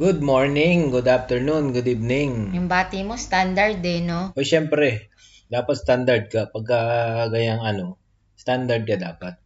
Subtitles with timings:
[0.00, 2.56] Good morning, good afternoon, good evening.
[2.56, 4.32] Yung bati mo, standard eh, no?
[4.32, 5.12] O syempre,
[5.52, 6.48] dapat standard ka.
[6.48, 6.80] Pagka
[7.28, 8.00] ganyang ano,
[8.32, 9.36] standard ka dapat.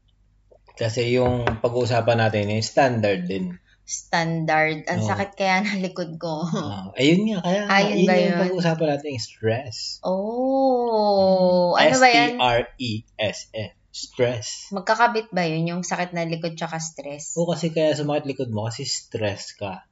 [0.79, 3.59] Kasi yung pag-uusapan natin eh, standard din.
[3.83, 4.87] Standard.
[4.87, 5.11] Ang Oo.
[5.11, 6.47] sakit kaya ng likod ko.
[6.47, 8.41] Ah, ayun nga, kaya Ah, yun yun ba yung yun?
[8.47, 9.99] pag-uusapan natin, yung stress.
[10.07, 12.39] oh, ano ba yan?
[12.39, 13.75] S-T-R-E-S-S.
[13.91, 14.71] Stress.
[14.71, 17.35] Magkakabit ba yun, yung sakit ng likod tsaka stress?
[17.35, 19.83] O kasi kaya sumakit likod mo kasi stress ka.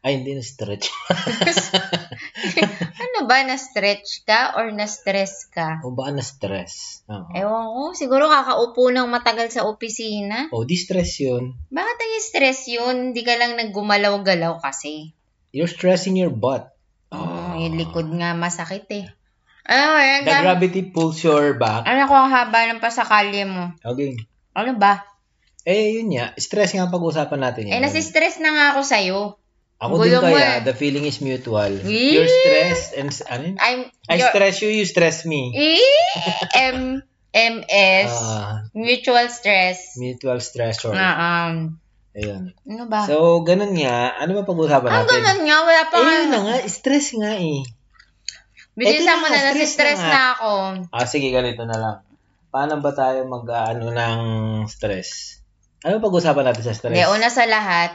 [0.00, 0.88] Ay, hindi na stretch.
[3.04, 5.84] ano ba, na-stretch ka or na-stress ka?
[5.84, 7.04] o baka na stress.
[7.04, 7.28] Oo.
[7.36, 10.48] Ewan ko, siguro kakaupo ng matagal sa opisina.
[10.56, 11.52] O, di stress yun.
[11.68, 12.96] Bakit naging stress yun?
[13.12, 15.12] Hindi ka lang naggumalaw-galaw kasi.
[15.52, 16.72] You're stressing your butt.
[17.12, 19.04] Oh, yung likod nga masakit eh.
[19.68, 21.84] Ano, yan, The gravity pulls your back.
[21.84, 23.76] Ano ko ang haba ng pasakalye mo?
[23.84, 24.16] Okay.
[24.56, 25.04] Ano ba?
[25.68, 26.32] Eh, yun nga.
[26.40, 27.68] Stress nga ang pag-usapan natin.
[27.68, 27.84] Eh, yun.
[27.84, 29.20] nasi-stress na nga ako sa'yo.
[29.80, 30.60] Ako gulo din kaya.
[30.60, 30.62] eh.
[30.62, 31.72] The feeling is mutual.
[31.80, 32.12] Wee!
[32.12, 33.08] You're stressed and...
[33.26, 33.56] Ano yun?
[33.56, 35.56] I'm, I stress you, you stress me.
[36.52, 37.00] M
[37.30, 39.94] MS Ah, mutual stress.
[39.96, 40.90] mutual stressor.
[40.92, 41.78] Ah, um,
[42.10, 42.50] Ayun.
[42.66, 43.06] ano ba?
[43.06, 44.18] So, ganun nga.
[44.18, 45.14] Ano ba pag-usapan Ang natin?
[45.22, 46.12] ganun nga, wala pa Eh, nga.
[46.12, 46.56] yun na nga.
[46.66, 47.62] Stress nga eh.
[48.74, 50.50] Bilisan mo na, na, stress nasi-stress na na ako.
[50.90, 51.96] Ah, sige, ganito na lang.
[52.50, 54.20] Paano ba tayo mag, ah, ano, ng
[54.66, 55.38] stress?
[55.80, 56.90] Ano pag-usapan natin sa stress?
[56.90, 57.94] Hindi, una sa lahat,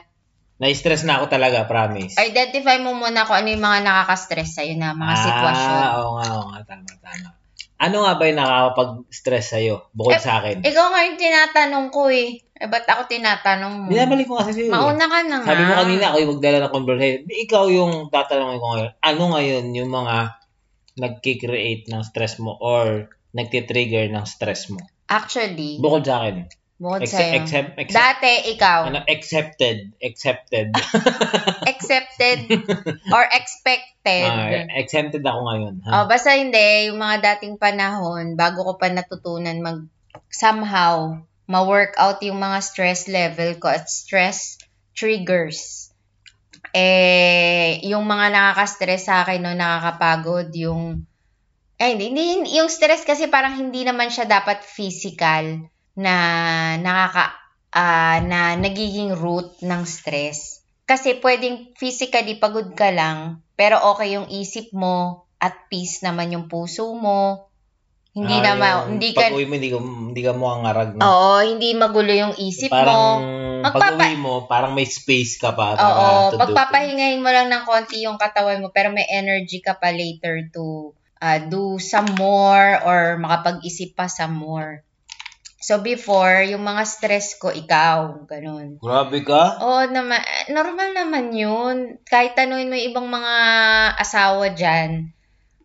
[0.56, 2.16] Na-stress na ako talaga, promise.
[2.16, 5.76] identify mo muna kung ano yung mga nakaka-stress sa'yo na mga sitwasyon.
[5.76, 6.60] Ah, oo nga, oo nga.
[6.64, 7.28] Tama, tama.
[7.76, 9.92] Ano nga ba yung nakakapag-stress sa'yo?
[9.92, 10.64] Bukod Eh, sa akin.
[10.64, 12.40] Ikaw nga yung tinatanong ko eh.
[12.56, 13.88] Eh, ba't ako tinatanong mo?
[13.92, 14.68] Binabalik ko kasi sa'yo.
[14.68, 14.72] eh.
[14.72, 15.48] Mauna ka na nga.
[15.52, 17.22] Sabi mo kanina, ako yung magdala ng conversation.
[17.28, 18.92] Ikaw yung tatanungin ko ngayon.
[19.04, 20.16] Ano ngayon yung mga
[20.96, 24.80] nagkikreate ng stress mo or nagtitrigger ng stress mo?
[25.06, 26.48] Actually, Bukod sa akin.
[26.76, 27.40] Bukod sa'yo.
[27.40, 28.80] accept, accept, Dati, ikaw.
[28.92, 30.76] ano, accepted, accepted.
[31.72, 32.40] accepted
[33.16, 34.28] or expected.
[34.28, 35.76] Ah, exempted ako ngayon.
[35.88, 35.92] Ha?
[35.96, 39.80] Oh, basta hindi, yung mga dating panahon, bago ko pa natutunan mag
[40.32, 41.16] somehow
[41.48, 44.60] ma-work out yung mga stress level ko at stress
[44.92, 45.92] triggers.
[46.76, 51.08] Eh, yung mga nakaka-stress sa akin, no, nakakapagod, yung,
[51.80, 56.16] eh, hindi, hindi, yung stress kasi parang hindi naman siya dapat physical na
[56.80, 57.36] nakaka,
[57.72, 60.62] ah, na nagiging root ng stress.
[60.86, 66.46] Kasi pwedeng physically pagod ka lang, pero okay yung isip mo, at peace naman yung
[66.48, 67.52] puso mo.
[68.16, 70.92] Hindi Ah, yung hindi ka, Pag-uwi mo, hindi ka, hindi ka mukhang ngarag.
[70.96, 71.04] No?
[71.04, 73.04] oo, hindi magulo yung isip parang, mo.
[73.68, 75.76] Magpapa- pag-uwi mo, parang may space ka pa.
[75.76, 79.76] Oo, to do pagpapahingahin mo lang ng konti yung katawan mo, pero may energy ka
[79.76, 84.80] pa later to uh, do some more or makapag-isip pa some more.
[85.66, 88.78] So before, yung mga stress ko, ikaw, ganun.
[88.78, 89.58] Grabe ka.
[89.66, 90.22] Oo, naman,
[90.54, 91.98] normal naman yun.
[92.06, 93.34] Kahit tanungin mo yung ibang mga
[93.98, 95.10] asawa dyan,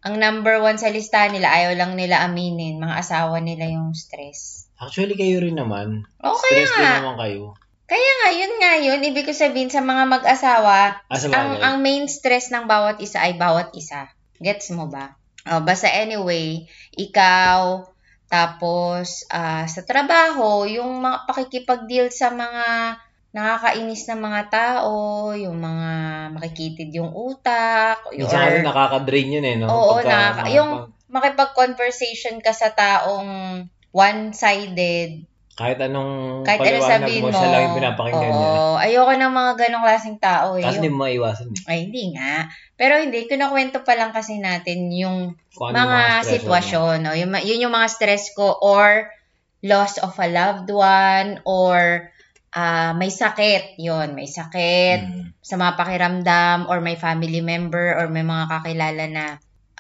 [0.01, 4.73] ang number one sa listahan nila, ayaw lang nila aminin, mga asawa nila yung stress.
[4.81, 6.09] Actually, kayo rin naman.
[6.25, 6.97] Oo, kaya Stress din nga.
[7.05, 7.53] naman kayo.
[7.85, 9.01] Kaya nga, yun nga yun.
[9.05, 13.37] Ibig ko sabihin sa mga mag-asawa, Ah, ang, ang main stress ng bawat isa ay
[13.37, 14.09] bawat isa.
[14.41, 15.21] Gets mo ba?
[15.45, 16.65] Oh, basta anyway,
[16.97, 17.85] ikaw,
[18.31, 22.97] tapos ah, sa trabaho, yung mga pakikipag-deal sa mga
[23.31, 24.95] nakakainis na mga tao,
[25.35, 25.91] yung mga
[26.35, 29.67] makikitid yung utak, Minsan kasi nakaka-drain yun eh, no?
[29.67, 30.79] Oo, Pagka- nakaka- yung-
[31.11, 35.27] makipag-conversation ka sa taong one-sided,
[35.61, 37.37] kahit anong kahit ano sabihin mo, mo.
[37.37, 38.49] siya lang yung pinapakinggan niya.
[38.49, 40.57] Oo, ayoko ng mga ganong klaseng tao.
[40.57, 40.65] Eh.
[40.65, 41.69] Kasi Yung- hindi mo maiwasan eh.
[41.69, 42.49] ay, hindi nga.
[42.81, 46.25] Pero hindi, kinakwento pa lang kasi natin yung Kung ano mga, mo.
[46.25, 46.97] sitwasyon.
[47.05, 47.13] No?
[47.13, 49.13] Yung, yun yung mga stress ko or
[49.61, 52.09] loss of a loved one or
[52.51, 53.77] ah, may sakit.
[53.79, 55.23] Yun, may sakit Mm.
[55.39, 59.25] sa mga pakiramdam or may family member or may mga kakilala na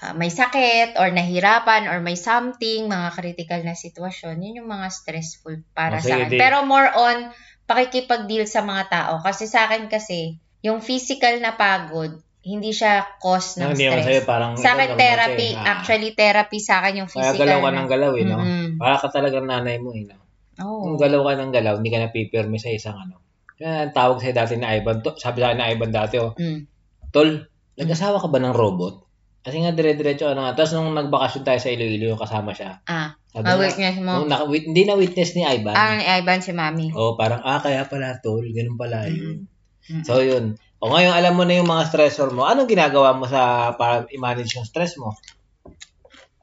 [0.01, 4.37] ah, may sakit or nahirapan or may something, mga critical na sitwasyon.
[4.39, 6.29] Yun yung mga stressful para Oh, sa akin.
[6.29, 7.31] di- Pero more on
[7.65, 9.13] pakikipag-deal sa mga tao.
[9.19, 12.11] Kasi sa akin kasi, yung physical na pagod,
[12.41, 14.09] hindi siya cause ng No, hindi naman stress.
[14.11, 15.49] sa'yo, parang Sa akin, therapy.
[15.51, 15.55] eh.
[15.55, 15.65] Ah.
[15.75, 17.41] Actually, therapy sa akin yung Kaya physical.
[17.47, 18.37] galaw ka ng galaw eh, no?
[18.39, 18.69] Mm-mm.
[18.75, 20.17] Para ka talagang nanay mo eh, no?
[20.59, 20.81] Oo.
[20.83, 23.21] Kung galaw ka ng galaw, hindi ka napipirme sa isang ano.
[23.55, 26.33] Kaya ang tawag sa'yo dati na Ivan, to, sabi sa akin na Ivan dati, oh,
[26.35, 26.65] Mm.
[27.11, 27.45] Tol,
[27.77, 28.95] nag-asawa ka ba ng robot?
[29.41, 30.53] Kasi nga dire-diretso ano nga.
[30.53, 32.85] Tapos nung nagbakasyon tayo sa Iloilo, yung kasama siya.
[32.85, 34.13] Ah, Sabi ah, witness mo.
[34.21, 35.73] nung naka, wit- hindi na witness ni Ivan.
[35.73, 36.93] Ah, ni Ivan si Mami.
[36.93, 38.45] Oh, parang, ah, kaya pala, tol.
[38.45, 39.49] Ganun pala yun.
[39.89, 40.05] Mm.
[40.05, 40.61] So, yun.
[40.81, 42.45] O ngayon, alam mo na yung mga stressor mo.
[42.45, 45.17] Anong ginagawa mo sa para i-manage yung stress mo?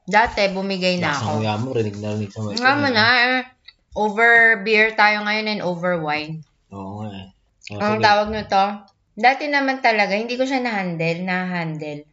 [0.08, 1.28] Dati, bumigay na Lakas ako.
[1.28, 3.42] ng kuya mo, rinig na rinig sa mga Nga mo na, eh,
[3.94, 6.42] over beer tayo ngayon and over wine.
[6.72, 7.28] Oo nga eh.
[7.60, 8.00] Sige.
[8.00, 8.66] tawag nyo to?
[9.20, 12.07] Dati naman talaga, hindi ko siya na-handle, na-handle.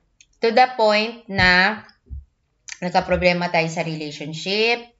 [0.44, 1.80] To the point na
[2.78, 4.92] nagka-problema tayo sa relationship.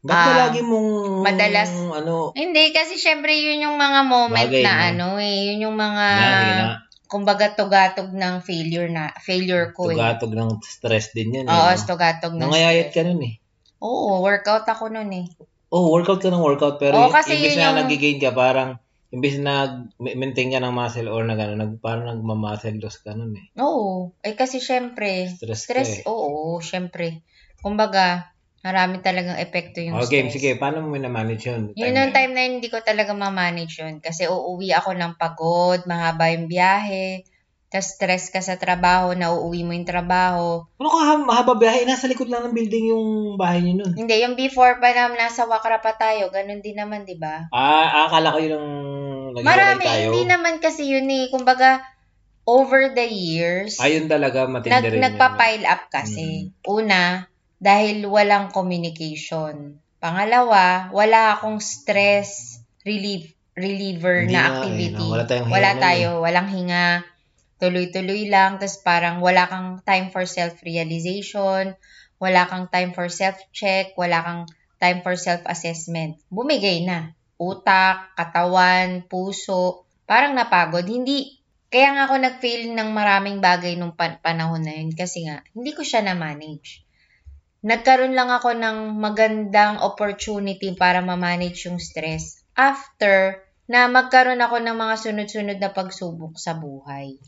[0.00, 4.64] Ba't ba Ah, lagi mong, madalas- ano, Hindi, kasi syempre yun yung mga moment Bagay,
[4.64, 4.80] na no?
[4.88, 6.66] ano eh, yun yung mga, na,
[7.04, 9.98] kumbaga tugatog ng failure na, failure ko eh.
[9.98, 11.44] tugatog ng stress din yan.
[11.44, 13.34] Oo, eh, tugatog ng Nangayayat ka nun eh.
[13.82, 15.26] Oo, workout ako nun eh.
[15.68, 18.78] Oh, workout ka ng workout, pero Oo, kasi yun na yung- nagigain ka, parang,
[19.16, 23.32] imbis na maintain ka ng muscle or na gano'n, nag, parang nagmamuscle loss ka nun
[23.32, 23.46] eh.
[23.56, 26.08] Oo, eh kasi syempre, Stress, stress, eh.
[26.12, 27.24] oo, syempre.
[27.64, 28.28] Kumbaga,
[28.60, 30.32] marami talagang epekto yung Okay, stress.
[30.36, 31.72] sige, paano mo minamanage yun?
[31.72, 33.98] Yun na yung time na yun, hindi ko talaga ma-manage yun.
[34.04, 37.24] Kasi uuwi ako ng pagod, mahaba yung biyahe,
[37.76, 40.64] tas stress ka sa trabaho, nauuwi mo yung trabaho.
[40.80, 41.84] Ano ka ha- mahaba biyahe?
[41.84, 43.06] Nasa likod lang ng building yung
[43.36, 43.92] bahay niyo nun.
[43.92, 47.52] Hindi, yung before pa na nasa Wakra pa tayo, ganun din naman, di ba?
[47.52, 48.68] Ah, akala ko yun ang
[49.36, 50.08] Marami, tayo.
[50.08, 51.28] hindi naman kasi yun eh.
[51.28, 51.84] Kumbaga,
[52.48, 55.00] over the years, Ayun talaga, matindi nag, rin.
[55.04, 56.56] nagpa-pile up kasi.
[56.64, 59.76] Una, dahil walang communication.
[60.00, 64.84] Pangalawa, wala akong stress relief reliever Hindi na activity.
[64.86, 65.12] eh, no?
[65.16, 66.86] Wala tayong hinga Wala tayo, walang hinga.
[67.56, 68.60] Tuloy-tuloy lang.
[68.60, 71.76] Tapos parang wala kang time for self-realization.
[72.20, 73.96] Wala kang time for self-check.
[73.96, 74.42] Wala kang
[74.76, 76.20] time for self-assessment.
[76.28, 77.16] Bumigay na.
[77.36, 79.88] Utak, katawan, puso.
[80.08, 80.84] Parang napagod.
[80.84, 81.36] Hindi,
[81.66, 85.76] kaya nga ako nag-fail ng maraming bagay nung pan- panahon na yun kasi nga, hindi
[85.76, 86.86] ko siya na-manage.
[87.66, 94.76] Nagkaroon lang ako ng magandang opportunity para ma-manage yung stress after na magkaroon ako ng
[94.78, 97.18] mga sunod-sunod na pagsubok sa buhay.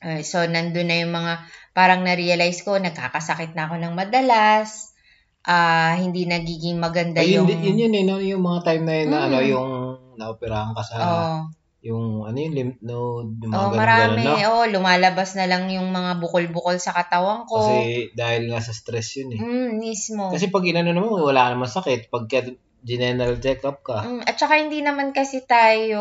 [0.00, 1.44] Eh, so, nandun na yung mga,
[1.76, 4.96] parang na-realize ko, nagkakasakit na ako ng madalas,
[5.44, 7.60] ah hindi nagiging maganda Ayun, yung...
[7.60, 8.16] yun, yun yun, no?
[8.20, 9.26] yung mga time na yun na Mm.
[9.28, 9.70] ano, yung
[10.16, 11.36] naoperahan ka sa, Oo.
[11.80, 14.22] yung ano yung lymph node, yung mga Oh, ganun, marami.
[14.24, 14.48] ganun, no?
[14.52, 17.60] Oo, lumalabas na lang yung mga bukol-bukol sa katawan ko.
[17.60, 19.40] Kasi dahil nga sa stress yun eh.
[19.40, 20.32] mm, mismo.
[20.32, 22.08] Kasi pag inano naman, wala naman sakit.
[22.08, 22.48] Pagka
[22.80, 26.00] general check-up ka, Mm, at saka hindi naman kasi tayo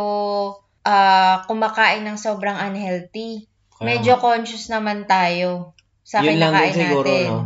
[0.87, 3.48] ah, kumakain ng sobrang unhealthy.
[3.79, 5.73] Kaya Medyo conscious naman tayo
[6.03, 7.25] sa yun lang din siguro, natin.
[7.25, 7.39] no?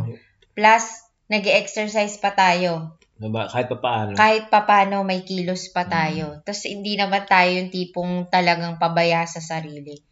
[0.52, 0.84] Plus,
[1.30, 2.98] nag exercise pa tayo.
[3.14, 3.46] Diba?
[3.46, 4.12] Kahit pa paano.
[4.12, 5.90] Kahit papano may kilos pa Mm.
[5.90, 6.26] tayo.
[6.42, 10.02] Tapos hindi naman tayo yung tipong talagang pabaya sa sarili.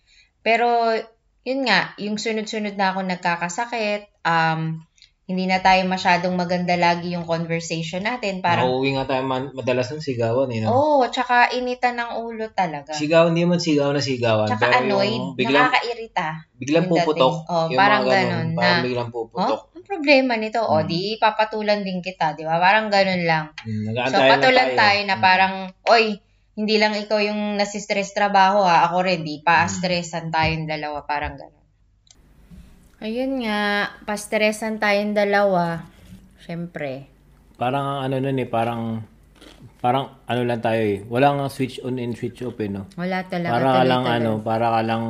[0.40, 0.94] Pero,
[1.42, 4.78] yun nga, yung sunod-sunod na ako nagkakasakit, um,
[5.22, 8.42] hindi na tayo masyadong maganda lagi yung conversation natin.
[8.42, 10.60] Parang, Nauuwi nga tayo man, madalas ng sigawan eh.
[10.60, 10.74] No?
[10.74, 12.90] Oo, tsaka initan ng ulo talaga.
[12.90, 14.50] Sigaw, hindi man sigaw na sigawan.
[14.50, 16.26] Tsaka pero annoyed, yung biglang, nakakairita.
[16.52, 17.34] biglang puputok.
[17.46, 19.60] Oh, yung parang mga ganun Parang na, biglang puputok.
[19.62, 20.86] Oh, ang problema nito, o Hmm.
[20.86, 22.58] di papatulan din kita, di ba?
[22.58, 23.44] Parang ganun lang.
[23.62, 25.22] Hmm, So, patulan tayo na Hmm.
[25.22, 25.54] parang,
[25.86, 26.18] oy,
[26.52, 29.46] hindi lang ikaw yung nasistress trabaho ha, ako rin, di Hmm.
[29.46, 31.61] pa-stressan tayong dalawa, parang ganun.
[33.02, 35.82] Ayun nga, pa-stressan tayong dalawa.
[36.38, 37.10] Siyempre.
[37.58, 39.02] Parang ang ano nun eh, parang
[39.82, 41.02] parang ano lang tayo eh.
[41.10, 42.86] Wala nga switch on and switch off eh, no?
[42.94, 43.58] Wala talaga.
[43.58, 45.04] Para ka lang ano, para ka lang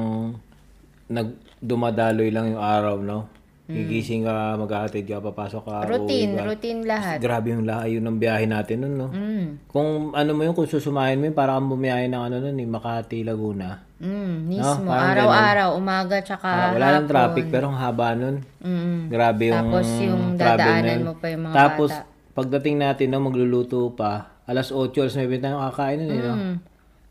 [1.13, 1.29] nag
[1.61, 3.29] dumadaloy lang yung araw, no?
[3.75, 5.77] Gigising ka, mag-aatid ka, papasok ka.
[5.85, 6.43] Routine, ka.
[6.45, 7.17] routine lahat.
[7.19, 9.09] Grabe yung layo ng biyahe natin nun, no?
[9.09, 12.55] Mm, Kung ano mo yun, kung susumahin mo yun, para kang bumiyahe ng ano nun
[12.55, 13.81] eh, Makati, Laguna.
[13.97, 14.85] mm, mismo.
[14.85, 17.11] parang Araw-araw, umaga, tsaka Ah, wala lang hapon.
[17.11, 18.37] traffic, pero ang haba nun.
[18.59, 18.99] Mm.
[19.09, 22.07] Grabe yung Tapos yung dadaanan mo pa yung mga Tapos, bata.
[22.33, 26.35] pagdating natin, no, magluluto pa, alas 8, alas 9 tayo kakain nun, eh, no?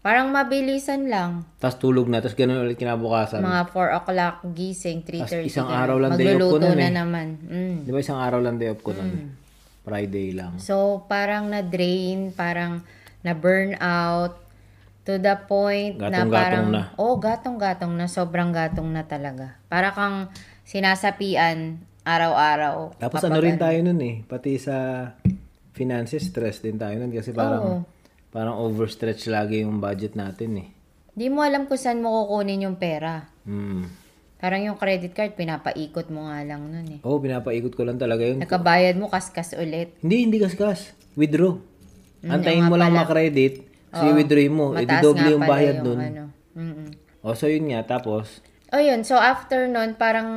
[0.02, 0.06] Mm.
[0.10, 1.46] Parang mabilisan lang.
[1.62, 3.38] Tapos tulog na, tapos ganun ulit kinabukasan.
[3.38, 5.46] Mga 4 o'clock gising, 3.30.
[5.46, 5.82] isang ganun.
[5.86, 6.94] araw lang day off ko nun na eh.
[6.94, 7.28] naman.
[7.46, 7.78] Mm.
[7.86, 9.38] Di ba isang araw lang day off ko nun?
[9.86, 10.58] Friday lang.
[10.58, 12.82] So, parang na-drain, parang
[13.22, 14.42] na-burn out
[15.06, 16.84] to the point na Gatong-gatong parang, na.
[16.98, 19.62] oh, gatong-gatong na, sobrang gatong na talaga.
[19.70, 20.34] Para kang
[20.66, 22.98] sinasapian araw-araw.
[22.98, 25.10] Tapos ano rin tayo nun eh, pati sa
[25.78, 28.01] finances, stress din tayo nun kasi parang Oo.
[28.32, 30.68] Parang overstretch lagi yung budget natin eh.
[31.12, 33.28] Di mo alam kung saan mo kukunin yung pera.
[33.44, 33.92] Hmm.
[34.42, 37.00] Parang yung credit card, pinapaikot mo nga lang nun eh.
[37.06, 38.42] Oo, pinapaikot ko lang talaga yun.
[38.42, 39.94] Nakabayad mo, kaskas ulit.
[40.02, 40.98] Hindi, hindi kaskas.
[41.14, 41.62] Withdraw.
[42.26, 43.62] Mm, Antayin mo lang makredit,
[43.94, 44.18] kasi Oo.
[44.18, 46.00] withdraw mo, Mataas i-double nga yung bayad yung nun.
[46.00, 46.24] Ano.
[46.58, 46.90] Mm-mm.
[47.22, 50.30] O, so yun nga, tapos, O yun, so after nun, parang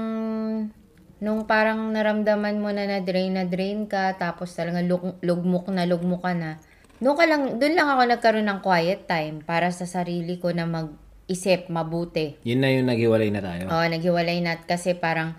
[1.23, 6.27] nung parang naramdaman mo na na-drain na drain ka, tapos talaga lug- lugmok na lugmok
[6.27, 6.59] ka na,
[6.99, 10.65] doon ka lang, doon lang ako nagkaroon ng quiet time para sa sarili ko na
[10.65, 12.39] mag-isip mabuti.
[12.43, 13.67] yun na yung naghiwalay na tayo.
[13.69, 15.35] Oo, naghiwalay na kasi parang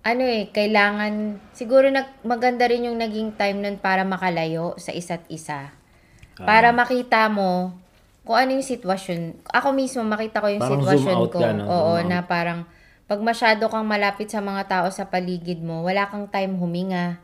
[0.00, 5.26] ano eh, kailangan, siguro nag, maganda rin yung naging time nun para makalayo sa isa't
[5.28, 5.74] isa.
[6.38, 7.74] Para makita mo
[8.22, 9.50] kung ano yung sitwasyon.
[9.50, 11.40] Ako mismo, makita ko yung Parang sitwasyon zoom out ko.
[11.42, 11.64] ka, no?
[11.66, 12.08] Oo, Zoom out.
[12.08, 12.60] na parang
[13.10, 17.18] pag masyado kang malapit sa mga tao sa paligid mo, wala kang time huminga,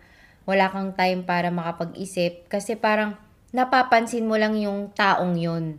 [0.45, 2.51] wala kang time para makapag-isip.
[2.51, 3.15] Kasi parang
[3.55, 5.79] napapansin mo lang yung taong yun.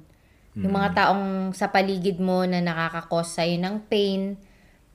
[0.55, 0.97] Yung mga Mm.
[0.97, 4.39] taong sa paligid mo na nakakakos sa'yo ng pain.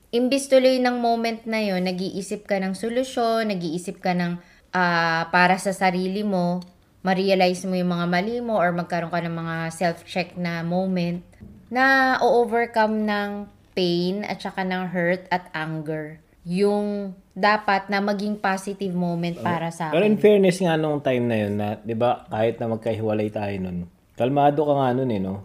[0.09, 4.41] Imbis tuloy ng moment na yon nag-iisip ka ng solusyon, nag-iisip ka ng
[4.73, 6.63] ah, para sa sarili mo,
[7.03, 11.21] ma-realize mo yung mga mali mo or magkaroon ka ng mga self-check na moment
[11.67, 13.29] na o-overcome ng
[13.75, 16.19] pain at saka ng hurt at anger.
[16.41, 20.21] Yung dapat na maging positive moment para sa Pero in akin.
[20.21, 24.65] fairness nga nung time na yun, na, di ba, kahit na magkahiwalay tayo nun, kalmado
[24.65, 25.35] ka nga nun eh, no?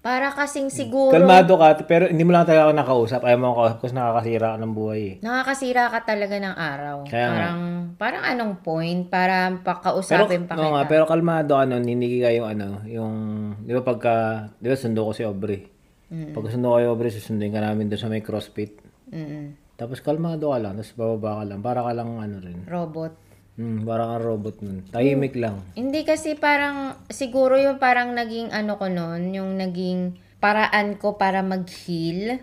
[0.00, 3.20] Para kasing siguro Kalmado ka, pero hindi mo lang talaga ako nakausap.
[3.20, 5.14] Ayaw mo ako kausap kasi nakakasira ka ng buhay eh.
[5.20, 6.96] nakakasira ka talaga ng araw.
[7.04, 7.36] Kaya nga.
[7.36, 7.60] parang
[8.00, 10.72] parang anong point para Pero, pakausapin pa oo kita.
[10.72, 13.14] nga, pero kalmado ka nun, hindi ka yung ano, yung,
[13.60, 14.14] di ba pagka,
[14.56, 15.68] di ba sundo ko si Aubrey.
[16.32, 18.80] Pag sundo ko si Aubrey, susunduin ka namin doon sa may crossfit.
[19.10, 19.58] Mm-mm.
[19.80, 21.60] Tapos kalmado ka lang, tapos bababa ka lang.
[21.64, 22.58] Para ka lang ano rin.
[22.68, 23.12] Robot.
[23.60, 24.78] Hmm, para kang robot nun.
[24.88, 25.60] Tahimik lang.
[25.76, 31.44] Hindi kasi parang, siguro yung parang naging ano ko noon, yung naging paraan ko para
[31.44, 32.40] mag-heal.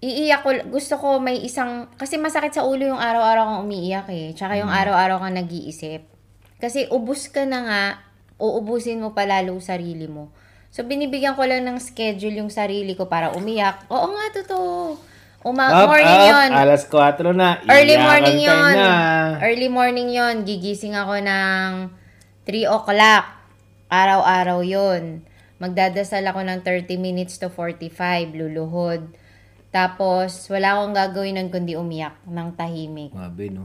[0.00, 4.30] Iiyak ko, gusto ko may isang, kasi masakit sa ulo yung araw-araw kang umiiyak eh.
[4.32, 6.06] Tsaka yung araw-araw kang nag-iisip.
[6.62, 7.82] Kasi ubus ka na nga,
[8.38, 10.30] uubusin mo palalo sarili mo.
[10.70, 13.90] So, binibigyan ko lang ng schedule yung sarili ko para umiyak.
[13.90, 15.09] Oo nga, totoo.
[15.40, 17.64] Uma- Up, morning up, yon Alas 4 na.
[17.64, 18.72] Early Iyakan morning yon.
[18.76, 18.92] Na.
[19.40, 20.34] Early morning yon.
[20.44, 21.70] Gigising ako ng
[22.44, 23.24] 3 o'clock.
[23.88, 25.24] Araw-araw yon.
[25.56, 28.36] Magdadasal ako ng 30 minutes to 45.
[28.36, 29.08] Luluhod.
[29.72, 33.16] Tapos, wala akong gagawin nun kundi umiyak ng tahimik.
[33.16, 33.64] Grabe, no?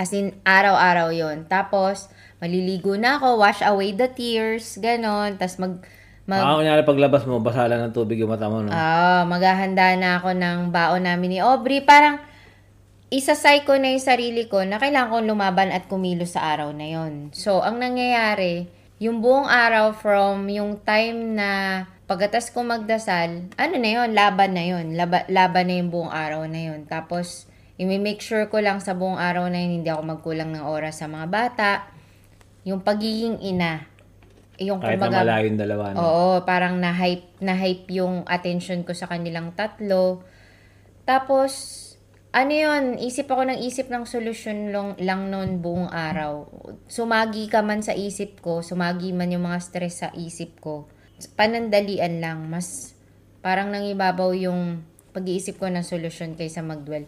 [0.00, 1.44] As in, araw-araw yon.
[1.44, 2.08] Tapos,
[2.40, 5.36] maliligo na ako, wash away the tears, ganon.
[5.36, 5.84] Tapos, mag,
[6.26, 8.70] mag, Baka kunyari paglabas mo, basa lang ng tubig yung mata mo, no?
[8.70, 11.82] Ah, maghahanda na ako ng baon namin ni Aubrey.
[11.82, 12.22] Parang
[13.12, 16.88] isasay ko na yung sarili ko na kailangan kong lumaban at kumilos sa araw na
[16.88, 17.34] yon.
[17.36, 18.70] So, ang nangyayari,
[19.02, 24.64] yung buong araw from yung time na pagkatas ko magdasal, ano na yon laban na
[24.64, 28.94] yon Laba, laban na yung buong araw na yon Tapos, i-make sure ko lang sa
[28.94, 31.70] buong araw na yun, hindi ako magkulang ng oras sa mga bata.
[32.62, 33.91] Yung pagiging ina.
[34.60, 35.98] Yung Kahit na kumbaga- malayo yung dalawa, no?
[36.00, 40.20] Oo, parang na-hype, na-hype yung attention ko sa kanilang tatlo.
[41.08, 41.52] Tapos,
[42.32, 46.48] ano yun, isip ako ng isip ng solusyon lang, lang noon buong araw.
[46.88, 50.88] Sumagi ka man sa isip ko, sumagi man yung mga stress sa isip ko.
[51.36, 52.96] Panandalian lang, mas
[53.40, 54.80] parang nangibabaw yung
[55.12, 57.04] pag-iisip ko ng solusyon kaysa magdwell.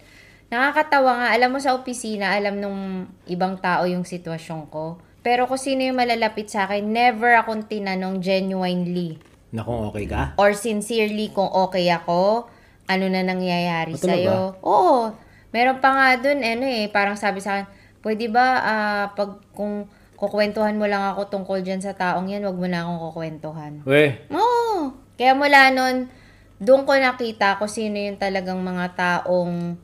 [0.52, 2.80] Nakakatawa nga, alam mo sa opisina, alam nung
[3.24, 5.00] ibang tao yung sitwasyon ko.
[5.24, 9.16] Pero kung sino yung malalapit sa akin, never akong tinanong genuinely
[9.50, 10.36] Na kung okay ka?
[10.36, 12.44] or sincerely kung okay ako,
[12.84, 14.12] ano na nangyayari Ah, talaga?
[14.20, 14.38] sa'yo.
[14.60, 15.00] Oo.
[15.48, 17.66] Meron pa nga dun, ano eh, parang sabi sa akin,
[18.02, 22.54] pwede ba, ah, pag kung kukwentuhan mo lang ako tungkol dyan sa taong yan, wag
[22.54, 23.72] mo na akong kukwentuhan.
[23.82, 24.92] Weh, Oo.
[25.14, 26.10] Kaya mula nun,
[26.58, 29.78] doon ko nakita kung sino yung talagang mga taong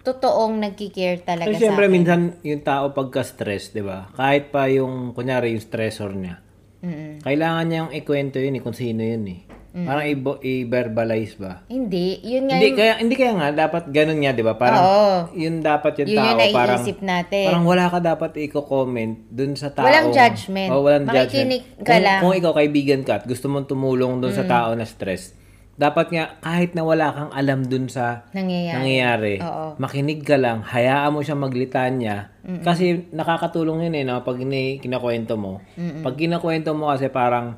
[0.00, 1.92] totoong nagkikare talaga kasi sa syempre akin.
[1.92, 4.08] minsan yung tao pagka-stress, di ba?
[4.12, 6.40] Kahit pa yung, kunyari yung stressor niya,
[6.80, 7.20] Mm-mm.
[7.20, 9.40] kailangan niyang ikwento yun eh, kung sino yun eh.
[9.70, 10.18] Parang i-
[10.58, 11.62] i-verbalize ba?
[11.70, 12.18] Hindi.
[12.26, 12.76] Yun nga Hindi yung...
[12.76, 14.58] kaya hindi kaya nga dapat ganun nga 'di ba?
[14.58, 15.14] Parang Oo.
[15.30, 17.44] yun dapat yung Yun tao yung parang naiisip natin.
[17.46, 19.86] parang wala ka dapat i-comment dun sa tao.
[19.86, 20.74] Walang judgment.
[20.74, 21.86] Oh, walang Makikinig judgment.
[21.86, 22.18] ka kung, lang.
[22.18, 22.22] Mm.
[22.26, 25.38] Kung ikaw kaibigan ka at gusto mong tumulong dun sa tao na stress,
[25.80, 28.76] dapat nga kahit na wala kang alam dun sa nangyayari.
[28.76, 29.80] nangyayari, Oo.
[29.80, 32.28] makinig ka lang, hayaan mo siya maglitanya
[32.60, 35.64] kasi nakakatulong yun eh no pag kinakwento mo.
[36.04, 37.56] Pag kinakwento mo kasi parang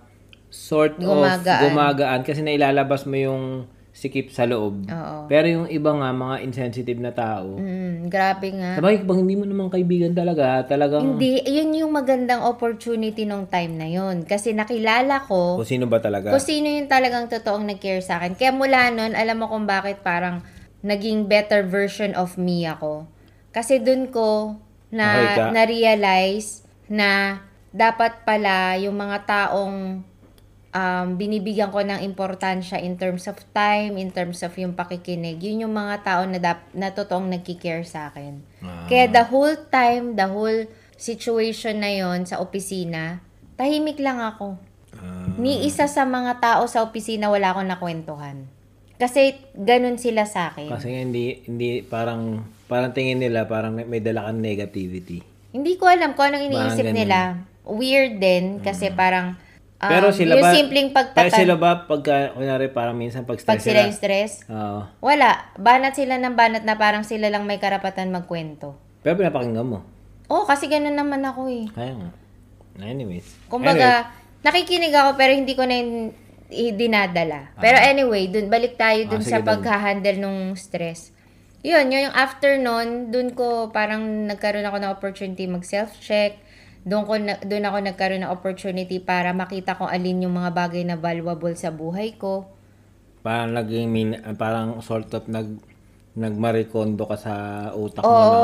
[0.53, 1.43] sort Gumagaan.
[1.43, 3.45] of gumagaan kasi nailalabas mo yung
[3.93, 4.89] sikip sa loob.
[4.89, 5.17] Oo.
[5.29, 8.81] Pero yung iba nga, mga insensitive na tao, Mm, grabe nga.
[8.81, 13.77] sabay, bang hindi mo naman kaibigan talaga, talagang Hindi, yun yung magandang opportunity nung time
[13.77, 14.25] na yun.
[14.25, 16.33] Kasi nakilala ko kung sino ba talaga.
[16.33, 18.33] kung sino yung talagang totoong nag-care sa akin.
[18.33, 20.41] Kaya mula nun, alam mo kung bakit parang
[20.81, 23.05] naging better version of me ako.
[23.53, 24.57] Kasi dun ko
[24.89, 30.05] na, na-realize na dapat pala yung mga taong
[30.73, 35.69] um, binibigyan ko ng importansya in terms of time, in terms of yung pakikinig, yun
[35.69, 38.41] yung mga tao na, dap, na totoong nagkikare sa akin.
[38.65, 38.89] Ah.
[38.89, 43.21] Kaya the whole time, the whole situation na yon sa opisina,
[43.61, 44.57] tahimik lang ako.
[44.97, 48.49] Ah, Ni isa sa mga tao sa opisina wala akong nakwentuhan.
[48.97, 50.71] Kasi ganun sila sa akin.
[50.71, 55.27] kasi hindi, hindi, parang, parang tingin nila, parang may, may dala kang negativity.
[55.51, 57.45] Hindi ko alam kung anong iniisip nila.
[57.67, 59.37] Weird din kasi parang
[59.83, 61.35] Um, Pero sila yung ba- simpleng Pero pagtatan.
[61.35, 64.87] sila ba, pagka, kunyari, parang minsan pag pag stress sila yung stress, Oo.
[65.01, 65.51] wala.
[65.59, 68.79] Banat sila ng banat na parang sila lang may karapatan magkwento.
[69.01, 69.83] pero pinapakinggan mo.
[70.31, 71.67] Oo, kasi ganun naman ako eh.
[71.69, 72.11] Kaya nga.
[72.81, 73.27] Anyways.
[73.49, 76.15] Kumbaga, nakikinig ako pero hindi ko na yun
[76.49, 77.51] i- dinadala.
[77.59, 81.11] Pero anyway, dun, balik tayo dun Ah, sige, sa paghahandle nung stress.
[81.61, 86.39] Yun, yun yung after nun, dun ko parang nagkaroon ako ng opportunity mag self-check.
[86.83, 90.83] Doon ko na, doon ako nagkaroon ng opportunity para makita kung alin yung mga bagay
[90.83, 92.51] na valuable sa buhay ko.
[93.23, 95.63] Parang naging, min, parang sort of nag,
[96.19, 97.35] nagmarikondo ka sa
[97.73, 98.39] utak Oo, mo na.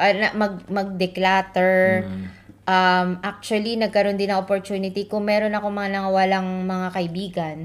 [0.00, 2.08] ah, na- mag, mag-declutter.
[2.08, 2.24] Mm.
[2.68, 7.56] Um, actually, nagkaroon din ng opportunity kung meron ako mga nangawalang mga kaibigan.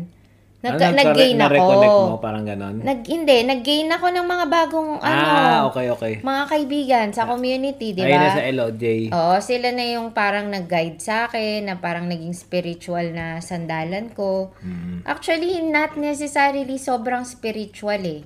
[0.63, 1.99] Nag, Ano, nag-gain nagka- ako.
[2.07, 2.79] mo, parang ganon.
[2.79, 6.13] Nag, hindi, nag-gain ako ng mga bagong ano, ah, okay, okay.
[6.23, 8.47] mga kaibigan sa community, di Ayun na sa ba?
[8.47, 8.83] LOJ.
[9.11, 14.55] Oo, sila na yung parang nag-guide sa akin, na parang naging spiritual na sandalan ko.
[14.63, 15.03] Mm.
[15.03, 18.23] Actually, not necessarily sobrang spiritual eh.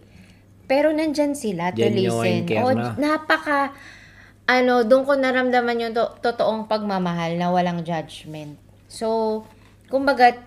[0.70, 2.46] Pero nandyan sila to Genuine listen.
[2.46, 2.94] care O, na.
[2.94, 3.74] napaka,
[4.46, 8.62] ano, doon ko naramdaman yung to- totoong pagmamahal na walang judgment.
[8.86, 9.42] So,
[9.90, 10.38] kumbaga,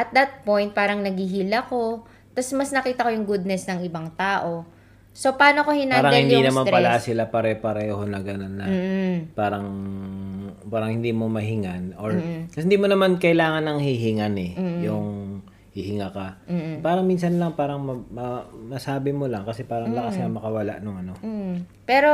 [0.00, 2.08] at that point, parang naghihil ako.
[2.32, 4.64] Tapos mas nakita ko yung goodness ng ibang tao.
[5.10, 6.76] So, paano ko hinandle Parang hindi yung naman stress?
[6.80, 8.66] pala sila pare-pareho na ganon na.
[8.70, 9.34] Mm.
[9.34, 9.66] Parang,
[10.70, 11.98] parang hindi mo mahingan.
[11.98, 12.14] Or,
[12.48, 14.52] kasi hindi mo naman kailangan ng hihingan eh.
[14.86, 15.06] Yung
[15.74, 16.28] hihinga ka.
[16.80, 20.96] Parang minsan lang, parang ma- ma- masabi mo lang kasi parang lakas nga makawala nung
[20.96, 21.18] ano.
[21.20, 21.66] Mm.
[21.84, 22.10] Pero,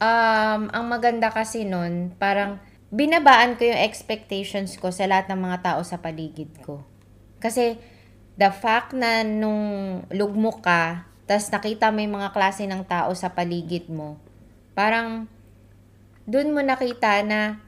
[0.00, 2.58] um, ang maganda kasi nun, parang
[2.92, 6.84] binabaan ko yung expectations ko sa lahat ng mga tao sa paligid ko.
[7.42, 7.82] Kasi,
[8.38, 9.62] the fact na nung
[10.14, 14.14] lugmok ka, tas nakita mo yung mga klase ng tao sa paligid mo,
[14.78, 15.26] parang,
[16.22, 17.58] dun mo nakita na,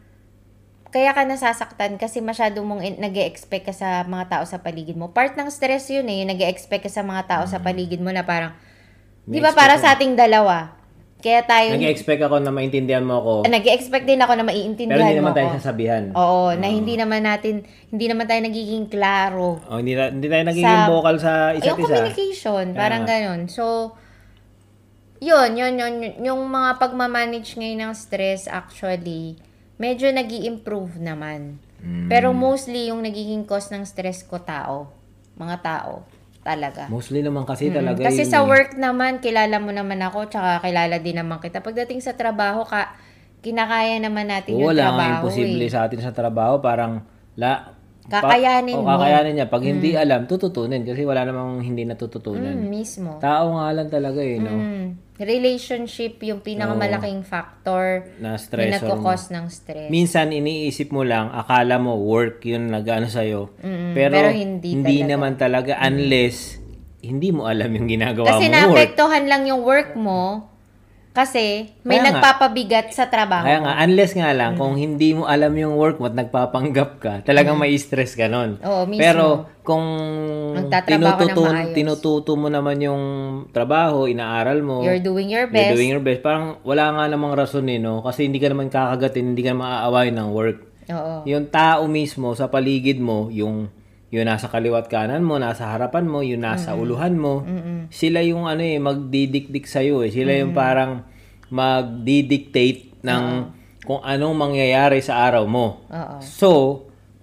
[0.94, 5.10] kaya ka nasasaktan kasi masyado mong nag expect ka sa mga tao sa paligid mo.
[5.10, 8.14] Part ng stress yun eh, yung nag expect ka sa mga tao sa paligid mo
[8.14, 8.54] na parang,
[9.26, 10.83] Di ba para sa ating dalawa?
[11.24, 13.32] Kaya tayo, Nag-expect ako na maintindihan mo ako.
[13.48, 15.56] nag-expect din ako na Pero maiintindihan hindi mo naman tayo ako.
[15.56, 16.02] sasabihan.
[16.12, 19.56] Oo, na hindi naman natin, hindi naman tayo nagiging klaro.
[19.64, 21.86] Oh, hindi, na- hindi tayo nagiging Sa- vocal sa isa't yung isa.
[21.88, 23.48] communication, parang ganon.
[23.48, 23.96] So,
[25.24, 29.40] yun, yun, yun, yun, yung mga pagmamanage ngayon ng stress, actually,
[29.80, 31.56] medyo nag improve naman.
[31.80, 32.12] Mm.
[32.12, 34.92] Pero mostly, yung nagiging cause ng stress ko, tao.
[35.40, 36.04] Mga tao.
[36.44, 36.92] Talaga.
[36.92, 38.46] Mostly naman kasi talaga Kasi yun sa eh.
[38.46, 41.64] work naman, kilala mo naman ako, tsaka kilala din naman kita.
[41.64, 42.92] Pagdating sa trabaho, ka,
[43.40, 45.72] kinakaya naman natin Oo, yung wala trabaho imposible eh.
[45.72, 46.60] sa atin sa trabaho.
[46.60, 47.00] Parang,
[47.34, 47.73] la,
[48.04, 48.88] Kakayanin o, mo.
[48.94, 49.46] kakayanin niya.
[49.48, 50.84] Pag hindi alam, tututunin.
[50.84, 52.52] Kasi wala namang hindi natututunan.
[52.60, 53.16] Mm, mismo.
[53.16, 54.52] Tao nga lang talaga eh, no?
[54.52, 54.84] Mm.
[55.14, 59.00] Relationship yung pinakamalaking factor Na na stressor mo.
[59.00, 59.88] nagkakos ng stress.
[59.88, 63.54] Minsan, iniisip mo lang, akala mo work yun nag-ano sa'yo.
[63.62, 65.06] Mm-mm, pero, pero hindi talaga.
[65.06, 66.58] naman talaga unless
[66.98, 68.56] hindi mo alam yung ginagawa Kasi mo work.
[68.56, 70.50] naapektuhan lang yung work mo
[71.14, 72.18] kasi may Kaya nga.
[72.18, 73.46] nagpapabigat sa trabaho.
[73.46, 74.38] Kaya nga, unless nga Mm.
[74.38, 78.26] lang, kung hindi mo alam yung work mo at nagpapanggap ka, talagang may stress ka
[78.26, 78.58] nun.
[78.58, 78.66] Mm.
[78.66, 78.98] Oo, mismo.
[78.98, 79.26] Pero,
[79.62, 79.86] kung
[80.82, 83.02] tinututo, tinututo mo naman yung
[83.54, 85.78] trabaho, inaaral mo, You're doing your you're best.
[85.78, 88.02] doing your best, parang wala nga namang rason eh, no?
[88.02, 90.58] Kasi hindi ka naman kakagatin, hindi ka naman ng work.
[90.90, 91.14] Oo.
[91.30, 93.70] Yung tao mismo sa paligid mo, yung
[94.14, 97.42] yung nasa kaliwat kanan mo, nasa harapan mo, yung nasa uluhan mo,
[97.90, 100.10] sila yung ano eh, magdidikdik sa eh.
[100.14, 101.02] Sila yung parang
[101.50, 103.24] magdidictate ng
[103.84, 105.82] kung anong mangyayari sa araw mo.
[105.90, 106.16] Oo.
[106.22, 106.50] So,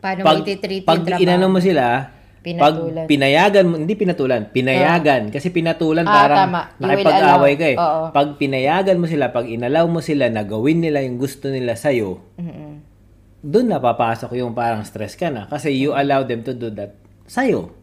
[0.04, 0.44] Paano pag,
[0.86, 2.10] pag inano mo sila,
[2.42, 3.06] Pinatulan.
[3.06, 5.30] pag pinayagan mo, hindi pinatulan, pinayagan.
[5.30, 6.62] Kasi pinatulan Ah, parang tama.
[6.82, 7.78] Nakipag-away ka eh.
[8.10, 12.18] Pag pinayagan mo sila, pag inalaw mo sila na gawin nila yung gusto nila sa'yo,
[12.42, 12.91] Mm-mm.
[13.42, 15.50] Doon na papasok yung parang stress ka na.
[15.50, 16.94] Kasi you allow them to do that
[17.26, 17.74] sa'yo.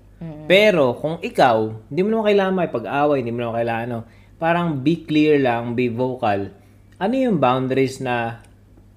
[0.51, 3.99] Pero kung ikaw, hindi mo naman kailangan may pag-away, hindi mo naman kailangan ano,
[4.39, 6.51] parang be clear lang, be vocal.
[6.99, 8.43] Ano yung boundaries na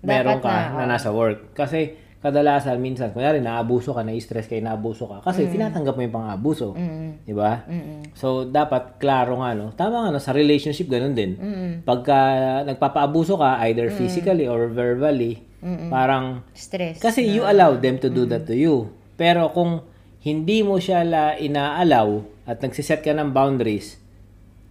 [0.02, 1.54] meron Dapat ka na, na, nasa work?
[1.54, 5.22] Kasi kadalasan minsan, kunyari naabuso ka, na-stress ka, naabuso ka.
[5.26, 6.74] Kasi tinatanggap mo yung pang-abuso.
[6.74, 7.26] Mm.
[7.26, 7.66] Di ba?
[7.66, 8.14] Mm-mm.
[8.18, 9.74] So, dapat klaro nga, no?
[9.74, 10.22] Tama nga, no?
[10.22, 11.38] Sa relationship, ganun din.
[11.38, 11.72] Mm-mm.
[11.86, 12.18] Pagka
[12.66, 15.42] nagpapaabuso ka, either physically or verbally,
[15.94, 16.98] parang Stress.
[16.98, 18.90] kasi you allow them to do that to you.
[19.16, 19.86] Pero kung
[20.22, 24.02] hindi mo siya la inaalaw at nagsiset ka ng boundaries,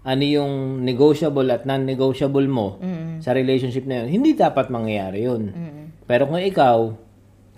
[0.03, 3.21] ano yung negotiable at non-negotiable mo Mm-mm.
[3.21, 5.53] sa relationship na yun, hindi dapat mangyayari yun.
[5.53, 5.87] Mm-mm.
[6.09, 6.97] Pero kung ikaw,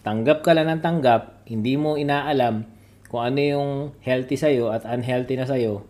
[0.03, 2.67] tanggap ka lang ng tanggap, hindi mo inaalam
[3.09, 5.85] kung ano yung healthy sa'yo at unhealthy na sa'yo,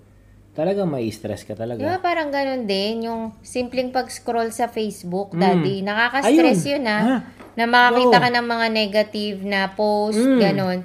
[0.53, 1.81] talagang may stress ka talaga.
[1.81, 6.67] ba parang ganun din, yung simpleng pag-scroll sa Facebook, daddy, nakaka-stress Mm.
[6.67, 6.73] Ayun.
[6.77, 7.03] yun ah.
[7.03, 7.17] Ha?
[7.53, 8.25] na makakita Oo.
[8.25, 10.41] ka ng mga negative na post, Mm.
[10.41, 10.79] ganon.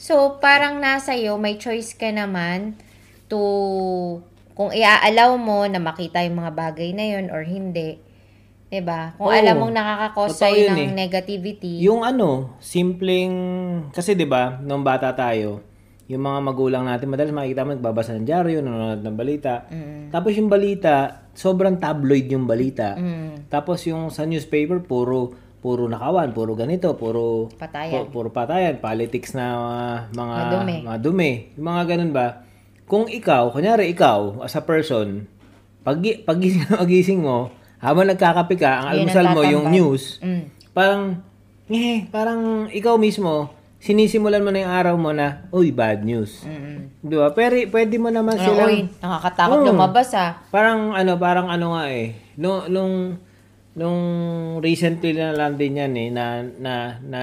[0.00, 2.80] So, parang nasa iyo, may choice ka naman
[3.28, 3.40] to,
[4.56, 8.00] kung iaalaw mo na makita yung mga bagay na yun or hindi.
[8.72, 9.12] 'Di ba?
[9.20, 9.36] Kung Oo.
[9.36, 10.96] alam mong nakakakos sa'yo ng eh.
[10.96, 11.84] negativity.
[11.84, 13.34] Yung ano, simpleng,
[13.92, 15.60] kasi 'di ba, nung bata tayo,
[16.04, 19.64] yung mga magulang natin madalas makikita mo nagbabasa ng dyaryo, nanonood ng balita.
[19.66, 20.12] Mm.
[20.12, 20.94] Tapos yung balita,
[21.32, 22.92] sobrang tabloid yung balita.
[22.92, 23.48] Mm.
[23.48, 28.04] Tapos yung sa newspaper puro puro nakawan, puro ganito, puro Patayan.
[28.04, 30.76] pu- puro patayan, politics na uh, mga Madumi.
[30.84, 31.30] mga dumi.
[31.56, 32.44] Yung mga ganun ba?
[32.84, 35.24] Kung ikaw, kunyari ikaw as a person,
[35.80, 37.48] pag pagising, pagising mo,
[37.80, 40.52] habang nagkakape ka, ang Yun ang almusal mo yung news, Mm.
[40.76, 41.24] parang
[41.64, 43.48] eh, parang ikaw mismo
[43.84, 46.40] sinisimulan mo na yung araw mo na, uy, bad news.
[46.48, 47.04] Mm.
[47.04, 47.36] Di ba?
[47.36, 49.66] Pero pwede mo naman Ano, silang uy, nakakatakot Oo.
[49.68, 50.40] lumabas ah.
[50.48, 52.16] Parang ano, parang ano nga eh.
[52.40, 53.20] No, nung
[53.76, 54.00] nung
[54.64, 57.20] recently na lang din yan eh na na na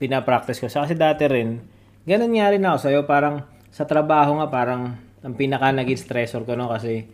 [0.00, 0.72] pinapractice ko.
[0.72, 1.60] Sa kasi dati rin,
[2.08, 3.00] ganun nga rin ako sa'yo.
[3.04, 7.04] Parang sa trabaho nga parang ang pinaka naging stressor ko no kasi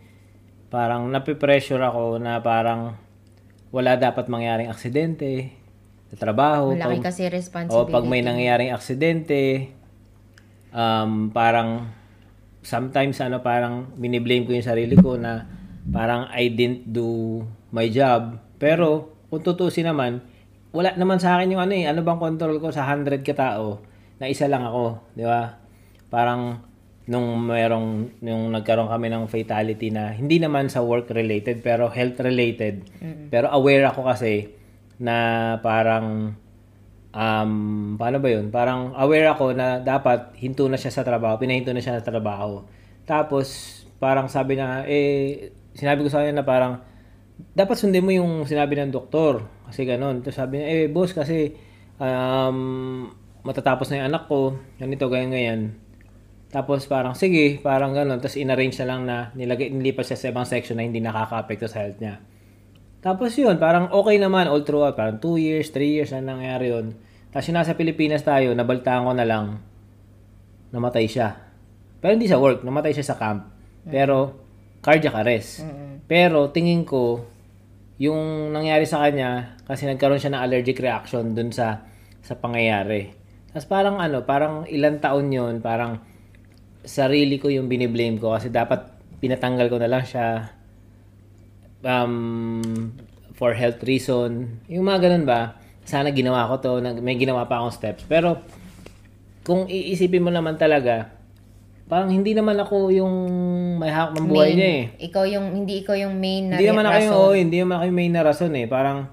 [0.71, 2.95] parang napipressure ako na parang
[3.75, 5.51] wala dapat mangyaring aksidente
[6.11, 6.75] sa trabaho.
[6.75, 7.93] Malaki Pag- kasi o responsibility.
[7.95, 9.71] pag may nangyaring aksidente,
[10.75, 11.87] um, parang
[12.61, 15.47] sometimes ano parang biniblame ko yung sarili ko na
[15.89, 18.37] parang I didn't do my job.
[18.59, 20.19] Pero kung tutusin naman,
[20.75, 23.79] wala naman sa akin yung ano eh, ano bang control ko sa 100 katao
[24.21, 25.57] na isa lang ako, di ba?
[26.11, 26.61] Parang
[27.09, 32.21] nung merong nung nagkaroon kami ng fatality na hindi naman sa work related pero health
[32.21, 32.85] related.
[33.33, 34.60] Pero aware ako kasi
[35.01, 35.17] na
[35.65, 36.37] parang
[37.11, 37.51] um,
[37.97, 38.53] paano ba yun?
[38.53, 42.63] Parang aware ako na dapat hinto na siya sa trabaho, pinahinto na siya sa trabaho.
[43.03, 46.79] Tapos, parang sabi na, eh, sinabi ko sa kanya na parang,
[47.57, 49.43] dapat sundin mo yung sinabi ng doktor.
[49.67, 50.21] Kasi ganun.
[50.21, 51.57] Tapos sabi niya, eh, boss, kasi,
[51.97, 53.09] um,
[53.41, 55.61] matatapos na yung anak ko, ganito, ganyan, ganyan.
[56.51, 58.19] Tapos parang, sige, parang ganun.
[58.19, 61.87] Tapos inarrange na lang na nilagay, nilipat siya sa ibang section na hindi nakaka-apekto sa
[61.87, 62.19] health niya.
[63.01, 64.93] Tapos yun, parang okay naman all throughout.
[64.93, 66.93] Parang 2 years, 3 years na nangyari yun.
[67.33, 69.57] Tapos yung nasa Pilipinas tayo, nabaltaan ko na lang,
[70.69, 71.33] namatay siya.
[71.97, 73.49] Pero hindi sa work, namatay siya sa camp.
[73.81, 74.37] Pero,
[74.85, 75.65] cardiac arrest.
[76.05, 77.25] Pero, tingin ko,
[77.97, 81.89] yung nangyari sa kanya, kasi nagkaroon siya ng allergic reaction dun sa
[82.21, 83.11] sa pangyayari.
[83.51, 85.99] Tapos parang ano, parang ilang taon yun, parang
[86.85, 88.87] sarili ko yung biniblame ko kasi dapat
[89.19, 90.49] pinatanggal ko na lang siya
[91.85, 92.93] um,
[93.33, 94.61] for health reason.
[94.69, 98.05] Yung mga ganun ba, sana ginawa ko to, may ginawa pa akong steps.
[98.05, 98.41] Pero,
[99.41, 101.09] kung iisipin mo naman talaga,
[101.89, 103.13] parang hindi naman ako yung
[103.81, 104.57] may hawak ng buhay Main.
[104.57, 104.83] niya eh.
[105.11, 107.83] Ikaw yung, hindi ikaw yung main na Hindi naman ako yung, oh, hindi naman ako
[107.89, 108.65] yung main na rason eh.
[108.69, 109.09] Parang,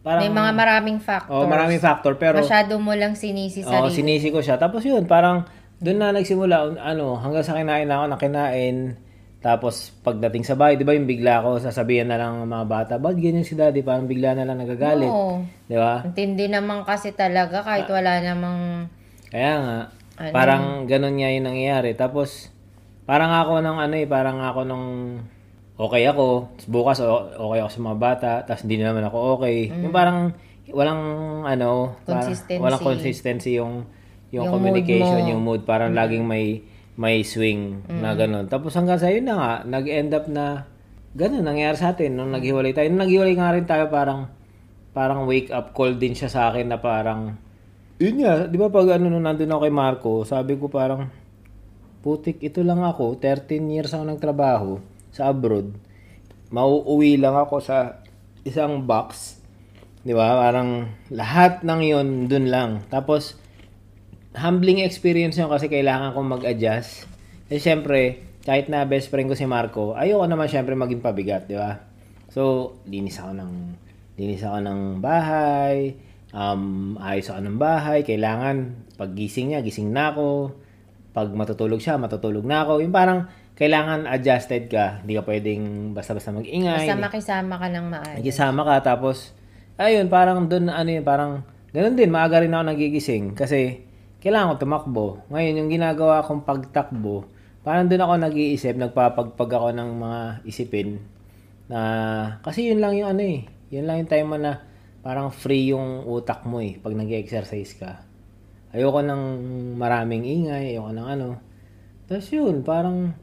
[0.00, 1.34] parang, May mga maraming factors.
[1.34, 2.14] oh, maraming factor.
[2.16, 3.92] Pero, Masyado mo lang sinisi Oo, sarili.
[3.92, 4.56] sinisi ko siya.
[4.56, 5.44] Tapos yun, parang
[5.82, 8.96] doon na nagsimula, ano, hanggang sa kinain na ako, nakinain.
[9.40, 12.92] Tapos pagdating sa bahay, di ba yung bigla ko, sasabihan na lang ng mga bata,
[12.96, 13.80] ba't ganyan si daddy?
[13.80, 15.08] Parang bigla na lang nagagalit.
[15.08, 15.40] Oo.
[15.64, 16.04] Di ba?
[16.04, 18.88] Intindi naman kasi talaga kahit wala namang...
[19.28, 19.78] Kaya nga,
[20.20, 20.32] Ano?
[20.36, 21.96] parang ganun nga yung nangyayari.
[21.96, 22.52] Tapos,
[23.02, 24.86] parang ako ng ano eh, parang ako nung
[25.74, 26.96] okay ako, tapos bukas
[27.32, 29.72] okay ako sa mga bata, tapos hindi naman ako okay.
[29.72, 30.36] Yung parang
[30.68, 31.00] walang
[31.42, 32.28] ano, parang Mm.
[32.28, 32.60] Consistency.
[32.60, 33.74] walang consistency yung
[34.28, 35.30] yung, Yung communication, mood mo.
[35.32, 36.62] yung mood, parang laging may
[37.00, 38.44] may swing na ganun.
[38.52, 40.68] Tapos hanggang sa yun na nga, nag-end up na
[41.16, 42.92] ganun nangyari sa atin nung naghiwalay tayo.
[42.92, 44.28] Nung naghiwalay nga rin tayo, parang
[44.92, 47.40] parang wake up call din siya sa akin na parang
[47.96, 51.08] yun nga, di ba pag ano nung nandun ako kay Marco, sabi ko parang
[52.00, 54.80] putik, ito lang ako, 13 years ako nagtrabaho
[55.12, 55.76] sa abroad.
[56.48, 58.00] Mauuwi lang ako sa
[58.42, 59.38] isang box.
[60.00, 60.32] Di ba?
[60.40, 62.88] Parang lahat ng yon dun lang.
[62.88, 63.36] Tapos,
[64.34, 67.06] humbling experience yun kasi kailangan kong mag-adjust.
[67.50, 71.58] Kasi syempre, kahit na best friend ko si Marco, ayoko naman syempre maging pabigat, di
[71.58, 71.82] ba?
[72.30, 73.52] So, linis ako ng
[74.20, 75.96] linis ako ng bahay,
[76.30, 80.54] um, ayos ako ng bahay, kailangan pag gising niya, gising na ako.
[81.10, 82.86] Pag matutulog siya, matutulog na ako.
[82.86, 83.26] Yung parang
[83.58, 85.02] kailangan adjusted ka.
[85.02, 86.86] Hindi ka pwedeng basta-basta mag-ingay.
[86.86, 88.16] Basta makisama ka ng maayos.
[88.22, 89.34] Nakisama ka tapos
[89.80, 93.89] ayun parang doon ano yun parang ganun din maaga rin ako nagigising kasi
[94.20, 95.06] kailangan ko tumakbo.
[95.32, 97.24] Ngayon yung ginagawa kong pagtakbo,
[97.64, 101.00] parang doon ako nag-iisip, nagpapagpag ako ng mga isipin
[101.72, 101.80] na
[102.44, 103.48] kasi yun lang yung ano eh.
[103.72, 104.60] Yun lang yung time na
[105.00, 108.04] parang free yung utak mo eh pag nag-exercise ka.
[108.76, 109.22] Ayoko ng
[109.80, 111.28] maraming ingay, ayoko ng ano.
[112.04, 113.16] Tapos yun, parang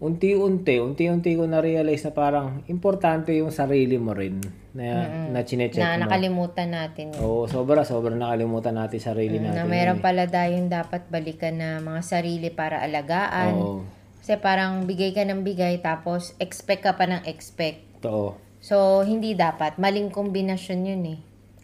[0.00, 4.86] unti-unti, unti-unti ko na-realize na parang importante yung sarili mo rin na,
[5.28, 6.06] na chinecheck Na mo.
[6.06, 7.10] nakalimutan natin.
[7.10, 7.18] yun.
[7.18, 9.58] Oo, sobra, sobra nakalimutan natin sarili natin.
[9.58, 13.52] na mayroon pala tayong dapat balikan na mga sarili para alagaan.
[13.52, 13.82] Oo,
[14.20, 17.82] Kasi parang bigay ka ng bigay tapos expect ka pa ng expect.
[17.98, 18.36] totoo.
[18.60, 19.80] So, hindi dapat.
[19.80, 21.18] Maling kombinasyon yun eh.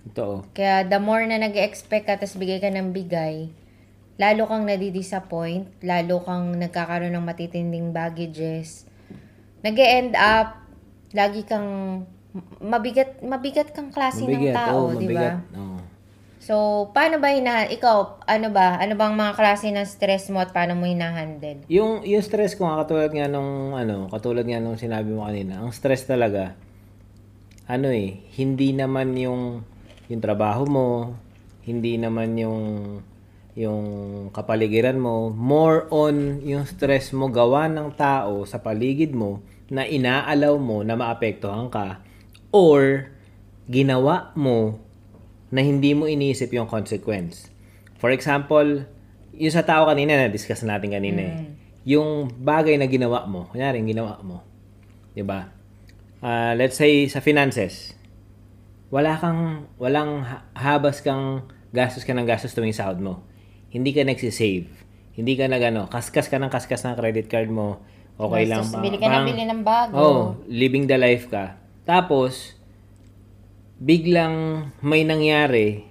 [0.09, 0.49] Totoo.
[0.51, 3.53] Kaya the more na nag-expect ka tapos bigay ka ng bigay,
[4.17, 8.89] lalo kang nadidisappoint, lalo kang nagkakaroon ng matitinding baggages.
[9.61, 10.57] nag end up,
[11.13, 12.03] lagi kang
[12.61, 15.41] mabigat mabigat kang klase ng Mabigat, tao, oo, di ba?
[16.47, 16.55] So,
[16.95, 18.79] paano ba hina ikaw, ano ba?
[18.79, 21.67] Ano bang mga klase ng stress mo at paano mo hinahandle?
[21.67, 25.59] Yung, yung stress ko nga, katulad nga nung, ano, katulad nga nung sinabi mo kanina,
[25.59, 26.55] ang stress talaga,
[27.67, 29.67] ano eh, hindi naman yung,
[30.07, 30.89] yung trabaho mo,
[31.67, 32.63] hindi naman yung,
[33.59, 33.83] yung
[34.31, 40.55] kapaligiran mo, more on yung stress mo gawa ng tao sa paligid mo na inaalaw
[40.63, 42.06] mo na maapektuhan ka
[42.51, 43.11] or
[43.67, 44.79] ginawa mo
[45.49, 47.51] na hindi mo iniisip yung consequence.
[47.97, 48.85] For example,
[49.33, 51.35] yung sa tao kanina, na-discuss natin kanina eh.
[51.87, 54.43] Yung bagay na ginawa mo, kunyari, ginawa mo,
[55.13, 55.55] di ba?
[56.19, 57.95] Ah, let's say, sa finances,
[58.89, 63.23] wala kang, walang ha- habas kang gastos ka ng gastos tuwing sahod mo.
[63.71, 64.67] Hindi ka nagsisave.
[65.13, 67.81] Hindi ka nagano, kaskas ka ng kaskas ng credit card mo.
[68.17, 68.65] Okay lang.
[68.65, 68.83] Tapos ba?
[68.83, 69.93] bili ka na Parang- bili ng bago.
[69.95, 71.57] Oh, living the life ka.
[71.87, 72.59] Tapos,
[73.79, 74.35] biglang
[74.81, 75.85] may nangyari,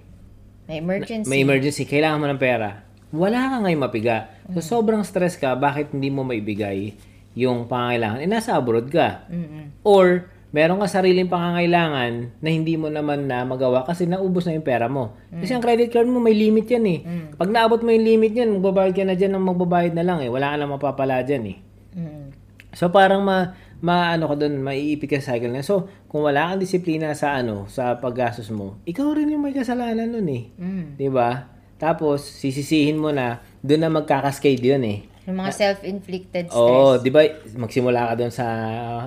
[0.66, 1.26] May emergency.
[1.26, 2.82] may emergency, kailangan mo ng pera.
[3.08, 4.16] Wala ka ngayon mapiga.
[4.50, 4.66] So, Mm.
[4.68, 6.92] sobrang stress ka, bakit hindi mo maibigay
[7.32, 8.18] yung pangangailangan?
[8.18, 9.24] Eh, nasa abroad ka.
[9.30, 9.72] Mm-mm.
[9.80, 14.66] Or, meron ka sariling pangangailangan na hindi mo naman na magawa kasi naubos na yung
[14.66, 15.14] pera mo.
[15.30, 17.00] Kasi ang credit card mo, may limit yan eh.
[17.36, 20.28] Pag naabot mo yung limit yan, magbabayad ka na dyan ng magbabayad na lang eh.
[20.28, 21.56] Wala ka na mapapala dyan eh.
[21.94, 22.24] Mm-mm.
[22.72, 25.60] So parang ma maano ka doon, maiipit ka sa cycle na.
[25.60, 30.08] So, kung wala kang disiplina sa ano, sa paggastos mo, ikaw rin yung may kasalanan
[30.08, 30.42] nun eh.
[30.56, 30.84] Mm.
[30.96, 31.52] 'Di ba?
[31.76, 34.98] Tapos sisisihin mo na doon na magkakascade 'yun eh.
[35.26, 36.56] Yung mga self-inflicted stress.
[36.56, 37.26] Oo, 'di ba?
[37.58, 38.46] Magsimula ka doon sa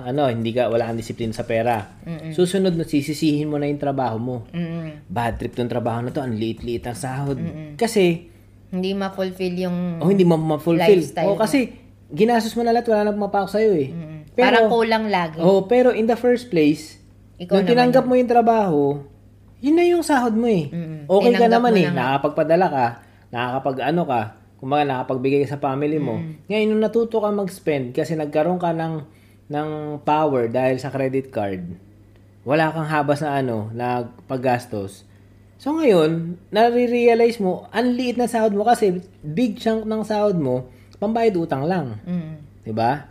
[0.04, 1.96] ano, hindi ka wala kang disiplina sa pera.
[2.30, 4.36] Susunod na sisisihin mo na yung trabaho mo.
[4.52, 5.08] Mm-mm.
[5.08, 7.40] Bad trip tong trabaho na to, ang liit-liit ang sahod.
[7.74, 8.28] Kasi
[8.70, 9.98] Hindi ma-fulfill yung...
[9.98, 11.02] oh, hindi mo ma-fulfill.
[11.26, 11.74] Oh, kasi
[12.06, 13.90] ginastos mo na lahat, wala na pumapasok sa'yo eh.
[14.40, 15.38] Pero, Parang kulang lagi.
[15.38, 16.96] Oh, pero in the first place,
[17.36, 18.82] Ikaw nung naman tinanggap mo yung trabaho,
[19.60, 20.72] yun na yung sahod mo eh.
[20.72, 21.04] Mm-mm.
[21.04, 21.86] Okay ka Tinanggap naman mo eh.
[21.86, 21.92] na.
[21.92, 22.86] Nakakapagpadala ka,
[23.28, 24.20] nakakapag ano ka,
[24.56, 26.16] kumbaga nakakapagbigay ka sa family mo.
[26.48, 28.94] Ngayon, nung natuto ka mag-spend kasi nagkaroon ka ng,
[29.52, 29.68] ng
[30.00, 31.64] power dahil sa credit card,
[32.48, 35.04] wala kang habas na ano, na paggastos.
[35.60, 40.72] So ngayon, nare-realize mo, ang liit na sahod mo kasi big chunk ng sahod mo,
[40.96, 42.00] pambayad utang lang.
[42.04, 42.32] Mm.
[42.64, 43.08] 'Di ba?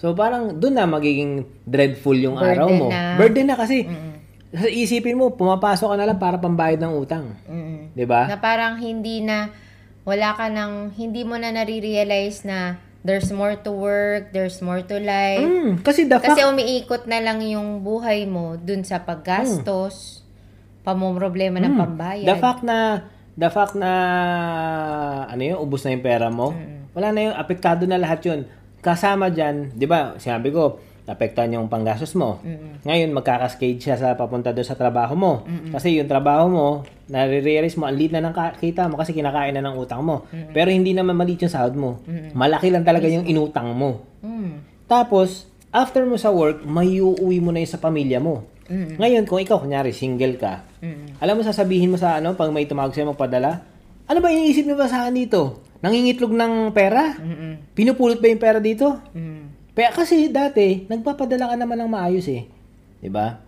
[0.00, 2.88] So parang doon na magiging dreadful yung Burden araw mo.
[2.88, 3.20] na.
[3.20, 3.84] Burden na kasi.
[3.84, 4.16] Mm-mm.
[4.50, 7.36] Sa isipin mo, pumapasok ka na lang para pambayad ng utang.
[7.44, 7.92] Mm-mm.
[7.92, 8.24] 'Di ba?
[8.26, 9.52] Na parang hindi na,
[10.08, 14.96] wala ka nang, hindi mo na nare-realize na there's more to work, there's more to
[14.96, 15.44] life.
[15.44, 20.24] Mm, kasi the fact Kasi umiikot na lang yung buhay mo dun sa paggastos,
[20.80, 22.24] pamumroblema ng pambayad.
[22.24, 23.04] the fact na
[23.36, 23.92] the fact na
[25.28, 26.56] ano yun, ubos na yung pera mo.
[26.90, 28.40] Wala na yung apektado na lahat yun.
[28.80, 30.16] Kasama diyan, 'di ba?
[30.16, 32.38] Sinabi ko, apektuhan yung panggastos mo.
[32.86, 35.32] Ngayon, magkakascade siya sa papunta doon sa trabaho mo.
[35.74, 36.66] Kasi yung trabaho mo,
[37.10, 40.30] nare-realize mo, ang liit na ng kita mo kasi kinakain na ng utang mo.
[40.54, 41.98] Pero hindi naman maliit yung sahod mo.
[42.32, 44.06] Malaki lang talaga yung inutang mo.
[44.22, 44.62] Mm.
[44.86, 48.46] Tapos, after mo sa work, may uuwi mo na yun sa pamilya mo.
[48.70, 49.02] Mm.
[49.02, 51.18] Ngayon, kung ikaw, kunyari, single ka, Mm.
[51.18, 53.66] alam mo, sasabihin mo sa ano, pag may tumawag sa'yo magpadala,
[54.06, 55.58] ano ba iniisip mo ba sa akin dito?
[55.80, 57.16] Nangingitlog ng pera?
[57.16, 57.72] Mm-mm.
[57.72, 59.00] Pinupulot ba yung pera dito?
[59.12, 59.72] Mm.
[59.72, 62.44] Kaya kasi dati, nagpapadala ka naman ng maayos eh.
[63.00, 63.40] 'Di ba?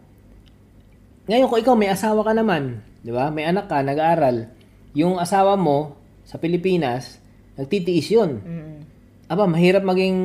[1.28, 3.28] Ngayon kung ikaw may asawa ka naman, 'di ba?
[3.28, 4.48] May anak ka, nag-aaral.
[4.96, 7.20] Yung asawa mo sa Pilipinas,
[7.54, 8.40] nagtitiis 'yun.
[8.40, 8.76] Mm.
[9.28, 10.16] Aba, mahirap maging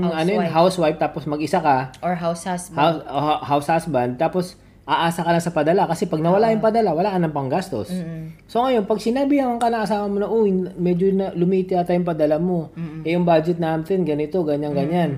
[0.00, 0.52] ano yun, Housewife.
[0.52, 2.76] housewife tapos mag-isa ka, Or house husband.
[2.76, 6.94] house, uh, house husband, tapos aasa ka lang sa padala kasi pag nawala yung padala,
[6.94, 7.90] wala ka ng panggastos.
[7.90, 8.46] Mm-mm.
[8.46, 11.90] So ngayon, pag sinabi ang ka ng asawa mo na, uy, medyo na, lumiti ata
[11.90, 12.70] yung padala mo.
[13.02, 15.10] Eh yung budget natin, ganito, ganyan, ganyan.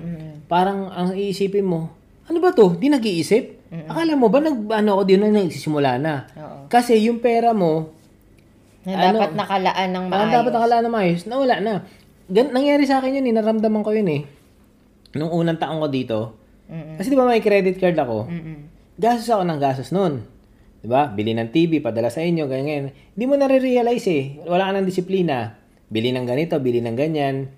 [0.49, 1.93] Parang ang iisipin mo,
[2.25, 2.73] ano ba to?
[2.73, 3.61] Di nag-iisip?
[3.85, 6.25] Akala mo ba nag, ano ako, di na nagsisimula na?
[6.33, 6.65] Oo.
[6.65, 7.93] Kasi yung pera mo,
[8.79, 9.21] Na Ano?
[9.21, 10.33] dapat nakalaan ng maayos.
[10.33, 11.73] dapat nakala na maayos, nawala na.
[12.25, 14.21] Gan nangyari sa akin yun, eh, naramdaman ko yun eh.
[15.13, 16.17] Nung unang taong ko dito,
[16.65, 16.95] Mm-mm.
[16.95, 18.57] kasi di ba may credit card ako, Mm-mm.
[18.99, 20.27] Gastos ako ng gastos noon.
[20.83, 21.07] 'Di ba?
[21.07, 22.91] Bili ng TV, padala sa inyo, ganyan.
[23.15, 24.23] Hindi mo nare-realize eh.
[24.43, 25.55] Wala ka ng disiplina.
[25.87, 27.49] Bili ng ganito, bili ng ganyan.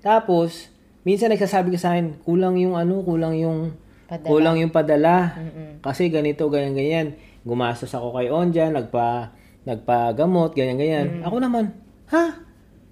[0.00, 0.70] Tapos,
[1.02, 3.74] minsan nagsasabi ka sa akin, kulang yung ano, kulang yung
[4.06, 4.26] Padala.
[4.30, 5.34] kulang yung padala.
[5.34, 5.70] Mm-mm.
[5.82, 7.06] Kasi ganito, ganyan, ganyan.
[7.42, 9.34] Gumastos ako kay Onja, nagpa,
[9.66, 11.06] nagpagamot, ganyan, ganyan.
[11.26, 11.74] Ako naman,
[12.10, 12.38] ha?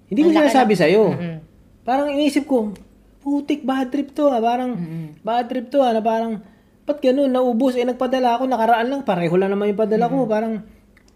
[0.05, 1.15] Hindi ko sinasabi sa'yo.
[1.15, 1.35] Mm-mm.
[1.81, 2.75] Parang inisip ko,
[3.25, 4.37] putik, bad trip to ah.
[4.43, 5.05] Parang, Mm-mm.
[5.25, 5.95] bad trip to ah.
[5.95, 6.43] Na parang,
[6.85, 10.29] ba't ganun, naubos, eh nagpadala ako, nakaraan lang, pareho lang naman yung padala ko.
[10.29, 10.61] Parang,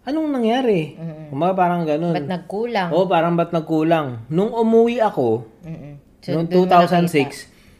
[0.02, 0.98] anong nangyari?
[0.98, 1.30] Mm-mm.
[1.30, 2.14] Kumaga parang ganun.
[2.18, 2.88] Ba't nagkulang?
[2.90, 4.26] Oo, parang ba't nagkulang?
[4.34, 5.94] Nung umuwi ako, Mm-mm.
[6.20, 7.06] So, noong dun mo nakita.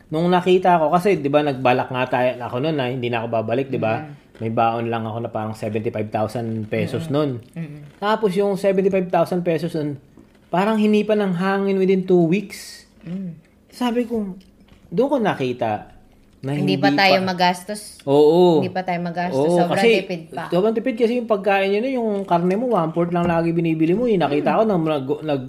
[0.09, 3.21] 2006, nung nakita ko, kasi di ba nagbalak nga tayo ako noon na hindi na
[3.21, 4.07] ako babalik, di ba?
[4.41, 7.45] May baon lang ako na parang 75,000 pesos noon.
[7.53, 8.01] Mm-mm.
[8.01, 10.01] Tapos yung 75,000 pesos nun,
[10.49, 12.89] parang hinipa ng hangin within 2 weeks.
[13.05, 13.37] Mm.
[13.69, 14.39] Sabi ko,
[14.89, 16.00] doon ko nakita
[16.41, 18.01] na Hindi, hindi, pa tayo magastos.
[18.09, 18.65] Oo.
[18.65, 19.45] Hindi pa tayo magastos.
[19.45, 20.49] Oo, Sobrang kasi, tipid pa.
[20.49, 23.93] Sobrang tipid kasi yung pagkain nyo na, yung karne mo, one port lang lagi binibili
[23.93, 24.09] mo.
[24.09, 24.17] Eh.
[24.17, 25.43] Nakita ko nang nag, nag,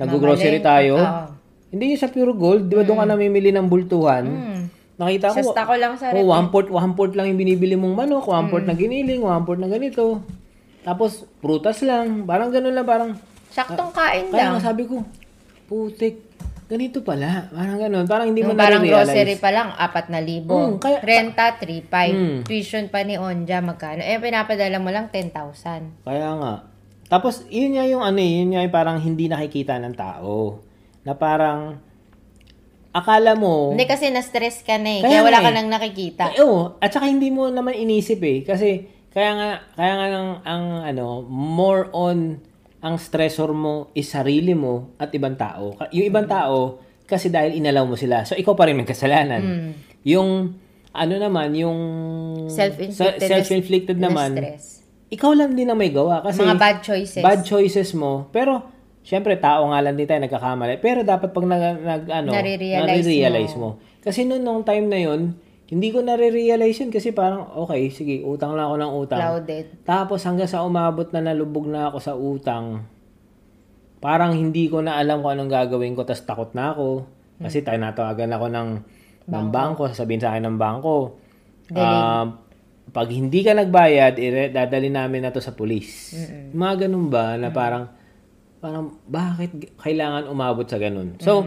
[0.00, 0.96] nag-grocery tayo.
[0.96, 1.24] Oo.
[1.68, 2.64] Hindi yung sa Pure Gold.
[2.72, 4.24] Di ba doon ka namimili ng bultuhan?
[4.24, 4.60] Mm.
[4.98, 7.94] Nakita ko, Sasta ko lang sa oh, one port, one port lang yung binibili mong
[7.94, 10.24] manok, one port na giniling, one port na ganito.
[10.82, 12.24] Tapos, prutas lang.
[12.24, 13.10] Parang ganun lang, parang,
[13.52, 14.58] Saktong kain kaya lang.
[14.58, 15.04] nga sabi ko,
[15.68, 16.27] putik,
[16.68, 17.48] ganito pala.
[17.48, 18.04] Parang ganun.
[18.04, 19.08] Parang hindi mo parang nare-realize.
[19.08, 20.44] grocery pa lang, 4,000.
[20.46, 22.12] Mm, kaya- Renta, 3,500.
[22.12, 22.38] Mm.
[22.44, 24.04] Tuition pa ni Onja, magkano?
[24.04, 26.04] Eh, pinapadala mo lang 10,000.
[26.04, 26.54] Kaya nga.
[27.08, 30.60] Tapos, yun nga yung ano eh, yun nga yung parang hindi nakikita ng tao.
[31.02, 31.80] Na parang,
[32.90, 35.00] akala mo, Hindi kasi na-stress ka na eh.
[35.00, 35.56] Kaya Kaya, wala nga ka eh.
[35.56, 36.24] nang nakikita.
[36.36, 38.44] Eh, oo, at saka hindi mo naman inisip eh.
[38.44, 42.44] Kasi, kaya nga, kaya nga ang, ang ano, more on,
[42.78, 45.74] ang stressor mo is sarili mo at ibang tao.
[45.90, 48.22] Yung ibang tao, kasi dahil inalaw mo sila.
[48.22, 49.42] So, ikaw pa rin may kasalanan.
[49.42, 49.70] Mm.
[50.06, 50.54] Yung,
[50.92, 51.78] ano naman, yung...
[52.52, 54.30] Self-inflicted self-inflicted na naman.
[54.36, 54.64] stress.
[55.08, 56.20] Ikaw lang din ang may gawa.
[56.20, 57.24] Kasi, Mga bad choices.
[57.24, 58.28] bad choices mo.
[58.28, 58.60] Pero,
[59.00, 60.78] syempre, tao nga lang din tayo nagkakamali.
[60.84, 63.80] Pero dapat pag nag, nag ano, Nare-realize nare-realize mo.
[64.04, 65.32] Kasi noon, nung time na yun,
[65.68, 69.20] hindi ko nare-realize yun kasi parang, okay, sige, utang lang ako ng utang.
[69.20, 69.64] Clouded.
[69.84, 72.88] Tapos hanggang sa umabot na nalubog na ako sa utang,
[74.00, 77.04] parang hindi ko na alam kung anong gagawin ko, tapos takot na ako.
[77.36, 78.68] Kasi tayo natawagan ako ng,
[79.28, 81.20] ng bangko, sasabihin sa akin ng bangko,
[81.76, 82.26] um,
[82.88, 86.16] pag hindi ka nagbayad, ire- dadali namin na to sa pulis.
[86.56, 87.92] Mga ganun ba, na parang,
[88.64, 91.20] parang, bakit kailangan umabot sa ganun?
[91.20, 91.44] So,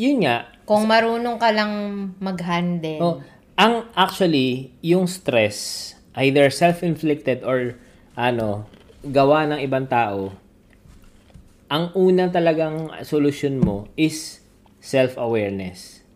[0.00, 1.72] yun nga, Kung marunong ka lang
[2.22, 3.02] mag-handle.
[3.02, 3.16] Oh,
[3.58, 7.74] ang actually, yung stress, either self-inflicted or
[8.14, 8.70] ano,
[9.02, 10.30] gawa ng ibang tao,
[11.66, 14.46] ang unang talagang solusyon mo is
[14.78, 16.06] self-awareness.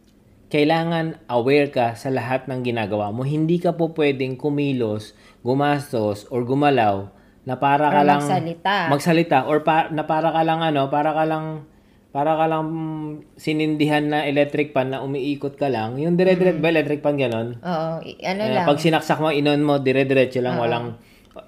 [0.54, 3.26] Kailangan aware ka sa lahat ng ginagawa mo.
[3.26, 7.10] Hindi ka po pwedeng kumilos, gumastos, or gumalaw
[7.42, 8.76] na para ka Or lang magsalita.
[8.86, 11.66] magsalita or pa, na para ka lang ano, para ka lang
[12.14, 15.98] para ka lang mm, sinindihan na electric pan na umiikot ka lang.
[15.98, 17.58] Yung dire-diret ba electric pan ganon?
[17.58, 17.90] Oo.
[17.98, 18.62] Ano Eh, lang.
[18.62, 20.94] pag sinaksak mo, inon mo, dire-diretso lang, walang,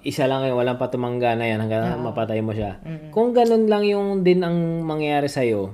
[0.03, 2.83] isa lang yun, walang patumangga na yan hanggang mapatay mo siya.
[3.15, 5.71] Kung ganun lang yung din ang mangyayari sa'yo,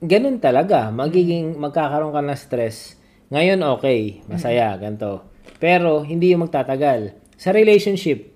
[0.00, 2.96] ganun talaga, magiging, magkakaroon ka ng stress.
[3.28, 5.20] Ngayon, okay, masaya, ganto.
[5.60, 7.12] Pero, hindi yung magtatagal.
[7.36, 8.32] Sa relationship,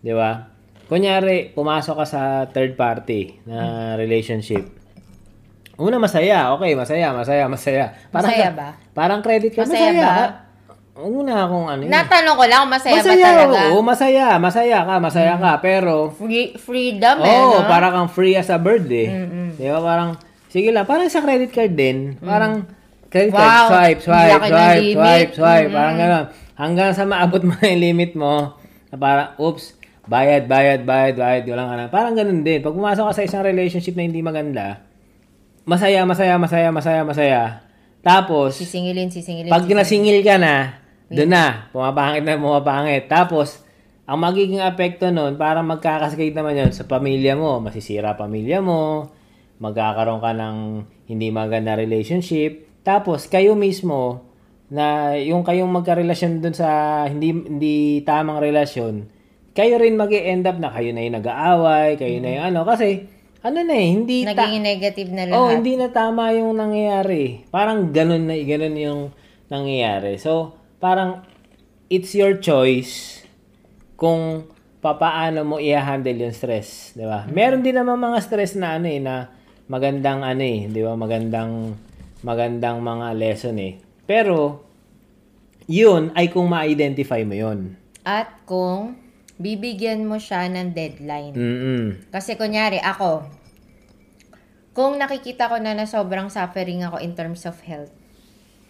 [0.00, 0.48] di ba?
[0.88, 4.83] Kunyari, pumasok ka sa third party na relationship.
[5.74, 6.54] Una, masaya.
[6.54, 7.84] Okay, masaya, masaya, masaya.
[8.08, 8.68] Masaya ka- ba?
[8.92, 9.62] Parang credit ka.
[9.62, 10.26] Masaya Masaya, ba?
[10.94, 11.90] Una akong ano yun.
[11.90, 13.62] Natanong ko lang, masaya, masaya, ba talaga?
[13.68, 14.26] oo, masaya.
[14.38, 15.52] Masaya ka, masaya ka.
[15.58, 17.66] Pero, Free, freedom eh, oh, no?
[17.66, 19.10] para kang free as a bird eh.
[19.52, 19.82] Di ba?
[19.82, 20.14] Parang,
[20.46, 22.14] sige lang, parang sa credit card din.
[22.16, 22.62] Parang,
[23.10, 24.94] credit card, Wow, swipe, swipe, ng swipe, limit.
[24.94, 25.68] swipe, swipe.
[25.68, 26.24] Parang gano'n.
[26.54, 28.54] Hanggang sa maabot mo yung limit mo,
[28.86, 29.74] na parang, oops,
[30.06, 31.84] bayad, bayad, bayad, bayad, walang ka na.
[31.90, 32.62] Parang ganun din.
[32.62, 34.83] Pag pumasok ka sa isang relationship na hindi maganda,
[35.64, 37.42] masaya, masaya, masaya, masaya, masaya.
[38.04, 39.48] Tapos, Sisingilin, sisingilin.
[39.48, 39.80] pag sisingilin.
[39.80, 43.08] nasingil ka na, doon na, pumapangit na pumapangit.
[43.08, 43.64] Tapos,
[44.04, 49.08] ang magiging apekto nun, para magkakasakit naman yun sa pamilya mo, masisira pamilya mo,
[49.56, 50.56] magkakaroon ka ng
[51.08, 52.84] hindi maganda relationship.
[52.84, 54.28] Tapos, kayo mismo,
[54.68, 59.08] na yung kayong magkarelasyon dun sa hindi hindi tamang relasyon,
[59.54, 63.08] kayo rin mag end up na kayo na yung nag-aaway, kayo na yung ano, kasi,
[63.44, 65.36] ano na eh, hindi ta- Naging negative na lahat.
[65.36, 67.44] Oh, hindi na tama yung nangyayari.
[67.52, 69.00] Parang ganun na ganun yung
[69.52, 70.16] nangyayari.
[70.16, 71.20] So, parang
[71.92, 73.20] it's your choice
[74.00, 74.48] kung
[74.80, 77.28] papaano mo i-handle yung stress, 'di ba?
[77.28, 79.28] Meron din naman mga stress na ano eh na
[79.68, 80.96] magandang ano eh, 'di ba?
[80.96, 81.76] Magandang
[82.24, 83.76] magandang mga lesson eh.
[84.08, 84.64] Pero
[85.68, 87.76] yun ay kung ma-identify mo yun.
[88.04, 89.03] At kung
[89.36, 91.34] bibigyan mo siya ng deadline.
[91.34, 91.86] Mm.
[92.08, 93.26] Kasi kunyari, ako,
[94.70, 97.94] kung nakikita ko na na sobrang suffering ako in terms of health.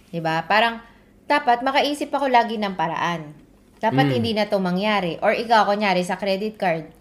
[0.09, 0.45] 'Di ba?
[0.45, 0.81] Parang
[1.25, 3.33] dapat makaisip ako lagi ng paraan.
[3.79, 4.15] Dapat Mm.
[4.15, 5.17] hindi na 'to mangyari.
[5.19, 6.93] Or ikaw kunyari sa credit card.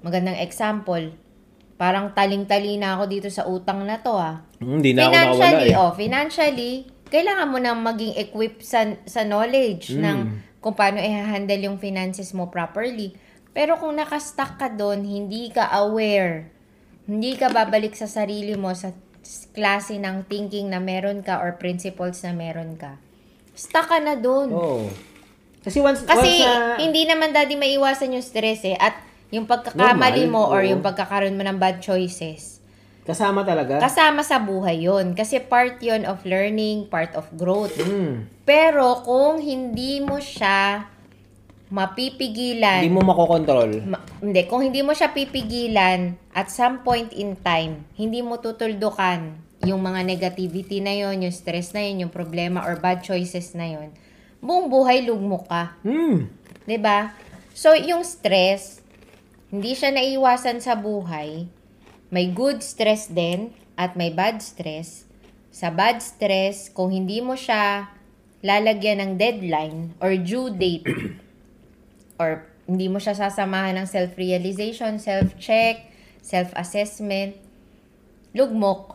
[0.00, 1.16] Magandang example.
[1.74, 4.44] Parang taling-tali na ako dito sa utang na 'to ah.
[4.56, 5.80] Hmm, Hindi na ako nakawala Financially, eh.
[5.80, 6.72] oh, financially,
[7.06, 10.00] kailangan mo nang maging equipped sa, sa knowledge Mm.
[10.00, 10.18] ng
[10.64, 13.12] kung paano i-handle yung finances mo properly.
[13.52, 16.48] Pero kung nakastuck ka doon, hindi ka aware,
[17.04, 18.96] hindi ka babalik sa sarili mo sa
[19.52, 22.96] klase ng thinking na meron ka or principles na meron ka.
[23.52, 24.48] Stuck ka na doon.
[24.56, 24.88] Oo.
[25.60, 26.80] Kasi once, Kasi once na...
[26.80, 28.76] hindi naman daddy maiwasan yung stress eh.
[28.80, 28.96] At
[29.28, 30.70] yung pagkakamali Normal, mo or oo.
[30.72, 32.53] yung pagkakaroon mo ng bad choices,
[33.04, 33.76] Kasama talaga.
[33.78, 37.76] kasama sa buhay yon Kasi part yon of learning, part of growth.
[37.76, 38.24] Hmm.
[38.42, 40.88] Pero kung hindi mo siya
[41.68, 43.70] mapipigilan, Hindi mo makokontrol.
[43.84, 49.36] ma- hindi, kung hindi mo siya pipigilan, at some point in time, hindi mo tutuldukan
[49.64, 53.64] yung mga negativity na yon yung stress na yon yung problema or bad choices na
[53.66, 53.88] yon
[54.38, 55.72] buong buhay lugmok ka.
[55.80, 56.28] Hmm.
[56.62, 57.16] 'Di ba?
[57.52, 58.84] So, yung stress,
[59.48, 61.48] hindi siya naiwasan sa buhay.
[62.14, 65.02] May good stress din at may bad stress.
[65.50, 67.90] Sa bad stress, kung hindi mo siya
[68.38, 70.86] lalagyan ng deadline or due date
[72.22, 75.90] or hindi mo siya sasamahan ng self-realization, self-check,
[76.22, 77.34] self-assessment,
[78.30, 78.94] lugmok.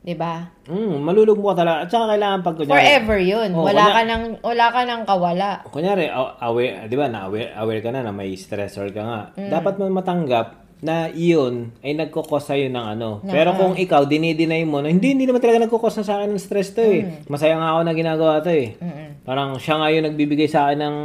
[0.00, 0.48] 'Di ba?
[0.64, 1.84] Hmm, malulugmo ka talaga.
[1.84, 2.72] At saka kailangan pag kunyari...
[2.72, 3.50] Forever 'yun.
[3.52, 5.50] Oo, wala kunya- ka nang wala ka nang kawala.
[5.68, 9.20] Kunyari, aw- aware, di ba, na aware, aware ka na na may stressor ka nga.
[9.36, 9.52] Mm.
[9.52, 13.20] Dapat mo matanggap na iyon ay nagkukos sa'yo ng ano.
[13.28, 16.40] Pero kung ikaw, dinideny mo na, hindi, hindi naman talaga nagkukos na sa akin ng
[16.40, 17.04] stress to eh.
[17.04, 17.28] Mm.
[17.28, 18.80] Masaya nga ako na ginagawa to eh.
[18.80, 19.08] Mm-mm.
[19.20, 20.98] Parang siya nga yung nagbibigay sa akin ng,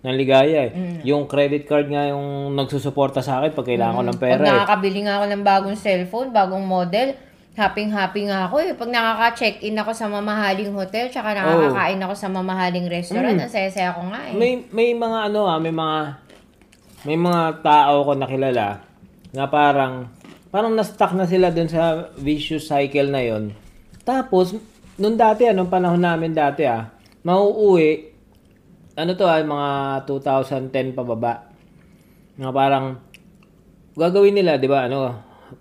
[0.00, 0.72] ng ligaya eh.
[0.72, 0.98] Mm.
[1.04, 4.48] Yung credit card nga yung nagsusuporta sa akin pag kailangan ko ng Pag pera eh.
[4.48, 7.12] nakakabili nga ako ng bagong cellphone, bagong model,
[7.52, 8.72] happy-happy nga ako eh.
[8.72, 14.08] Pag nakaka-check-in ako sa mamahaling hotel, tsaka nakakakain ako sa mamahaling restaurant, ang saya-saya ko
[14.08, 14.32] nga eh.
[14.32, 14.40] Mm.
[14.40, 15.98] May may mga ano ah, may mga
[17.04, 18.87] may mga tao ko nakilala
[19.32, 20.08] na parang
[20.48, 23.52] parang na-stuck na sila dun sa vicious cycle na yon.
[24.04, 24.56] Tapos
[24.96, 26.88] nung dati anong panahon namin dati ah,
[27.22, 28.08] mauuwi
[28.98, 29.70] ano to ah, mga
[30.08, 31.52] 2010 pababa.
[32.38, 32.86] Nga parang
[33.98, 34.86] gagawin nila, 'di ba?
[34.86, 35.14] Ano,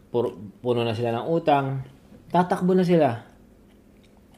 [0.09, 1.82] puro, puno na sila ng utang.
[2.30, 3.09] Tatakbo na sila.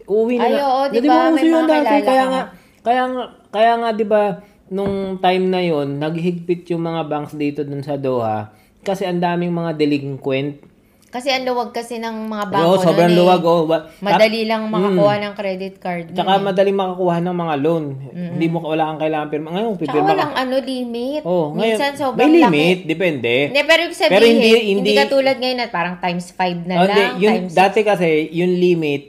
[0.09, 0.45] Uuwi na.
[0.45, 1.29] Ay, oo, Di ba?
[1.29, 1.95] May mga dati.
[2.01, 2.31] Kaya ka.
[2.31, 2.41] nga,
[2.81, 4.21] kaya nga, kaya nga, di ba,
[4.69, 9.51] nung time na yon naghigpit yung mga banks dito dun sa Doha kasi ang daming
[9.51, 10.65] mga delinquent.
[11.09, 13.19] Kasi ang luwag kasi ng mga Oo, bangko sobrang nun eh.
[13.19, 13.41] luwag.
[13.41, 13.65] Oh.
[13.65, 16.13] Ba- Madali lang makakuha ng credit card.
[16.13, 17.83] Tsaka madaling makakuha ng mga loan.
[18.13, 19.49] Hindi mo wala kang kailangan pirma.
[19.51, 20.11] Ngayon, Tsaka pipirma ka.
[20.13, 21.21] walang ano, limit.
[21.25, 22.85] Oh, ngayon, Minsan sobrang may limit, laki.
[22.85, 23.33] depende.
[23.49, 26.73] Hindi, pero ibig sabihin, Pero hindi- hindi, hindi- katulad ngayon na parang times 5 na
[26.75, 26.93] Oh, lang.
[26.93, 29.01] hindi, yung, times dati kasi, yung limit,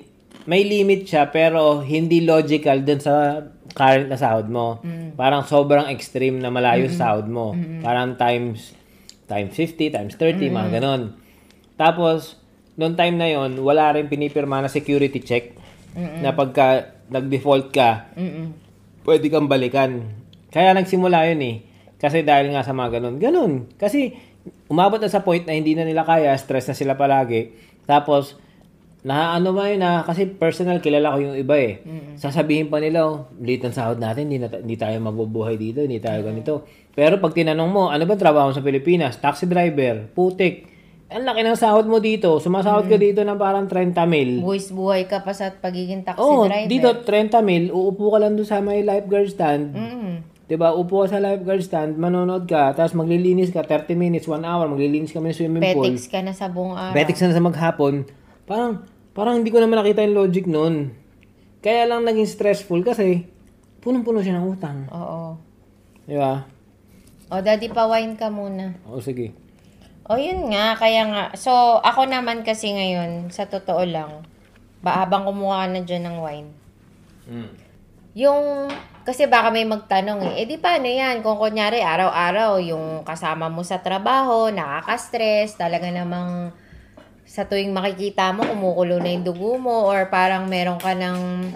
[0.47, 4.81] may limit siya, pero hindi logical dun sa current na sahod mo.
[4.81, 5.15] Mm.
[5.15, 7.53] Parang sobrang extreme na malayo sa sahod mo.
[7.79, 8.73] Parang times,
[9.31, 11.15] times 50, times 30, mga ganon.
[11.79, 12.35] Tapos,
[12.75, 15.55] noong time na yon wala rin pinipirma na security check
[15.95, 18.55] na pagka nag-default ka, Mm-mm.
[19.07, 20.11] pwede kang balikan.
[20.51, 21.57] Kaya nagsimula yun eh.
[22.01, 23.17] Kasi dahil nga sa mga ganun.
[23.23, 23.53] Ganun.
[23.79, 24.15] Kasi
[24.67, 27.55] umabot na sa point na hindi na nila kaya, stress na sila palagi.
[27.87, 28.39] Tapos,
[29.01, 31.81] na ano ba yun na, kasi personal, kilala ko yung iba eh.
[32.21, 36.03] Sasabihin pa nila, oh, late ang sahod natin, hindi, na, hindi tayo mabubuhay dito, hindi
[36.03, 36.69] tayo ganito.
[36.93, 39.17] Pero pag tinanong mo, ano ba trabaho mo sa Pilipinas?
[39.17, 40.69] Taxi driver, putik.
[41.11, 42.39] Ang laki ng sahod mo dito.
[42.39, 44.47] Sumasahod ka dito ng parang 30 mil.
[44.47, 46.71] Buwis buhay ka pa sa pagiging taxi Oo, driver.
[46.71, 49.75] dito 30 mil, uupo ka lang doon sa may lifeguard stand.
[49.75, 50.23] Mm.
[50.51, 50.75] 'Di ba?
[50.75, 55.15] Upo ka sa lifeguard stand, manonood ka, tapos maglilinis ka 30 minutes, 1 hour, maglilinis
[55.15, 55.87] kami sa swimming pool.
[55.87, 56.95] Petics ka na sa buong araw.
[56.95, 58.03] Betix na sa maghapon.
[58.51, 58.83] Parang
[59.15, 60.91] parang hindi ko naman nakita yung logic noon.
[61.63, 63.31] Kaya lang naging stressful kasi
[63.79, 64.91] punong-puno siya ng utang.
[64.91, 65.39] Oo.
[66.03, 66.43] 'Di ba?
[67.31, 68.75] O, daddy, pa-wine ka muna.
[68.91, 69.31] O sige.
[70.11, 70.75] O, yun nga.
[70.75, 71.25] Kaya nga.
[71.39, 74.27] So, ako naman kasi ngayon, sa totoo lang,
[74.83, 76.51] ba, habang kumuha ka na dyan ng wine,
[77.31, 77.51] Mm.
[78.19, 78.67] yung,
[79.07, 81.23] kasi baka may magtanong eh, eh di paano yan?
[81.23, 86.51] Kung kunyari, araw-araw, yung kasama mo sa trabaho, nakaka-stress, talaga namang
[87.31, 91.47] sa tuwing makikita mo, kumukulo na yung dugo mo, or parang meron ka ng,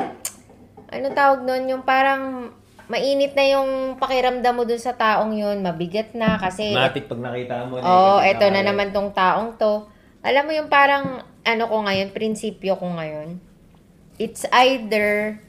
[0.87, 2.55] ano tawag nun, yung parang
[2.87, 7.67] mainit na yung pakiramdam mo dun sa taong yun, mabigat na kasi Matik pag nakita
[7.67, 7.83] mo.
[7.83, 9.91] Oo, oh, eto na naman tong taong to.
[10.23, 13.43] Alam mo yung parang, ano ko ngayon, prinsipyo ko ngayon.
[14.23, 15.43] It's either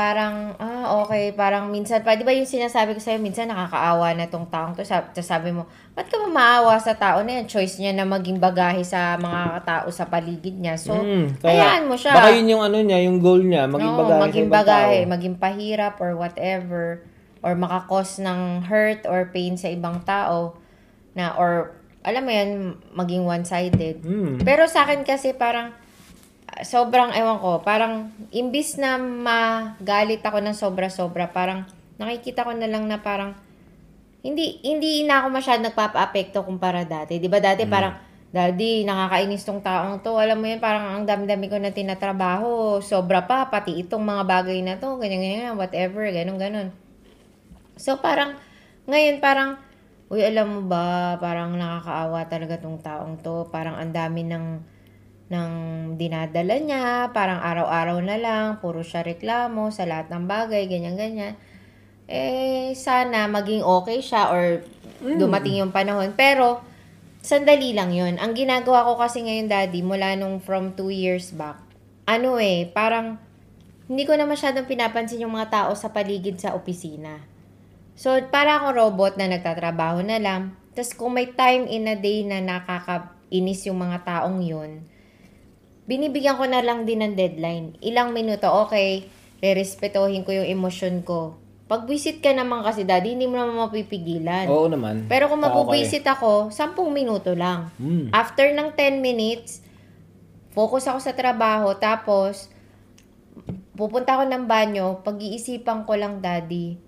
[0.00, 4.24] parang, ah, okay, parang minsan pa, di ba yung sinasabi ko sa'yo, minsan nakakaawa na
[4.26, 4.80] tong taong to.
[4.80, 7.44] Sabi, sabi mo, ba't ka ba maawa sa tao na yan?
[7.44, 10.80] Choice niya na maging bagahe sa mga tao sa paligid niya.
[10.80, 12.16] So, Mm, hayaan mo siya.
[12.16, 15.10] Baka yun yung ano niya, yung goal niya, maging Oo, bagahe maging sa bagahe, tao.
[15.12, 17.04] maging pahirap or whatever
[17.40, 20.56] or makakos ng hurt or pain sa ibang tao
[21.12, 22.50] na or alam mo yan,
[22.96, 24.00] maging one-sided.
[24.00, 24.40] Mm.
[24.40, 25.76] Pero sa akin kasi parang
[26.66, 31.66] sobrang ewan ko, parang imbis na magalit ako ng sobra-sobra, parang
[32.00, 33.36] nakikita ko na lang na parang
[34.20, 37.16] hindi hindi na ako masyado nagpapa-apekto kumpara dati.
[37.16, 37.96] 'Di ba dati parang
[38.30, 40.14] Daddy, nakakainis tong taong to.
[40.14, 42.78] Alam mo yan, parang ang dami-dami ko na tinatrabaho.
[42.78, 46.70] Sobra pa, pati itong mga bagay na to, ganyan-ganyan, whatever, ganun-ganun.
[47.74, 48.38] So, parang,
[48.86, 49.58] ngayon, parang,
[50.14, 53.50] uy, alam mo ba, parang nakakaawa talaga tong taong to.
[53.50, 54.62] Parang ang dami ng,
[55.30, 55.52] ng
[55.94, 61.38] dinadala niya, parang araw-araw na lang, puro siya reklamo sa lahat ng bagay, ganyan-ganyan.
[62.10, 64.66] Eh, sana maging okay siya or
[64.98, 66.10] dumating yung panahon.
[66.18, 66.58] Pero,
[67.22, 68.18] sandali lang yun.
[68.18, 71.62] Ang ginagawa ko kasi ngayon, daddy, mula nung from two years back,
[72.10, 73.14] ano eh, parang,
[73.86, 77.22] hindi ko na masyadong pinapansin yung mga tao sa paligid sa opisina.
[77.94, 80.58] So, para akong robot na nagtatrabaho na lang.
[80.74, 84.89] Tapos, kung may time in a day na nakakainis yung mga taong yun,
[85.90, 87.74] binibigyan ko na lang din ng deadline.
[87.82, 89.10] Ilang minuto, okay,
[89.42, 91.34] re-respetohin ko yung emosyon ko.
[91.66, 94.46] Pag visit ka naman kasi, daddy, hindi mo naman mapipigilan.
[94.46, 95.10] Oo naman.
[95.10, 97.74] Pero kung mabubisit ako, 10 minuto lang.
[97.82, 97.82] eh.
[97.82, 98.06] Mm.
[98.14, 99.66] After ng 10 minutes,
[100.54, 102.50] focus ako sa trabaho, tapos,
[103.74, 106.78] pupunta ako ng banyo, pag-iisipan ko lang, daddy,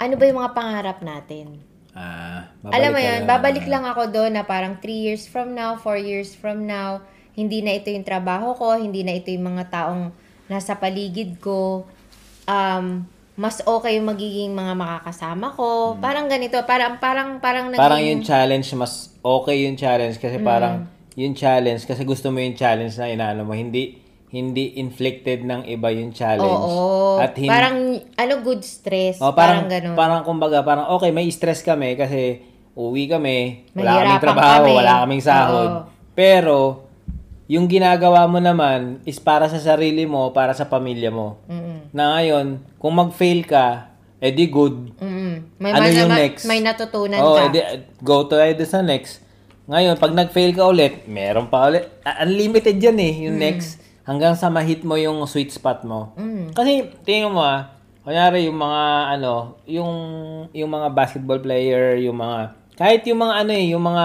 [0.00, 1.60] ano ba yung mga pangarap natin?
[1.94, 6.00] Ah, Alam mo yun, babalik lang ako doon na parang 3 years from now, 4
[6.00, 7.04] years from now,
[7.34, 10.14] hindi na ito yung trabaho ko, hindi na ito yung mga taong
[10.46, 11.84] nasa paligid ko.
[12.44, 15.98] Um, mas okay yung magiging mga makakasama ko.
[15.98, 17.80] Parang ganito, parang parang parang naging.
[17.80, 20.46] Parang yung challenge, mas okay yung challenge kasi Mm.
[20.46, 20.74] parang
[21.14, 23.98] yung challenge, kasi gusto mo yung challenge na inaano mo, hindi
[24.30, 26.42] hindi inflicted ng iba yung challenge.
[26.60, 27.18] Oo.
[27.18, 27.78] At hin- parang
[28.12, 29.94] ano good stress, Oh, parang, parang, ganun.
[29.94, 32.42] parang kumbaga, parang okay, may stress kami kasi
[32.74, 34.72] uwi kami, wala Mahirapan kaming trabaho, kami.
[34.74, 35.70] wala kaming sahod.
[35.70, 35.82] Oo.
[36.12, 36.83] Pero,
[37.46, 41.36] yung ginagawa mo naman is para sa sarili mo, para sa pamilya mo.
[41.44, 41.92] Mm-mm.
[41.92, 44.96] Na ngayon, kung mag-fail ka, edi good.
[44.96, 45.58] Mm-mm.
[45.58, 46.42] May Ano may, yung next?
[46.44, 47.46] may natutunan Oh, ka.
[47.46, 47.60] edi,
[48.00, 49.20] go to edi sa next.
[49.64, 51.88] Ngayon, pag nag-fail ka ulit, meron pa ulit.
[52.02, 53.76] Unlimited yan eh, yung next.
[54.04, 56.12] Hanggang sa ma-hit mo yung sweet spot mo.
[56.14, 56.52] Mm.
[56.52, 57.72] Kasi, tingnan mo ah,
[58.04, 58.82] kunyari yung mga
[59.16, 59.32] ano,
[59.64, 59.92] yung
[60.52, 62.38] yung mga basketball player, yung mga
[62.76, 64.04] kahit yung mga ano eh, yung mga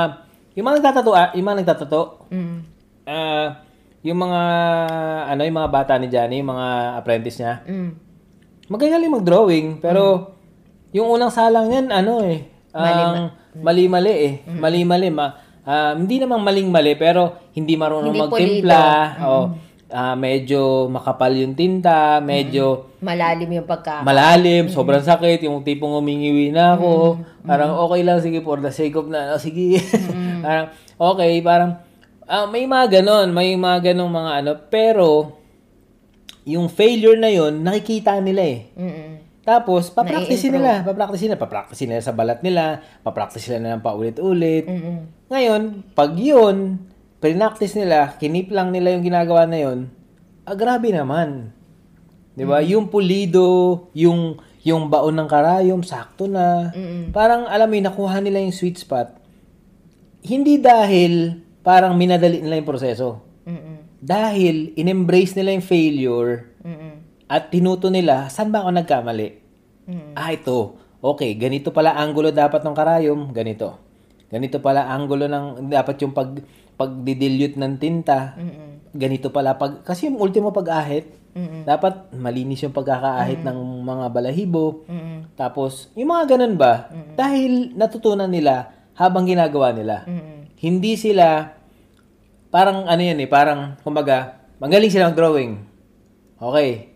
[0.55, 2.59] yung mga nagtatato, ah, yung mga nagtatato, Mm.
[3.09, 3.65] Ah,
[4.05, 4.41] yung mga
[5.33, 6.67] ano, yung mga bata ni Johnny, yung mga
[7.01, 7.91] apprentice niya, Mm.
[8.69, 10.35] magagaling mag-drawing, pero
[10.93, 14.33] yung unang salang niyan, ano eh, ang mali-mali eh.
[14.45, 15.09] Mali-mali.
[15.09, 15.27] Ma,
[15.65, 18.81] ah, hindi namang maling-mali, pero hindi marunong Hindi magtimpla.
[19.25, 19.33] O,
[19.89, 24.03] ah, medyo makapal yung tinta, medyo Malalim yung pagka...
[24.03, 27.19] malalim, sobrang sakit, yung tipong umingiwi na ako.
[27.47, 29.79] Parang okay lang, sige, for the sake of na, oh, sige.
[30.45, 31.88] parang, okay, parang,
[32.29, 35.35] ah, may mga ganon, may mga ganong mga ano, pero,
[36.45, 38.59] yung failure na yon nakikita nila eh.
[38.77, 39.11] Mm-mm.
[39.41, 44.69] Tapos, papracticein nila, papracticein nila, papracticein nila sa balat nila, papractice nila ng paulit-ulit.
[44.69, 45.25] Mm-mm.
[45.33, 45.61] Ngayon,
[45.97, 46.77] pag yun,
[47.17, 49.89] pinactice nila, kinip lang nila yung ginagawa na yun,
[50.45, 51.49] ah, grabe naman.
[52.37, 52.61] 'Di ba?
[52.63, 56.71] Yung pulido, yung yung baon ng karayom, sakto na.
[56.71, 57.11] Mm-mm.
[57.11, 59.17] Parang alam mo, nakuha nila yung sweet spot.
[60.23, 63.23] Hindi dahil parang minadali nila yung proseso.
[63.45, 63.99] Mm-mm.
[63.99, 66.31] Dahil in-embrace nila yung failure
[66.63, 66.93] Mm-mm.
[67.27, 69.29] at tinuto nila, saan ba ako nagkamali?
[69.89, 70.13] Mm-mm.
[70.15, 70.79] Ah, ito.
[70.99, 73.79] Okay, ganito pala angulo dapat ng karayom, ganito.
[74.29, 76.37] Ganito pala angulo ng dapat yung pag
[76.79, 78.37] pagdidilute ng tinta.
[78.39, 78.95] Mm-mm.
[78.95, 81.63] Ganito pala pag kasi yung ultimo pag-ahit, Mm-mm.
[81.65, 84.85] dapat malinis yung pagkakaahit ng mga balahibo.
[84.87, 85.35] Mm-mm.
[85.35, 86.89] Tapos, yung mga ganun ba?
[87.15, 90.03] Dahil natutunan nila habang ginagawa nila.
[90.07, 90.38] Mm-mm.
[90.59, 91.55] Hindi sila
[92.51, 95.55] parang ano yan eh, parang kumbaga, magaling silang drawing.
[96.35, 96.91] Okay.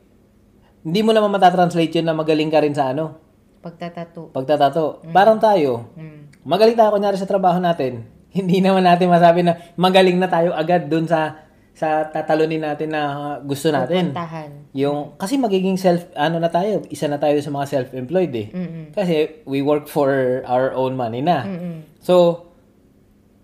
[0.84, 3.24] Hindi mo naman matatranslate yun na magaling ka rin sa ano,
[3.64, 4.28] Pagtatato.
[4.36, 4.86] pagtatato.
[5.16, 5.88] Parang tayo.
[5.96, 6.44] Mm.
[6.44, 8.04] Magaling tayo kunyari sa trabaho natin.
[8.36, 11.40] Hindi naman natin masabi na magaling na tayo agad dun sa
[11.74, 13.02] sa tatalunin natin na
[13.40, 14.12] gusto natin.
[14.12, 14.52] Puntahan.
[14.76, 18.48] Yung kasi magiging self ano na tayo, isa na tayo sa mga self-employed eh.
[18.52, 18.86] Mm-mm.
[18.92, 21.48] Kasi we work for our own money na.
[21.48, 21.88] Mm-mm.
[22.04, 22.46] So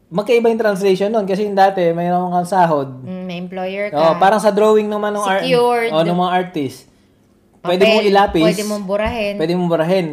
[0.10, 2.90] magkaiba yung translation nun kasi yung dati mayroon kang sahod.
[3.06, 3.98] Mm, may employer ka.
[3.98, 6.90] Oh, parang sa drawing naman ng art, oh, ng mga artist.
[7.60, 9.34] pwede Papel, mong ilapis, Pwede mong burahin.
[9.38, 10.08] pwede mong burahin.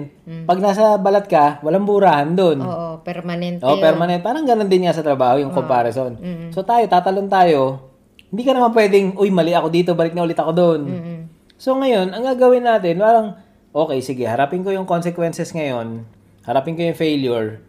[0.44, 2.58] Pag nasa balat ka, walang burahan doon.
[2.60, 3.62] Oo, permanente.
[3.64, 3.82] Oh, yun.
[3.86, 4.20] permanent.
[4.20, 6.18] Parang ganun din nga sa trabaho, yung comparison.
[6.52, 7.88] So tayo, tatalon tayo.
[8.26, 10.80] Hindi ka naman pwedeng, uy, mali ako dito, balik na ulit ako doon.
[10.90, 11.18] Mm-mm.
[11.56, 13.38] So ngayon, ang gagawin natin, parang,
[13.72, 16.02] okay, sige, harapin ko yung consequences ngayon.
[16.44, 17.62] Harapin ko yung failure.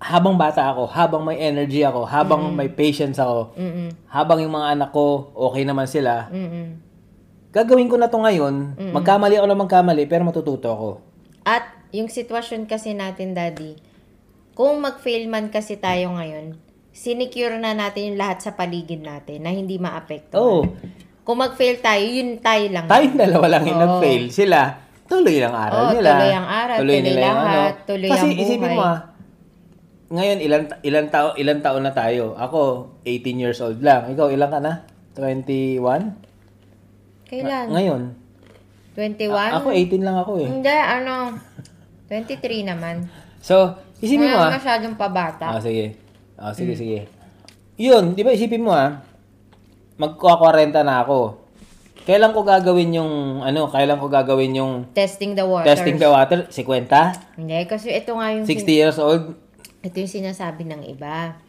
[0.00, 3.92] Habang bata ako, habang may energy ako, habang may patience ako, Mm-mm.
[4.08, 6.80] habang yung mga anak ko, okay naman sila, Mm-mm.
[7.52, 8.80] gagawin ko na to ngayon.
[8.96, 10.88] Magkamali ako na magkamali, pero matututo ako.
[11.44, 13.76] At yung sitwasyon kasi natin, Daddy,
[14.56, 16.56] kung mag-fail man kasi tayo ngayon,
[16.90, 20.36] sinecure na natin yung lahat sa paligid natin na hindi maapekto.
[20.36, 20.60] Oo.
[21.20, 22.88] Kung mag-fail tayo, yun tayo lang.
[22.88, 23.84] Tayong dalawa lang yung Oo.
[24.00, 24.32] nag-fail.
[24.32, 26.08] Sila, tuloy ang aral Oo, nila.
[26.16, 27.84] tuloy ang aral, tuloy nila yung lahat, ano.
[27.84, 28.42] tuloy Kasi ang buhay.
[28.48, 28.98] isipin mo ah,
[30.10, 32.34] ngayon ilan ilan tao ilan taon na tayo?
[32.34, 34.10] Ako 18 years old lang.
[34.10, 34.82] Ikaw ilan ka na?
[35.14, 35.78] 21?
[37.30, 37.66] Kailan?
[37.70, 38.02] Ngayon.
[38.98, 39.30] 21?
[39.30, 40.50] A- ako 18 lang ako eh.
[40.50, 41.38] Hindi, ano,
[42.10, 43.06] 23 naman.
[43.38, 44.54] So, isipin mo Wala ah.
[44.58, 45.46] masyadong pabata.
[45.46, 45.94] Ah, sige.
[46.34, 47.06] Ah, sige, sige.
[47.78, 49.06] Yun, di ba isipin mo ah,
[49.94, 51.38] magkwa-40 na ako.
[52.02, 53.12] Kailan ko gagawin yung,
[53.46, 55.70] ano, kailan ko gagawin yung Testing the waters.
[55.70, 56.50] testing the water?
[56.50, 57.38] 50?
[57.38, 59.49] Hindi, kasi ito nga yung, 60 years old?
[59.80, 61.40] Ito yung sinasabi ng iba.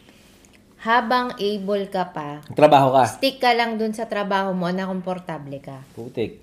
[0.81, 3.05] Habang able ka pa, Trabaho ka?
[3.05, 5.85] stick ka lang dun sa trabaho mo na komportable ka.
[5.93, 6.41] Putik.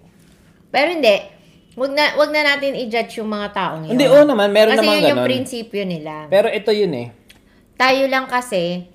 [0.70, 1.16] Pero hindi,
[1.74, 3.98] wag na, wag na natin i-judge yung mga taong yun.
[3.98, 5.26] Hindi, oo naman, meron kasi naman yun yung ganun.
[5.26, 6.30] prinsipyo nila.
[6.30, 7.08] Pero ito yun eh.
[7.74, 8.86] Tayo lang kasi,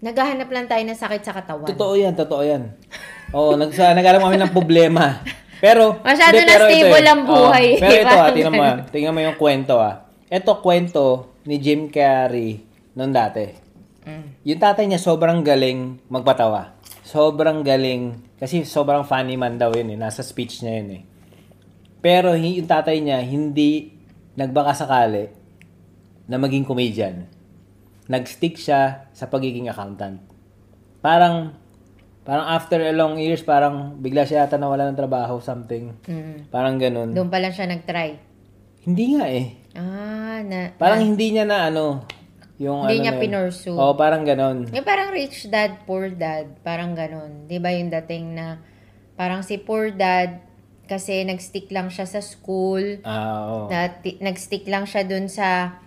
[0.00, 1.68] naghahanap lang tayo ng sakit sa katawan.
[1.68, 2.72] Totoo yan, totoo yan.
[3.36, 5.20] Oo, nag, sa, nag-alam kami ng problema.
[5.60, 7.12] Pero, Masyado hindi, na pero ito stable eh.
[7.12, 7.66] ang buhay.
[7.68, 8.76] Oo, pero ito ah, Parang tingnan mo ah.
[8.96, 9.94] Tingnan mo yung kwento ah.
[10.32, 12.60] Ito kwento ni Jim Carrey
[12.96, 13.46] noon dati.
[14.04, 14.44] Mm.
[14.44, 16.76] Yung tatay niya sobrang galing magpatawa.
[17.04, 18.16] Sobrang galing.
[18.40, 19.98] Kasi sobrang funny man daw yun eh.
[20.00, 21.02] Nasa speech niya yun eh.
[22.00, 23.92] Pero yung tatay niya hindi
[24.36, 25.28] nagbaka sakali
[26.30, 27.28] na maging comedian.
[28.10, 30.22] Nag-stick siya sa pagiging accountant.
[31.04, 31.54] Parang,
[32.26, 35.94] parang after a long years, parang bigla siya yata nawala ng trabaho, something.
[36.08, 36.48] Mm.
[36.48, 37.12] Parang ganun.
[37.12, 38.18] Doon pa lang siya nag-try.
[38.88, 39.59] Hindi nga eh.
[39.80, 42.04] Ah, na, Parang hindi niya na ano,
[42.60, 43.72] yung Hindi ano niya na pinursue.
[43.72, 44.68] Oo, parang ganun.
[44.68, 46.60] Yung parang rich dad, poor dad.
[46.60, 47.48] Parang ganun.
[47.48, 48.60] Di ba yung dating na
[49.16, 50.44] parang si poor dad
[50.84, 53.00] kasi nag-stick lang siya sa school.
[53.00, 53.72] Ah, oo.
[53.72, 55.80] Na, ti- nag-stick lang siya dun sa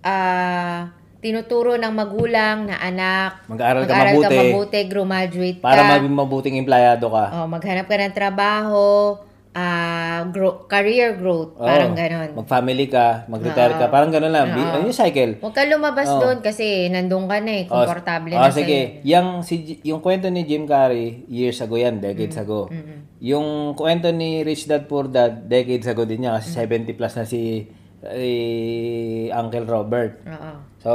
[0.00, 3.44] ah tinuturo ng magulang na anak.
[3.46, 4.24] Mag-aaral ka mag-aral mabuti.
[4.24, 5.64] ka mabuti, graduate ka.
[5.68, 7.24] Para maging mabuting empleyado ka.
[7.38, 9.20] Oh, maghanap ka ng trabaho,
[9.50, 11.66] ah grow, career growth, Oo.
[11.66, 12.38] parang ganon.
[12.38, 13.90] Mag-family ka, mag-retire ka.
[13.90, 14.54] Parang ganun lang.
[14.54, 15.42] Ano yung cycle?
[15.42, 16.22] Huwag ka lumabas Oo.
[16.22, 19.02] doon kasi nandun ka na eh, Oh, komportable oh, na sige.
[19.02, 22.70] Yung, si, J- yung kwento ni Jim Carrey, years ago yan, decades ago.
[23.18, 27.26] Yung kwento ni Rich Dad Poor Dad, decades ago din niya kasi 70 plus na
[27.26, 27.66] si
[28.06, 30.24] eh, Uncle Robert.
[30.24, 30.52] Oo.
[30.80, 30.92] So,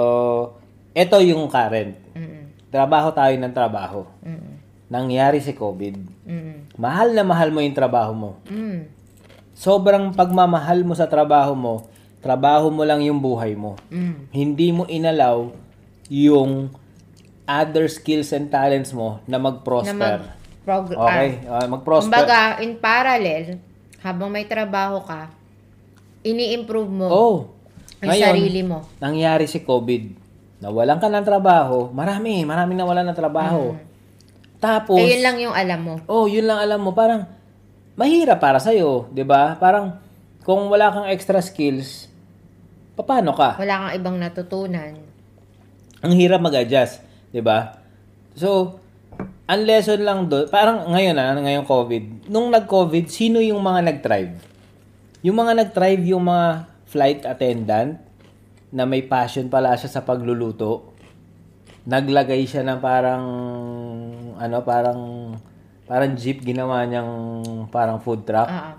[0.95, 1.93] ito yung current.
[2.15, 2.71] Mm-mm.
[2.71, 4.07] Trabaho tayo ng trabaho.
[4.23, 4.53] Mm-mm.
[4.89, 5.95] Nangyari si COVID.
[6.25, 6.57] Mm-mm.
[6.75, 8.31] Mahal na mahal mo yung trabaho mo.
[8.51, 8.91] Mm.
[9.55, 11.87] Sobrang pagmamahal mo sa trabaho mo,
[12.19, 13.79] trabaho mo lang yung buhay mo.
[13.87, 14.15] Mm.
[14.29, 15.55] Hindi mo inalaw
[16.11, 16.67] yung
[17.45, 19.95] other skills and talents mo na Na mag-prosper.
[19.95, 21.45] mag-prog- okay?
[21.47, 22.11] Ah, mag-prosper.
[22.11, 23.61] Kumbaga, in parallel,
[24.01, 25.31] habang may trabaho ka,
[26.25, 27.37] ini-improve mo oh.
[28.01, 28.83] ang Ngayon, sarili mo.
[28.97, 30.25] nangyari si COVID.
[30.59, 31.93] Nawalan ka ng trabaho.
[31.93, 33.77] Marami, marami nawalan ng trabaho.
[34.65, 35.95] Tapos, Eh, yun lang yung alam mo.
[36.09, 36.89] oh, yun lang alam mo.
[36.91, 37.29] Parang,
[37.93, 39.05] mahirap para sa'yo.
[39.07, 40.01] 'di ba Parang,
[40.41, 42.09] kung wala kang extra skills,
[42.97, 43.55] paano ka?
[43.55, 44.97] Wala kang ibang natutunan.
[46.01, 47.77] ang hirap mag-adjust, 'di ba?
[48.33, 48.77] So,
[49.45, 54.33] ang lesson lang do, parang ngayon ah, ngayong COVID, nung nag-COVID, sino yung mga nag-thrive?
[55.21, 56.47] Yung mga nag-thrive, yung mga
[56.85, 57.97] flight attendant
[58.69, 60.93] na may passion pala siya sa pagluluto.
[61.85, 63.23] Naglagay siya ng parang
[64.37, 64.99] ano, parang
[65.83, 67.11] parang jeep ginawa niyang
[67.67, 68.45] parang food truck.
[68.45, 68.75] Ah, ah.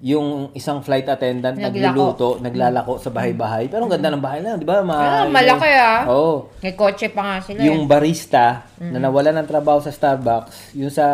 [0.00, 3.72] Yung isang flight attendant nagluluto, naglalako sa bahay-bahay.
[3.72, 4.84] Pero ang ganda ng bahay na, 'di ba?
[4.84, 6.04] Ma- Ah, malaki ah.
[6.06, 6.52] Oo.
[6.60, 7.56] May kotse pa nga sila.
[7.56, 7.64] eh.
[7.64, 11.06] Yung barista na nawala ng trabaho sa Starbucks, yung sa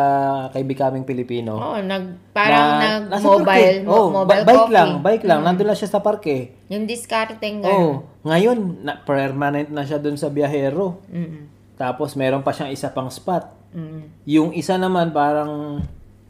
[0.51, 1.55] kay Becoming Filipino.
[1.55, 2.03] Oo, nag,
[2.35, 3.79] parang na- nag nasa mobile, parke.
[3.81, 4.75] mo- Oh, mobile ba- bike coffee.
[4.75, 5.39] lang, bike lang.
[5.41, 6.37] Nandun lang siya sa parke.
[6.67, 7.95] Yung discarding Oh, gano'n.
[8.25, 10.99] ngayon, na, permanent na siya dun sa biyahero.
[11.07, 13.60] Mm, Tapos meron pa siyang isa pang spot.
[13.71, 15.83] Mm, Yung isa naman parang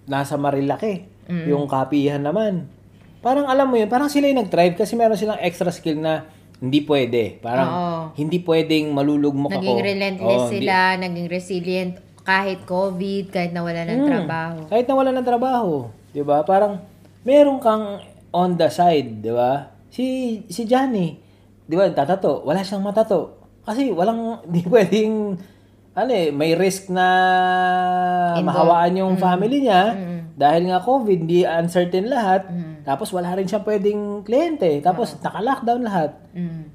[0.06, 1.08] nasa Marilaki.
[1.32, 2.68] Yung kapihan naman.
[3.22, 6.28] Parang alam mo yun, parang sila yung nag-drive kasi meron silang extra skill na
[6.58, 7.40] hindi pwede.
[7.40, 8.00] Parang Oo.
[8.14, 9.58] hindi pwedeng malulugmok ako.
[9.58, 14.10] Naging relentless Oo, hindi- sila, naging resilient kahit COVID, kahit nawala ng Hmm.
[14.10, 14.58] trabaho.
[14.68, 15.74] Kahit nawala ng trabaho,
[16.12, 16.44] 'di ba?
[16.44, 16.82] Parang
[17.22, 17.98] meron kang
[18.30, 19.72] on the side, di ba?
[19.88, 20.06] Si,
[20.48, 21.18] si Johnny,
[21.64, 23.38] di ba, tatato, wala siyang matato.
[23.62, 25.36] Kasi walang, di pwedeng,
[25.92, 27.08] ano eh, may risk na
[28.34, 28.48] Involved.
[28.48, 29.84] mahawaan yung family niya.
[29.92, 30.20] Mm.
[30.34, 32.48] Dahil nga COVID, di uncertain lahat.
[32.48, 32.82] Mm.
[32.82, 34.80] Tapos wala rin siyang pwedeng kliyente.
[34.80, 36.16] Tapos naka-lockdown lahat.
[36.32, 36.72] Mm.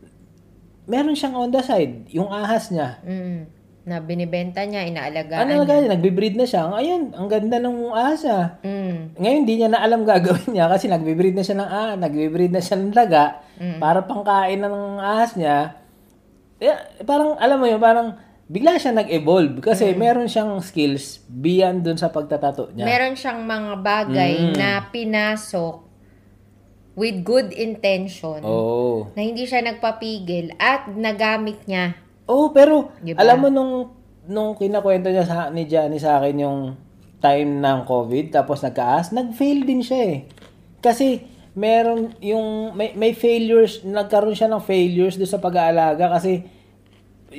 [0.86, 3.00] Meron siyang on the side, yung ahas niya.
[3.02, 3.50] Mm.
[3.82, 5.88] Na binibenta niya, inaalagaan Ano niya.
[5.88, 6.68] nagbe-breed na siya.
[6.68, 8.40] Ayun, ang ganda ng ahas niya.
[8.60, 8.96] Mm.
[9.16, 12.60] Ngayon, di niya na alam gagawin niya kasi nagbe-breed na siya ng ah, nagbe-breed na
[12.60, 13.80] siya ng daga Mm.
[13.80, 15.80] para pangkain ng ahas niya.
[16.60, 18.12] Eh, parang, alam mo yun, parang
[18.46, 22.86] bigla siya nag-evolve kasi meron siyang skills beyond dun sa pagtatato niya.
[22.86, 24.54] Meron siyang mga bagay Mm.
[24.54, 25.82] na pinasok
[26.94, 29.10] with good intention Oo.
[29.12, 31.98] na hindi siya nagpapigil at nagamit niya.
[32.24, 33.18] Oh, pero Diba?
[33.20, 33.74] alam mo nung
[34.26, 36.60] nung kinakwento niya sa ni Johnny sa akin yung
[37.18, 40.18] time ng COVID tapos nagkaas, nag-fail din siya eh.
[40.78, 41.22] Kasi
[41.52, 46.46] meron yung may, may failures, nagkaroon siya ng failures do sa pag-aalaga kasi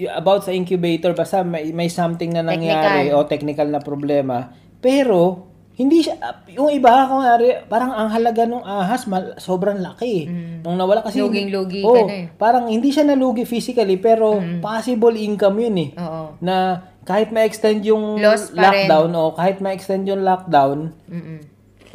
[0.05, 3.17] about sa incubator basta may, may something na nangyari Technical.
[3.17, 4.53] o technical na problema.
[4.77, 6.17] Pero hindi siya
[6.53, 10.29] yung iba kunwari parang ang halaga ng ahas mal, sobrang laki.
[10.65, 12.25] Nung nawala kasi Luging-lugi oh, ka na eh.
[12.33, 15.89] Parang hindi siya nalugi physically pero possible income yun eh.
[15.97, 16.37] Oo.
[16.41, 21.39] Na kahit ma-extend yung Loss lockdown o kahit ma-extend yung lockdown, Mm-mm.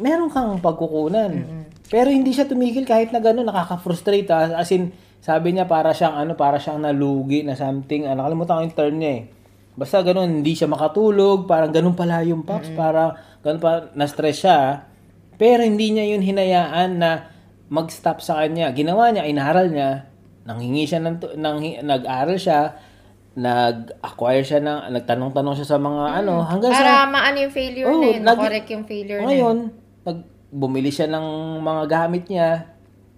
[0.01, 1.31] meron kang pagkukunan.
[1.91, 4.25] Pero hindi siya tumigil kahit na gano'n, nakaka-frustrate.
[4.33, 4.57] ah.
[4.57, 4.89] As in,
[5.23, 8.03] sabi niya para siyang ano, para siyang nalugi na something.
[8.03, 9.23] Ah, nakalimutan ko yung term niya eh.
[9.73, 14.59] Basta gano'n, hindi siya makatulog, parang gano'n pala yung pops, para gano'n pa, na-stress siya.
[15.39, 17.31] Pero hindi niya yun hinayaan na
[17.71, 18.69] mag-stop sa kanya.
[18.75, 20.11] Ginawa niya, inaral niya,
[20.43, 22.75] nanghingi siya ng, nang, nag-aral siya,
[23.33, 26.83] nag-acquire siya ng, nagtanong-tanong siya sa mga ano, hanggang sa...
[26.83, 29.29] Para maano yung failure Oo, na yun, nag- correct yung failure na yun.
[29.31, 29.57] Ngayon,
[30.03, 30.19] nag
[30.53, 31.25] bumili siya ng
[31.65, 32.72] mga gamit niya.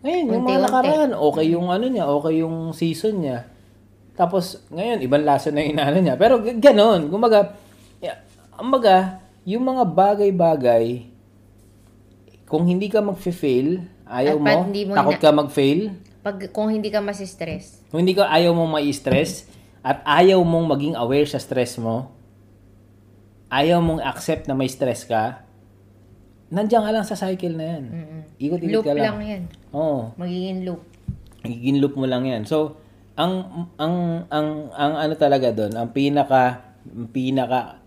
[0.06, 3.50] Ngayon, yung mga nakaraan, okay yung ano niya, okay yung season niya.
[4.14, 6.14] Tapos, ngayon, ibang lasa na yung ano niya.
[6.14, 7.58] Pero ganon, kumbaga,
[7.98, 8.22] yeah,
[8.54, 9.18] kumbaga,
[9.50, 11.10] yung mga bagay-bagay,
[12.46, 15.82] kung hindi ka mag-fail, ayaw At mo, mo takot ina- ka mag-fail,
[16.22, 17.82] Pag, kung hindi ka masistress.
[17.90, 19.50] kung hindi ka ayaw mong mai-stress,
[19.86, 22.10] at ayaw mong maging aware sa stress mo,
[23.50, 25.45] ayaw mong accept na may stress ka,
[26.56, 27.84] nandiyan ka lang sa cycle na yan.
[27.86, 28.22] Mm-mm.
[28.40, 29.04] Ikot-ikot Loop ka lang.
[29.04, 29.42] lang yan.
[29.72, 30.16] Oo.
[30.16, 30.82] Magiging loop.
[31.44, 32.48] Magiging loop mo lang yan.
[32.48, 32.80] So,
[33.16, 33.34] ang
[33.76, 33.96] ang
[34.28, 37.80] ang ang ano talaga doon, ang pinaka ang pinaka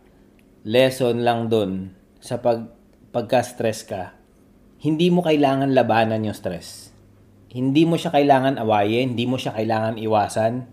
[0.65, 2.69] lesson lang doon sa pag
[3.09, 4.13] pagka-stress ka,
[4.79, 6.93] hindi mo kailangan labanan yung stress.
[7.49, 10.69] Hindi mo siya kailangan awayin, hindi mo siya kailangan iwasan.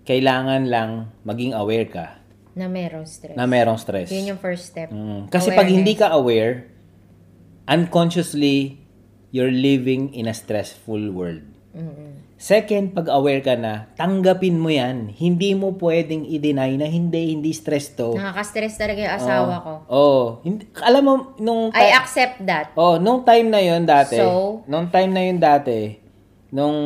[0.00, 2.06] Kailangan lang maging aware ka
[2.54, 3.34] Na merong stress.
[3.34, 4.08] na merong stress.
[4.10, 4.90] Yun yung first step.
[4.90, 5.26] Mm.
[5.28, 6.66] Kasi pag hindi ka aware,
[7.70, 8.82] unconsciously,
[9.30, 11.46] you're living in a stressful world.
[11.70, 12.18] Mm-mm.
[12.34, 15.12] Second, pag aware ka na, tanggapin mo yan.
[15.12, 18.16] Hindi mo pwedeng i-deny na hindi, hindi stress to.
[18.16, 19.72] Nakaka-stress talaga yung asawa ko.
[19.86, 22.72] Oh, hindi, alam mo, nung, I ti- accept that.
[22.74, 24.64] oh, nung time na yon dati, So?
[24.66, 26.00] nung time na yon dati,
[26.50, 26.76] nung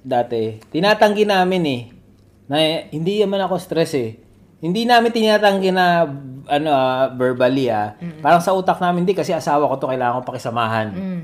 [0.00, 1.82] dati, tinatanggi namin eh,
[2.48, 2.56] na
[2.88, 4.16] hindi naman ako stress eh.
[4.58, 6.02] Hindi namin tinatanggi na
[6.48, 7.94] ano ah, verbally ah.
[8.18, 10.88] Parang sa utak namin, hindi kasi asawa ko to kailangan ko pakisamahan.
[10.90, 11.20] Mm.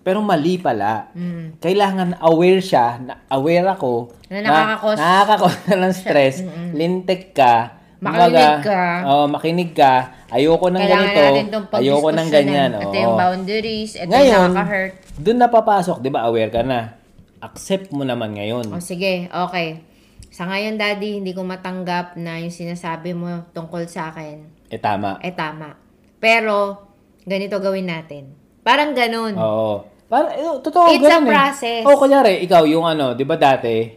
[0.00, 1.12] Pero mali pala.
[1.12, 1.60] Mm.
[1.60, 6.36] Kailangan aware siya, na aware ako, Na nakakakos- nakakakos na ng stress,
[6.72, 8.82] lintik ka, Makinig ka.
[9.10, 9.94] Oo, makinig ka.
[10.30, 11.58] Ayoko ng Kailangan ganito.
[11.82, 12.70] Ayoko ng ganyan.
[12.78, 12.94] Ito oo.
[12.94, 13.98] yung boundaries.
[13.98, 14.92] Ito yung Ngayon, nakaka-hurt.
[15.18, 16.20] doon na papasok, 'di ba?
[16.30, 16.94] Aware ka na.
[17.42, 18.70] Accept mo naman ngayon.
[18.70, 19.82] O sige, okay.
[20.38, 25.18] Sa ngayon, Daddy, hindi ko matanggap na yung sinasabi mo tungkol sa akin Eh tama.
[25.18, 25.74] ay tama.
[26.22, 26.78] Pero,
[27.26, 28.38] ganito gawin natin.
[28.62, 29.34] Parang ganun.
[29.34, 29.82] Oo.
[30.06, 31.34] Para, eh, totoo, It's a ganun eh.
[31.34, 31.82] process.
[31.82, 33.90] Oo, kunyari, ikaw, yung ano, di ba dati,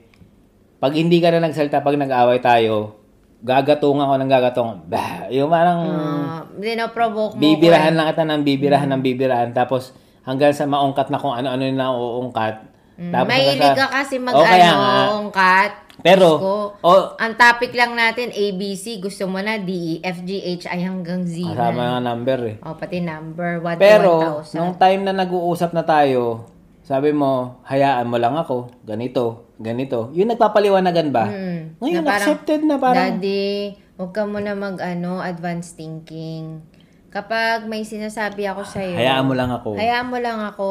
[0.81, 2.97] pag hindi ka na nagsalita, pag nag-away tayo,
[3.45, 4.77] gagatungan ko ng gagatungan.
[4.89, 7.97] Bah, yung parang, Uh, dinoprovoke mo bibirahan ko.
[8.01, 9.49] lang kita ng bibirahan ng bibirahan.
[9.53, 9.93] Tapos,
[10.25, 12.70] hanggang sa maungkat na kung ano-ano yung nauungkat.
[13.01, 14.77] Mm, Tapos, Mahilig ka kasi Oo, kaya nga.
[14.77, 15.73] mag-ano, cut.
[16.01, 16.53] Pero, Gusto.
[16.81, 18.97] oh, Ang topic lang natin, ABC.
[18.97, 22.55] Gusto mo na, D, E, F, G, H, I hanggang Z kasama nga number eh.
[22.61, 24.53] O, pati number, 1 Pero, to 1,000.
[24.55, 26.45] nung time na nag-uusap na tayo,
[26.81, 30.09] sabi mo, hayaan mo lang ako, ganito, ganito.
[30.13, 31.25] Yung nagpapaliwanagan ba?
[31.25, 33.49] Mm, Ngayon, na parang, accepted na parang, Daddy,
[33.93, 36.65] huwag ka muna mag, ano, advanced thinking.
[37.11, 39.75] Kapag may sinasabi ako sa'yo, hayaan mo lang ako.
[39.75, 40.69] hayaan mo lang ako.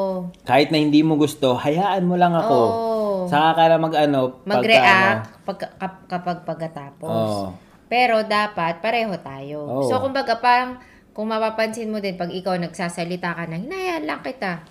[0.48, 2.56] Kahit na hindi mo gusto, hayaan mo lang ako.
[2.56, 3.28] Oo.
[3.28, 4.48] Saka ka na mag-ano, pagka ano.
[4.48, 7.12] Mag-react pag, kap- kapag pagkatapos.
[7.12, 7.52] Oo.
[7.92, 9.68] Pero dapat pareho tayo.
[9.68, 9.84] Oo.
[9.92, 10.80] So kumbaga parang
[11.12, 14.64] kung mapapansin mo din pag ikaw nagsasalita ka na hinayaan lang kita.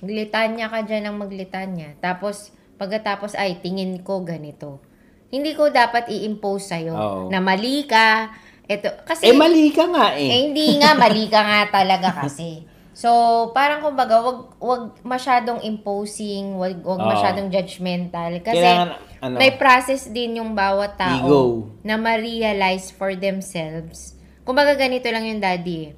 [0.00, 1.98] Glitanya ka dyan ng maglitanya.
[1.98, 4.78] Tapos, pagkatapos, ay, tingin ko ganito.
[5.28, 7.22] Hindi ko dapat i-impose sa'yo Oo.
[7.28, 8.30] na mali ka.
[8.68, 10.30] Ito, kasi, Eh, mali ka nga eh, eh.
[10.44, 12.68] hindi nga, mali ka nga talaga kasi.
[12.92, 13.08] So,
[13.56, 17.08] parang kumbaga, wag, wag masyadong imposing, wag, wag Oo.
[17.08, 18.42] masyadong judgmental.
[18.44, 18.88] Kasi, Kailangan,
[19.24, 21.42] ano, may process din yung bawat tao Ego.
[21.80, 24.18] na ma-realize for themselves.
[24.44, 25.94] Kumbaga, ganito lang yung daddy.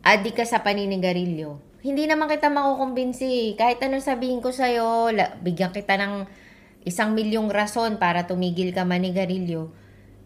[0.00, 1.58] Adi ka sa paninigarilyo.
[1.80, 3.56] Hindi naman kita makukumbinsi.
[3.56, 6.28] Kahit anong sabihin ko sa'yo, la- bigyan kita ng
[6.84, 9.72] isang milyong rason para tumigil ka manigarilyo.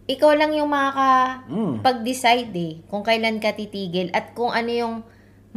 [0.05, 0.77] Ikaw lang yung Mm.
[0.77, 4.97] makakapag-decide eh, kung kailan ka titigil at kung ano yung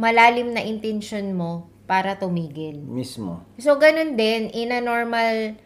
[0.00, 2.80] malalim na intention mo para tumigil.
[2.80, 3.44] mismo.
[3.60, 5.56] So, ganun din, in a normal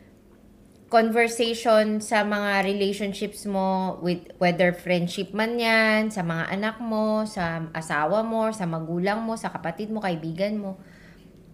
[0.87, 7.65] conversation sa mga relationships mo, with whether friendship man yan, sa mga anak mo, sa
[7.73, 10.77] asawa mo, sa magulang mo, sa kapatid mo, kaibigan mo,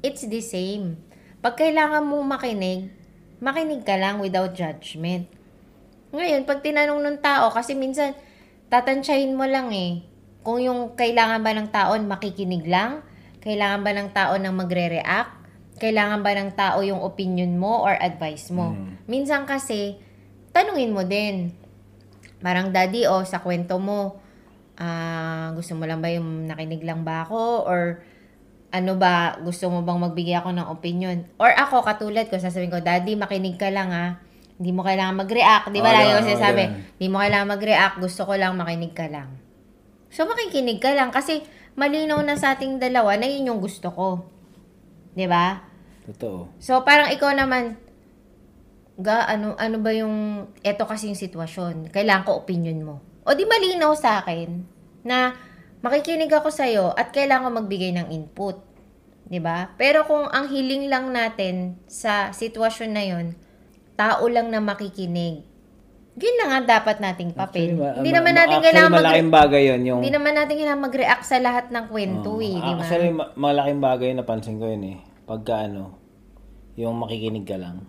[0.03, 0.99] it's the same.
[1.39, 2.91] Pag kailangan mo makinig,
[3.39, 5.31] makinig ka lang without judgment.
[6.09, 8.16] Ngayon, pag tinanong ng tao, kasi minsan,
[8.72, 10.04] tatansyahin mo lang eh,
[10.40, 13.04] kung yung kailangan ba ng tao makikinig lang,
[13.44, 15.32] kailangan ba ng tao nang magre-react,
[15.76, 18.72] kailangan ba ng tao yung opinion mo or advice mo.
[19.04, 20.00] Minsan kasi,
[20.50, 21.52] tanungin mo din.
[22.40, 24.16] Parang, daddy, oh, sa kwento mo,
[24.80, 27.68] ah, gusto mo lang ba yung nakinig lang ba ako?
[27.68, 28.00] Or,
[28.68, 31.18] ano ba, gusto mo bang magbigay ako ng opinion?
[31.36, 34.06] Or ako, katulad ko, sasabihin ko, daddy, makinig ka lang ha.
[34.59, 35.70] Hindi mo kailangan mag-react.
[35.70, 35.88] Di ba?
[35.88, 36.62] Oo, Lagi ko sinasabi,
[36.98, 37.96] hindi mo kailangan mag-react.
[38.02, 39.38] Gusto ko lang makinig ka lang.
[40.11, 41.14] So, makikinig ka lang.
[41.14, 41.46] Kasi,
[41.78, 44.26] malinaw na sa ating dalawa na yun yung gusto ko.
[45.14, 45.62] Di ba?
[46.11, 46.59] Totoo.
[46.59, 47.78] So, parang ikaw naman,
[48.98, 52.96] ga, ano, ano ba yung, eto kasi yung sitwasyon, kailangan ko opinion mo.
[53.28, 54.64] O di malinaw sa akin
[55.04, 55.36] na
[55.84, 58.56] makikinig ako sa'yo at kailangan ko magbigay ng input.
[59.28, 59.76] 'Di ba?
[59.76, 63.36] Pero kung ang hiling lang natin sa sitwasyon na yon,
[63.99, 65.42] tao lang na makikinig.
[66.18, 67.74] Yun na nga dapat nating papel.
[67.74, 69.80] Actually, ma- hindi ma- naman ma- natin kailangan mag- malaking bagay yun.
[69.86, 72.42] Yung, hindi naman natin kailangan mag-react sa lahat ng kwento Oo.
[72.42, 72.82] eh, di ba?
[72.82, 74.99] Actually, ma- malaking bagay napansin ko yun eh.
[75.26, 75.99] Pagka ano,
[76.74, 77.86] yung makikinig ka lang.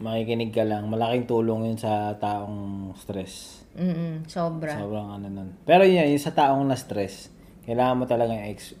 [0.00, 0.88] Makikinig ka lang.
[0.88, 3.64] Malaking tulong yun sa taong stress.
[3.76, 4.76] Mm sobra.
[4.76, 5.48] Sobrang ano nun.
[5.64, 7.28] Pero yun, yung sa taong na-stress,
[7.64, 8.32] kailangan mo talaga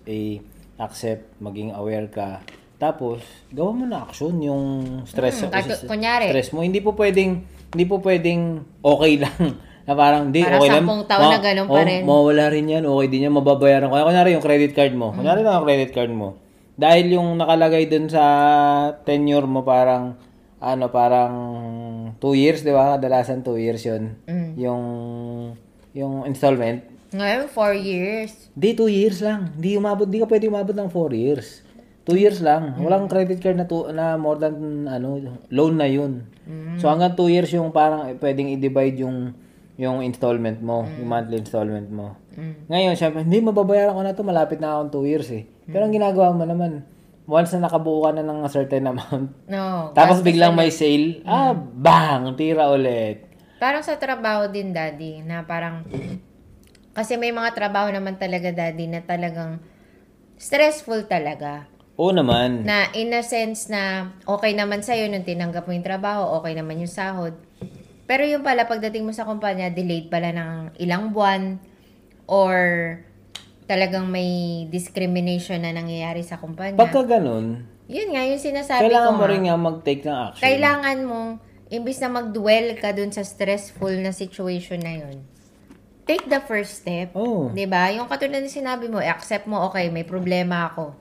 [0.08, 2.40] i-accept, maging aware ka.
[2.80, 3.20] Tapos,
[3.52, 4.64] gawa mo na action yung
[5.04, 5.44] stress.
[5.44, 6.26] Mm, kahit kunyari.
[6.32, 6.64] stress mo.
[6.64, 7.44] Hindi po pwedeng,
[7.76, 9.36] hindi po pwedeng okay lang.
[9.88, 10.84] Na parang, hindi, Para okay lang.
[10.88, 12.02] sampung taon na ganun pa oh, rin.
[12.08, 12.84] Mawala rin yan.
[12.88, 13.34] Okay din yan.
[13.36, 14.00] Mababayaran ko.
[14.00, 15.12] Kaya kunyari yung credit card mo.
[15.12, 15.16] Mm.
[15.20, 16.28] Kunyari lang ang credit card mo.
[16.80, 18.24] Dahil yung nakalagay dun sa
[19.04, 20.16] tenure mo parang,
[20.56, 21.34] ano, parang
[22.16, 22.96] 2 years, di ba?
[22.96, 24.16] Kadalasan 2 years yun.
[24.24, 24.50] Mm.
[24.56, 24.82] Yung,
[25.92, 26.80] yung installment.
[27.10, 28.48] Ngayon, four years.
[28.54, 29.52] Di, 2 years lang.
[29.58, 31.66] Di umabot, di ka pwede umabot ng 4 years.
[32.10, 32.74] 2 years lang.
[32.82, 36.26] Walang credit card na, two, na more than, ano, loan na yun.
[36.82, 39.32] So hanggang 2 years yung parang pwedeng i-divide yung
[39.80, 42.12] yung installment mo, yung monthly installment mo.
[42.68, 45.48] Ngayon, syempre, hindi, mababayaran ko na to malapit na akong 2 years eh.
[45.64, 46.84] Pero ang ginagawa mo naman,
[47.24, 49.94] once na nakabuo ka na ng certain amount, No.
[49.96, 53.24] tapos biglang may sale, ah, bang, tira ulit.
[53.56, 55.86] Parang sa trabaho din, daddy, na parang,
[56.92, 59.62] kasi may mga trabaho naman talaga, daddy, na talagang
[60.36, 61.69] stressful talaga.
[62.00, 62.64] Oo naman.
[62.64, 66.80] Na in a sense na okay naman sa'yo nung tinanggap mo yung trabaho, okay naman
[66.80, 67.36] yung sahod.
[68.08, 71.60] Pero yung pala, pagdating mo sa kumpanya, delayed pala ng ilang buwan
[72.24, 72.56] or
[73.68, 76.80] talagang may discrimination na nangyayari sa kumpanya.
[76.80, 79.30] Pagka ganun, Yun nga, yung sinasabi kailangan ko mo nga.
[79.30, 80.42] rin nga mag-take ng action.
[80.42, 81.30] Kailangan mong,
[81.70, 85.22] imbis na mag-dwell ka dun sa stressful na situation na yun,
[86.02, 87.14] take the first step.
[87.14, 87.50] Oo.
[87.54, 87.94] 'Di ba?
[87.94, 90.98] Yung katulad na sinabi mo, accept mo, okay, may problema ako.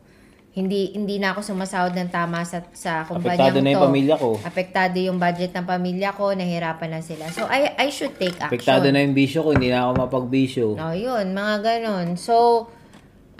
[0.49, 3.85] Hindi hindi na ako sumasahod ng tama sa sa kumpanya Apektado na yung to.
[3.85, 4.29] pamilya ko.
[4.41, 7.29] Apektado yung budget ng pamilya ko, nahirapan na sila.
[7.29, 8.49] So I I should take action.
[8.49, 10.65] Apektado na yung bisyo ko, hindi na ako mapagbisyo.
[10.73, 12.17] No, yun, mga ganon.
[12.17, 12.65] So,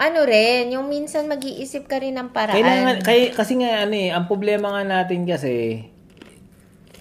[0.00, 2.56] ano rin, yung minsan mag-iisip ka rin ng paraan.
[2.56, 5.84] Kailangan, kay, kasi nga ano eh, ang problema nga natin kasi,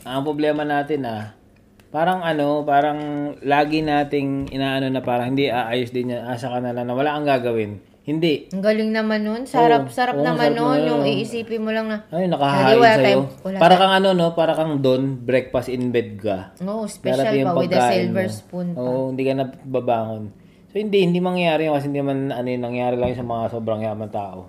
[0.04, 1.32] ang problema natin ah,
[1.96, 3.00] parang ano, parang
[3.40, 7.16] lagi nating inaano na parang hindi aayos din yan, asa ka na lang na wala
[7.16, 7.80] kang gagawin.
[8.02, 8.50] Hindi.
[8.50, 9.44] Ang galing naman nun.
[9.46, 9.92] Sarap, Oo.
[9.92, 10.78] sarap Oo, naman sarap nun.
[10.78, 13.04] naman Yung iisipin mo lang na, Ay, Hindi, nakahain wala sa'yo.
[13.04, 14.28] tayong- wala Para kang ano, no?
[14.34, 16.38] Para kang don, breakfast in bed ka.
[16.60, 18.34] oh, special Darating pa yung with a pagkain silver mo.
[18.34, 18.80] spoon pa.
[18.80, 20.24] Oo, hindi ka na babangon.
[20.68, 23.44] So, hindi, hindi mangyayari yun kasi hindi man, ano yun, nangyayari lang yun sa mga
[23.52, 24.40] sobrang yaman tao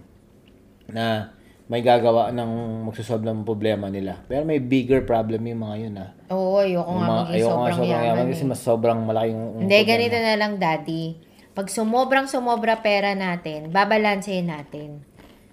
[0.87, 1.33] na
[1.65, 2.51] may gagawa ng
[2.85, 4.19] magsusolve ng problema nila.
[4.25, 6.11] Pero may bigger problem yung mga yun, ah.
[6.29, 8.25] Oo, ayoko Yung nga mga, maging ayoko nga sobrang, yaman.
[8.27, 8.49] kasi eh.
[8.49, 11.05] mas sobrang malaki yung Hindi, ganito na lang, daddy.
[11.51, 15.03] Pag sumobrang sumobra pera natin, babalansehin natin.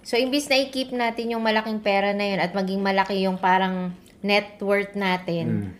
[0.06, 3.92] So, imbis na i-keep natin yung malaking pera na yun at maging malaki yung parang
[4.22, 5.70] net worth natin, Mm.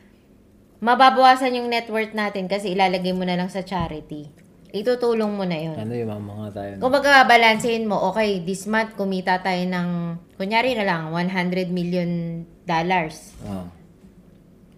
[0.85, 4.29] mababawasan yung net worth natin kasi ilalagay mo na lang sa charity.
[4.69, 5.77] Itutulong mo na yun.
[5.81, 6.73] Ano yung mga tayo?
[6.77, 6.93] Kung
[7.25, 9.89] balansehin mo, okay, this month kumita tayo ng,
[10.37, 13.33] kunyari na lang, 100 million dollars.
[13.49, 13.65] Oh.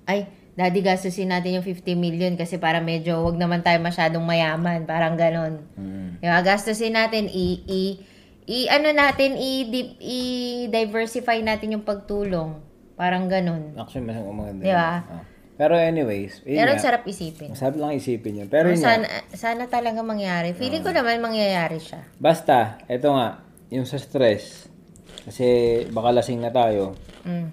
[0.06, 0.30] Ay,
[0.60, 4.84] daddy gastusin natin yung 50 million kasi para medyo wag naman tayo masyadong mayaman.
[4.84, 5.64] Parang ganon.
[5.80, 6.20] Mm.
[6.20, 7.82] Yung gastusin natin, i, i,
[8.44, 12.60] i ano natin, i, di- i-diversify natin yung pagtulong.
[12.92, 13.72] Parang ganon.
[13.80, 14.60] Actually, mas maganda.
[14.60, 14.92] Di ba?
[15.00, 15.24] Ah.
[15.56, 16.80] Pero anyways, yun Pero nga.
[16.80, 17.56] sarap isipin.
[17.56, 18.48] Masarap lang isipin yun.
[18.52, 20.52] Pero yun nga, Sana, sana talaga mangyari.
[20.52, 22.04] Feeling ko naman mangyayari siya.
[22.20, 23.40] basta, eto nga,
[23.72, 24.68] yung sa stress,
[25.24, 25.44] kasi
[25.88, 26.96] baka lasing na tayo.
[27.24, 27.48] Mm.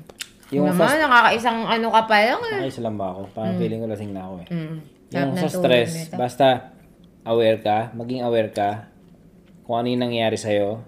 [0.55, 2.59] Yung Naman, nakakaisang ano ka pa lang eh.
[2.63, 3.21] Nakisa lang ba ako?
[3.35, 4.47] Parang feeling ko lasing na ako eh.
[4.47, 4.77] Mm.
[5.07, 6.47] Yung Sarap sa stress, basta
[7.27, 8.87] aware ka, maging aware ka
[9.67, 10.79] kung ano yung nangyayari sa'yo,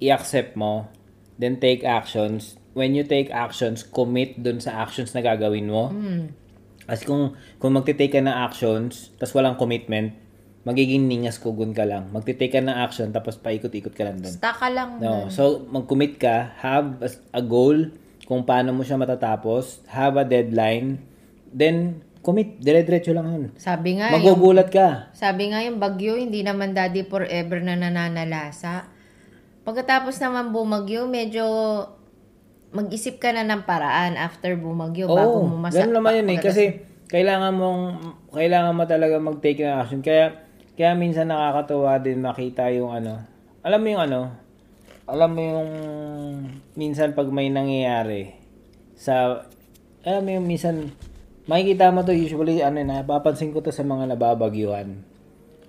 [0.00, 0.88] i-accept mo,
[1.36, 2.56] then take actions.
[2.72, 5.92] When you take actions, commit dun sa actions na gagawin mo.
[5.92, 6.32] Mm.
[6.88, 10.16] Kasi kung, kung magte-take ka ng actions, tapos walang commitment,
[10.64, 12.08] magiging ningas kugun ka lang.
[12.16, 14.32] Magte-take ka ng action, tapos paikot-ikot ka lang dun.
[14.32, 14.96] Stuck ka lang.
[14.96, 17.04] No, so mag-commit ka, have
[17.36, 17.92] a goal
[18.24, 21.00] kung paano mo siya matatapos, have a deadline,
[21.48, 23.44] then commit, dire-diretso lang yun.
[23.54, 25.12] Sabi nga, yung, Magugulat ka.
[25.12, 28.88] sabi nga yung bagyo, hindi naman daddy forever na nananalasa.
[29.60, 31.44] Pagkatapos naman bumagyo, medyo
[32.74, 36.38] mag-isip ka na ng paraan after bumagyo bago Oo, mo masa- ganun naman yun eh.
[36.40, 36.64] Kasi
[37.06, 37.80] kailangan mong,
[38.32, 40.00] kailangan mo talaga mag-take ng action.
[40.00, 40.42] Kaya,
[40.74, 43.20] kaya minsan nakakatuwa din makita yung ano,
[43.60, 44.20] alam mo yung ano,
[45.04, 45.70] alam mo yung
[46.74, 48.32] minsan pag may nangyayari
[48.96, 49.44] sa,
[50.06, 50.94] alam mo yung minsan,
[51.44, 55.02] makikita mo to usually, ano na, papansin ko to sa mga nababagyuhan.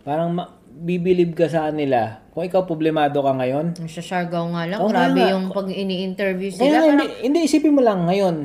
[0.08, 2.24] Parang ma- bibilib ka sa kanila.
[2.32, 5.34] Kung ikaw problemado ka ngayon, Ang Siargao nga lang, Oo, grabe kaya nga.
[5.36, 6.78] yung pag ini-interview Kaya sila.
[6.80, 8.36] parang, hindi, hindi, isipin mo lang ngayon.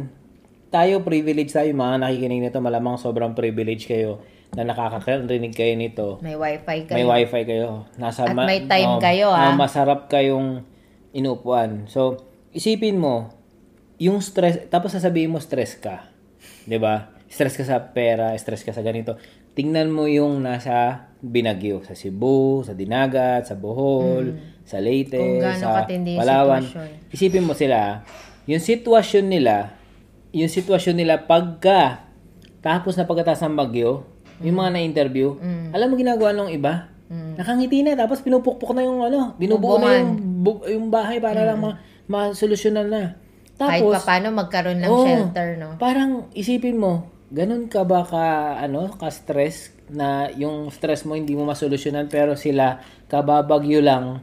[0.70, 4.22] Tayo, privilege tayo, mga nakikinig nito, malamang sobrang privilege kayo
[4.54, 6.06] na nakakarinig kayo nito.
[6.22, 6.94] may wifi ka.
[6.94, 7.86] May wifi kayo.
[7.98, 9.54] Nasa At may time oh, kayo, oh, ah.
[9.54, 10.62] masarap kayong
[11.12, 11.86] inupuan.
[11.86, 13.34] So, isipin mo,
[14.00, 16.08] yung stress, tapos sasabihin mo stress ka.
[16.64, 17.12] 'Di ba?
[17.28, 19.20] Stress ka sa pera, stress ka sa ganito.
[19.52, 25.60] Tingnan mo yung nasa Binagyo, sa Cebu, sa Dinagat, sa Bohol, sa Leyte, Mm.
[25.60, 26.62] Sa katindi yung Palawan.
[26.64, 27.12] sitwasyon.
[27.12, 28.08] Isipin mo sila,
[28.48, 29.76] yung sitwasyon nila,
[30.32, 32.08] yung sitwasyon nila pagka
[32.64, 34.04] tapos na pagkatapos ng bagyo,
[34.40, 35.36] yung mga na-interview,
[35.72, 36.88] alam mo ginagawa ng iba?
[37.10, 41.60] Nakangiti na, tapos pinupukpok na yung ano, binubuo na yung, bu- yung bahay para lang
[41.60, 41.78] ma-
[42.08, 43.04] masolusyonan na.
[43.60, 45.04] kahit Tapos, pa paano magkaroon ng Oo.
[45.04, 45.76] shelter, no?
[45.76, 51.44] parang isipin mo, ganun ka ba ka, ano, ka-stress na yung stress mo hindi mo
[51.44, 52.78] masolusyonan pero sila
[53.10, 54.22] kababagyo lang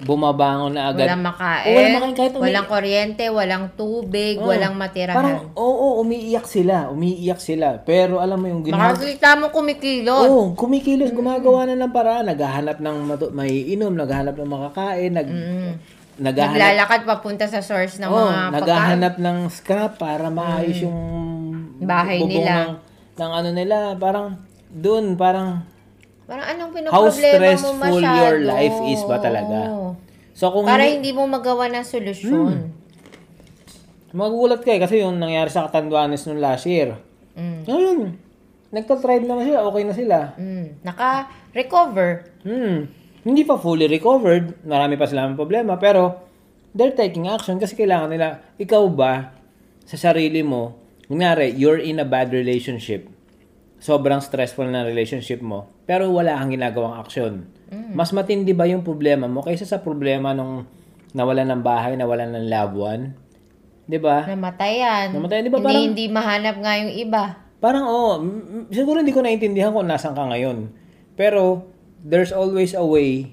[0.00, 1.06] bumabangon na agad.
[1.06, 4.48] Walang makain, O, walang makain kahit umi- walang kuryente, walang tubig, Oo.
[4.48, 5.14] walang matirahan.
[5.14, 6.90] Parang, oo, umiiyak sila.
[6.90, 7.78] Umiiyak sila.
[7.80, 8.98] Pero alam mo yung ginagawa.
[8.98, 10.26] Makakita mo kumikilos.
[10.26, 12.26] Oo, kumikilos, gumagawa na ng paraan.
[12.26, 15.28] Naghahanap ng matu- may inom, naghahanap ng makakain, nag,
[16.18, 18.58] naghahanap, Naglalakad papunta sa source ng oh, mga pagkain.
[18.58, 20.98] naghahanap ng scrap para maayos yung
[21.78, 22.54] Bahay nila.
[22.54, 22.70] Ng,
[23.18, 23.76] ng ano nila.
[23.94, 24.34] Parang,
[24.68, 25.62] doon, parang,
[26.32, 28.16] Parang anong how pinoproblema mo stressful masyado?
[28.24, 29.58] your life is ba talaga?
[30.32, 32.72] So, kung Para hindi, hindi mo magawa ng solusyon.
[34.16, 36.96] magugulat kayo kasi yung nangyari sa Katanduanes nung last year.
[37.36, 37.68] Mm.
[37.68, 37.98] Ngayon,
[38.72, 40.16] nagtatribe naman sila, okay na sila.
[40.40, 40.66] Mm.
[40.80, 42.10] Naka-recover.
[42.48, 42.88] Hmm.
[43.28, 44.56] Hindi pa fully recovered.
[44.64, 45.76] Marami pa silang problema.
[45.76, 46.16] Pero,
[46.72, 48.40] they're taking action kasi kailangan nila.
[48.56, 49.36] Ikaw ba,
[49.84, 50.80] sa sarili mo,
[51.12, 53.04] kunyari, you're in a bad relationship.
[53.84, 55.68] Sobrang stressful na relationship mo.
[55.92, 57.44] Pero wala kang ginagawang action.
[57.92, 60.64] Mas matindi ba yung problema mo kaysa sa problema nung
[61.12, 63.02] nawalan ng bahay, nawalan ng loved one?
[63.84, 64.24] 'Di ba?
[64.24, 65.12] Namatayan.
[65.12, 67.24] Namatayan, di ba parang- hindi mahanap nga yung iba.
[67.60, 67.84] Parang
[68.24, 70.72] m- siguro hindi ko naintindihan kung nasan ka ngayon.
[71.12, 71.68] Pero
[72.00, 73.28] there's always a way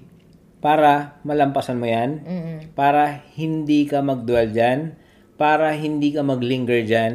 [0.60, 2.56] para malampasan mo 'yan, Mm-mm.
[2.76, 5.00] para hindi ka magdwell diyan,
[5.40, 7.14] para hindi ka maglinger diyan.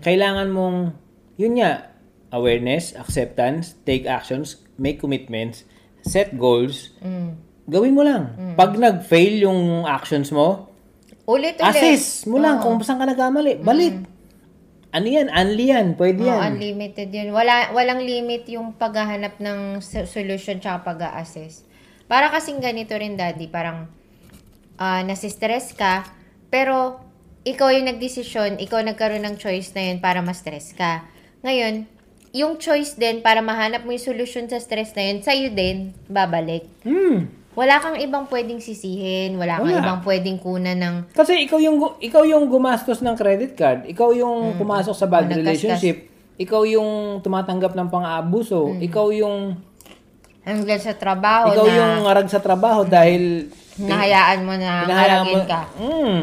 [0.00, 0.96] Kailangan mong
[1.36, 1.91] yun nga,
[2.32, 5.68] awareness, acceptance, take actions, make commitments,
[6.02, 6.90] set goals.
[7.04, 7.36] Mm.
[7.68, 8.56] Gawin mo lang.
[8.58, 10.72] Pag nag-fail yung actions mo,
[11.28, 11.62] Ulit-ulit.
[11.62, 13.62] assess mo lang kung saan ka nagkamali.
[13.62, 13.94] Balik.
[14.92, 15.30] Ano yan?
[15.30, 15.94] Unli yan.
[15.94, 16.58] Pwede Oo, yan.
[16.58, 17.30] unlimited yun.
[17.32, 21.64] Wala, walang limit yung paghahanap ng solution tsaka pag-a-assess.
[22.10, 23.48] Para kasing ganito rin, Daddy.
[23.48, 23.88] Parang,
[24.76, 26.04] ah nasistress ka,
[26.52, 27.00] pero
[27.46, 31.06] ikaw yung nagdesisyon, ikaw nagkaroon ng choice na yun para ma-stress ka.
[31.40, 31.88] Ngayon,
[32.32, 36.64] yung choice din para mahanap mo yung solution sa stress na yun, sa'yo din, babalik.
[36.82, 37.28] Hmm.
[37.52, 39.84] wala kang ibang pwedeng sisihin, wala kang Wala.
[39.84, 44.56] ibang pwedeng kunan ng Kasi ikaw yung ikaw yung gumastos ng credit card, ikaw yung
[44.56, 45.36] pumasok sa bad nagkaskas.
[45.36, 45.96] relationship,
[46.40, 49.60] ikaw yung tumatanggap ng pang-aabuso, ikaw yung
[50.48, 55.60] hanggang sa trabaho ikaw na yung ngarag sa trabaho dahil hinahayaan mo na haragin ka.
[55.76, 56.20] Mm.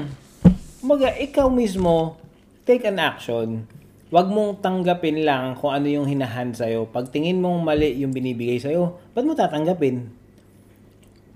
[0.82, 2.18] Kumbaga, ikaw mismo,
[2.66, 3.70] take an action.
[4.10, 6.90] Huwag mong tanggapin lang kung ano yung hinahan sa'yo.
[6.90, 10.10] Pag tingin mong mali yung binibigay sa'yo, ba't mo tatanggapin?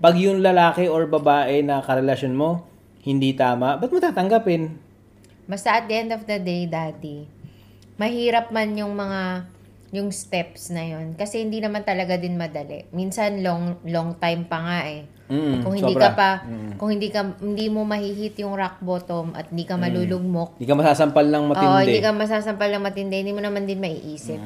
[0.02, 2.66] Pag yung lalaki or babae na karelasyon mo,
[3.06, 4.74] hindi tama, ba't mo tatanggapin?
[5.46, 7.30] Basta at the end of the day, daddy,
[7.94, 9.46] mahirap man yung mga
[9.94, 12.90] yung steps na yon kasi hindi naman talaga din madali.
[12.90, 15.06] Minsan long long time pa nga eh.
[15.24, 16.04] Mm, kung hindi sobra.
[16.04, 16.30] ka pa
[16.76, 20.60] kung hindi ka hindi mo mahihit yung rock bottom at hindi ka malulugmok.
[20.60, 21.80] Hindi ka masasampal ng Oo, matindi.
[21.86, 24.36] hindi ka masasampal ng matindi, hindi mo naman din maiisip.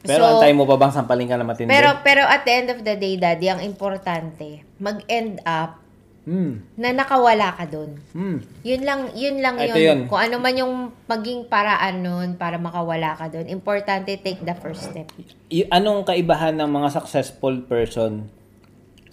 [0.00, 1.68] Pero So, antay mo pa bang sampalin ka ng matindi?
[1.68, 5.82] Pero pero at the end of the day, daddy, ang importante, mag-end up
[6.22, 6.60] Hmm.
[6.76, 7.96] na nakawala ka doon.
[8.12, 8.44] Hmm.
[8.60, 9.80] Yun lang, yun lang Ito yun.
[9.80, 10.00] yun.
[10.06, 10.72] Kung ano man yung
[11.08, 13.48] maging paraan nun para makawala ka doon.
[13.48, 15.08] Importante, take the first step.
[15.48, 18.28] Y- anong kaibahan ng mga successful person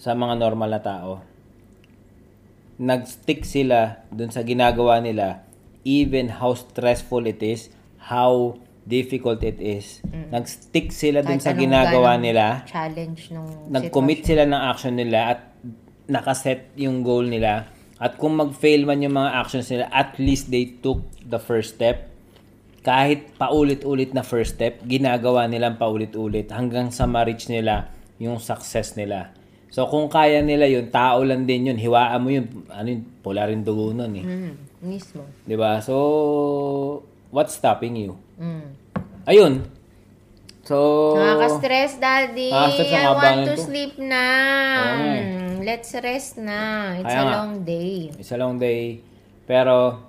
[0.06, 1.18] sa mga normal na tao?
[2.78, 5.42] Nag-stick sila dun sa ginagawa nila
[5.82, 8.54] even how stressful it is, how
[8.86, 9.98] difficult it is.
[10.30, 12.62] Nag-stick sila dun Kahit sa ginagawa nila.
[12.70, 15.40] Challenge nung Nag-commit sila ng action nila at
[16.06, 17.66] nakaset yung goal nila.
[17.98, 22.10] At kung mag-fail man yung mga actions nila, at least they took the first step.
[22.86, 27.90] Kahit paulit-ulit na first step, ginagawa nilang paulit-ulit hanggang sa ma-reach nila
[28.22, 29.35] yung success nila.
[29.76, 33.44] So kung kaya nila yun, tao lang din yun, hiwaan mo yun, ano yun, pula
[33.44, 34.24] rin dugo nun eh.
[34.24, 35.20] Mm, mismo.
[35.44, 35.84] ba?
[35.84, 38.16] So, what's stopping you?
[38.40, 38.72] Mm.
[39.28, 39.68] Ayun.
[40.64, 42.48] So, Nakaka-stress, daddy.
[42.56, 43.64] Nakaka-stress ang I want abangan to ko.
[43.68, 44.24] sleep na.
[44.80, 45.24] Oo nga eh.
[45.28, 46.60] Mm, Let's rest na.
[46.96, 47.34] It's Kaya a nga.
[47.36, 47.92] long day.
[48.16, 49.04] It's a long day.
[49.44, 50.00] Pero,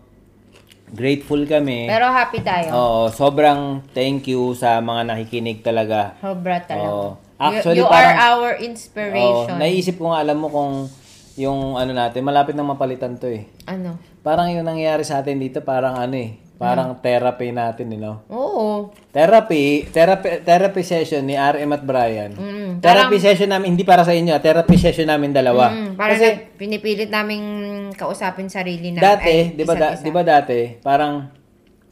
[0.96, 1.92] grateful kami.
[1.92, 2.72] Pero happy tayo.
[2.72, 6.16] Oo, sobrang thank you sa mga nakikinig talaga.
[6.24, 6.88] Sobra talaga.
[6.88, 7.27] Oo.
[7.38, 9.56] You- Actually, you, are parang- our Oo, inspiration.
[9.56, 10.90] naisip ko nga, alam mo kung
[11.38, 13.46] yung ano natin, malapit na mapalitan to eh.
[13.64, 14.02] ano?
[14.20, 18.26] Parang yung nangyayari sa atin dito, parang ano eh, parang therapy natin, you know?
[18.28, 18.90] Oo.
[19.08, 22.34] Therapy, therapy, therapy session ni RM at Brian.
[22.34, 25.70] Mm, therapy session namin, hindi para sa inyo, ah, therapy session namin dalawa.
[25.70, 27.46] Mm, para Kasi, na pinipilit naming
[27.94, 29.00] kausapin sarili na.
[29.06, 31.30] dati, di ba, da- di ba dati, parang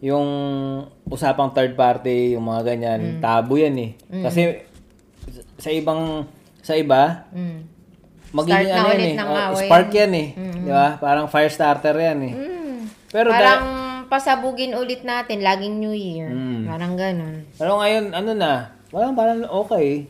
[0.01, 0.27] yung
[1.05, 3.21] usapang third party, yung mga ganyan, Mm.
[3.21, 3.91] tabu yan eh.
[4.19, 4.41] Kasi
[5.57, 6.25] sa ibang,
[6.59, 7.59] sa iba, Mm.
[8.31, 10.27] magiging Start ano yan eh, oh, spark yan eh.
[10.35, 10.87] Di ba?
[10.97, 12.33] Parang fire starter yan eh.
[12.33, 12.77] Mm.
[13.09, 13.63] Pero, da- Parang
[14.07, 16.29] pasabugin ulit natin, laging New Year.
[16.29, 16.67] Mm.
[16.67, 17.35] Parang ganun.
[17.55, 18.53] pero ngayon, ano na,
[18.91, 20.07] parang parang okay.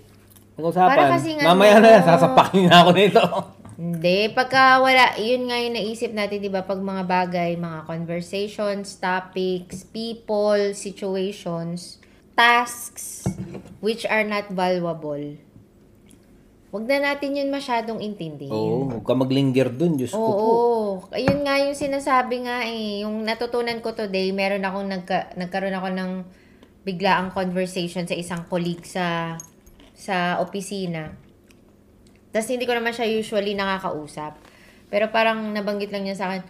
[0.56, 0.90] Nag-usapan.
[0.90, 3.24] Para kasing Mamaya na sasapakin na ako nito.
[3.76, 8.96] Hindi, pagka wala, yun nga yung naisip natin, di ba, pag mga bagay, mga conversations,
[8.96, 12.00] topics, people, situations,
[12.36, 13.26] tasks,
[13.80, 15.40] which are not valuable.
[16.76, 18.52] Huwag na natin yun masyadong intindihin.
[18.52, 20.36] Oo, huwag ka maglinger dun, Diyos ko po.
[20.36, 20.84] Oo.
[21.16, 23.08] Ayun nga yung sinasabi nga eh.
[23.08, 26.12] Yung natutunan ko today, meron akong nagka, nagkaroon ako ng
[26.84, 29.40] biglaang conversation sa isang colleague sa
[29.96, 31.16] sa opisina.
[32.36, 34.36] Tapos hindi ko naman siya usually nakakausap.
[34.92, 36.44] Pero parang nabanggit lang niya sa akin,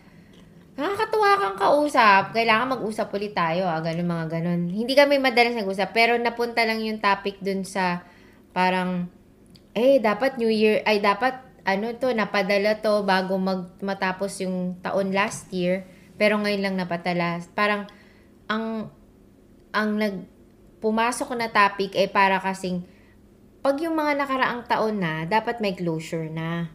[0.76, 2.36] nakakatuwa kang kausap.
[2.36, 3.68] Kailangan mag-usap ulit tayo.
[3.68, 4.62] Ah, ganun mga ganun.
[4.68, 5.96] Hindi kami madalas nag-usap.
[5.96, 8.04] Pero napunta lang yung topic dun sa
[8.52, 9.08] parang
[9.76, 11.36] eh, dapat New Year, ay dapat,
[11.68, 15.84] ano to, napadala to bago mag, matapos yung taon last year.
[16.16, 17.44] Pero ngayon lang napatala.
[17.52, 17.84] Parang,
[18.48, 18.88] ang,
[19.76, 20.32] ang nag,
[20.80, 22.88] pumasok na topic ay para kasing,
[23.60, 26.72] pag yung mga nakaraang taon na, dapat may closure na.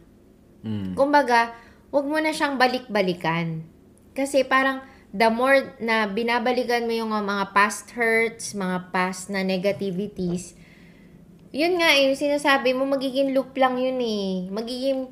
[0.61, 0.93] Mm.
[0.93, 1.57] Kumbaga,
[1.89, 3.65] wag mo na siyang balik-balikan.
[4.11, 10.55] Kasi parang, the more na binabalikan mo yung mga past hurts, mga past na negativities,
[11.51, 14.47] yun nga eh, yung sinasabi mo, magiging loop lang yun eh.
[14.47, 15.11] Magiging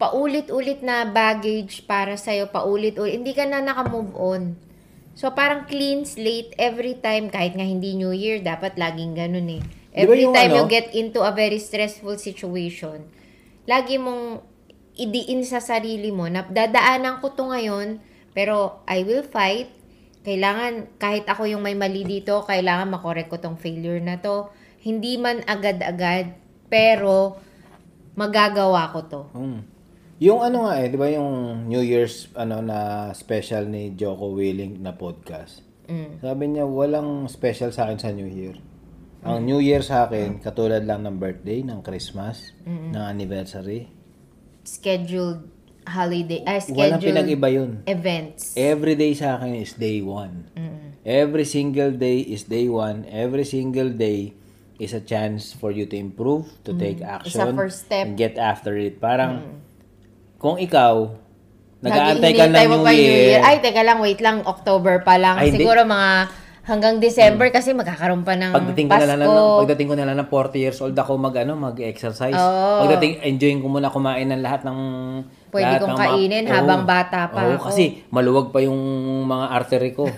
[0.00, 3.20] paulit-ulit na baggage para sa'yo, paulit-ulit.
[3.20, 4.56] Hindi ka na naka-move on.
[5.16, 9.62] So, parang clean slate every time, kahit nga hindi New Year, dapat laging ganun eh.
[9.96, 10.58] Every yung time ano?
[10.60, 13.08] you get into a very stressful situation,
[13.64, 14.44] lagi mong
[14.96, 18.00] idiin sa sarili mo na dadaanan ko to ngayon,
[18.32, 19.70] pero I will fight.
[20.26, 24.50] Kailangan, kahit ako yung may mali dito, kailangan makorek ko tong failure na to.
[24.82, 26.34] Hindi man agad-agad,
[26.66, 27.38] pero
[28.18, 29.22] magagawa ko to.
[29.36, 29.60] Mm.
[30.16, 34.80] Yung ano nga eh, di ba yung New Year's ano na special ni Joko Willing
[34.80, 35.60] na podcast.
[35.86, 36.24] Mm.
[36.24, 38.56] Sabi niya, walang special sa akin sa New Year.
[39.26, 43.90] Ang New Year sa akin, katulad lang ng birthday, ng Christmas, ng anniversary.
[44.66, 45.46] Scheduled
[45.86, 47.70] holiday, ay Walang scheduled pinag-iba yun.
[47.86, 48.58] events.
[48.58, 50.50] Every day sa akin is day one.
[51.06, 53.06] Every single day is day one.
[53.06, 54.34] Every single day
[54.82, 58.10] is a chance for you to improve, to take action, first step.
[58.10, 58.98] and get after it.
[58.98, 59.62] Parang,
[60.36, 61.14] kung ikaw,
[61.80, 64.42] nag-aantay ka ng New Year, Ay, teka lang, wait lang.
[64.44, 65.38] October pa lang.
[65.38, 65.62] Ay, hindi.
[65.62, 66.10] Siguro mga
[66.66, 69.06] hanggang December kasi magkakaroon pa ng pagdating ko Pasko.
[69.06, 72.34] na lang ng, pagdating ko na lang ng 40 years old ako mag ano mag-exercise.
[72.34, 72.82] Oo.
[72.82, 74.78] Pagdating enjoying ko muna kumain ng lahat ng
[75.48, 76.52] Pwede lahat kong ng mga- kainin Oo.
[76.52, 77.64] habang bata pa Oo, ako.
[77.70, 78.78] kasi maluwag pa yung
[79.24, 80.10] mga artery ko.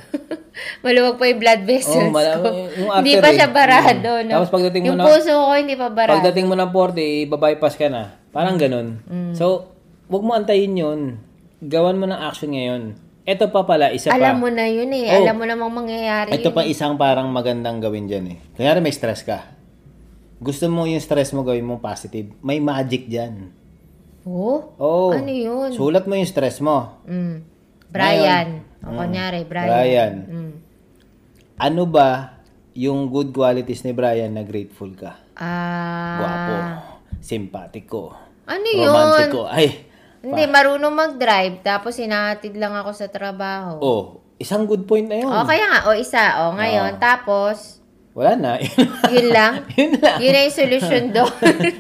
[0.83, 2.49] Maluwag pa yung blood vessels Oo, mala- ko.
[2.75, 3.23] yung hindi artery.
[3.23, 4.25] pa siya barado, Mm.
[4.25, 4.35] no?
[4.35, 6.17] Tapos pagdating mo yung na- puso ko hindi pa barado.
[6.19, 8.03] Pagdating mo ng 40, babypass ka na.
[8.29, 8.99] Parang ganun.
[9.05, 9.33] Mm.
[9.33, 9.71] So,
[10.09, 11.23] wag mo antayin yun.
[11.61, 12.83] Gawan mo ng action ngayon.
[13.29, 14.41] Ito pa pala, isa Alam pa.
[14.41, 15.05] mo na yun eh.
[15.13, 15.21] Oo.
[15.21, 16.57] Alam mo namang mangyayari Ito yun.
[16.57, 18.39] pa isang parang magandang gawin dyan eh.
[18.57, 19.53] Kanyari may stress ka.
[20.41, 22.33] Gusto mo yung stress mo gawin mo positive.
[22.41, 23.53] May magic dyan.
[24.25, 24.73] Oh?
[24.77, 25.13] Oh.
[25.13, 25.69] Ano yun?
[25.71, 27.05] Sulat mo yung stress mo.
[27.05, 27.45] Mm.
[27.89, 28.49] Brian.
[28.81, 28.97] O, Mm.
[28.97, 29.69] kunyari, Brian.
[29.69, 30.15] Brian.
[30.25, 30.53] Mm.
[31.59, 32.41] Ano ba
[32.73, 35.21] yung good qualities ni Brian na grateful ka?
[35.35, 36.17] Ah.
[36.17, 36.55] Guwapo.
[37.19, 38.15] Simpatiko.
[38.47, 38.87] Ano yun?
[38.87, 39.45] Romantiko.
[39.45, 39.85] Ay,
[40.29, 41.61] Hindi, marunong mag-drive.
[41.61, 43.73] Tapos hinahatid lang ako sa trabaho.
[43.79, 44.03] oh,
[44.37, 45.27] isang good point na yun.
[45.27, 45.81] O, kaya nga.
[45.85, 46.25] O, isa.
[46.45, 46.97] O, ngayon.
[46.99, 47.81] Tapos,
[48.13, 48.53] Wala na.
[49.15, 49.63] yun lang.
[49.79, 50.19] yun lang.
[50.19, 51.33] Yun na yung solusyon doon.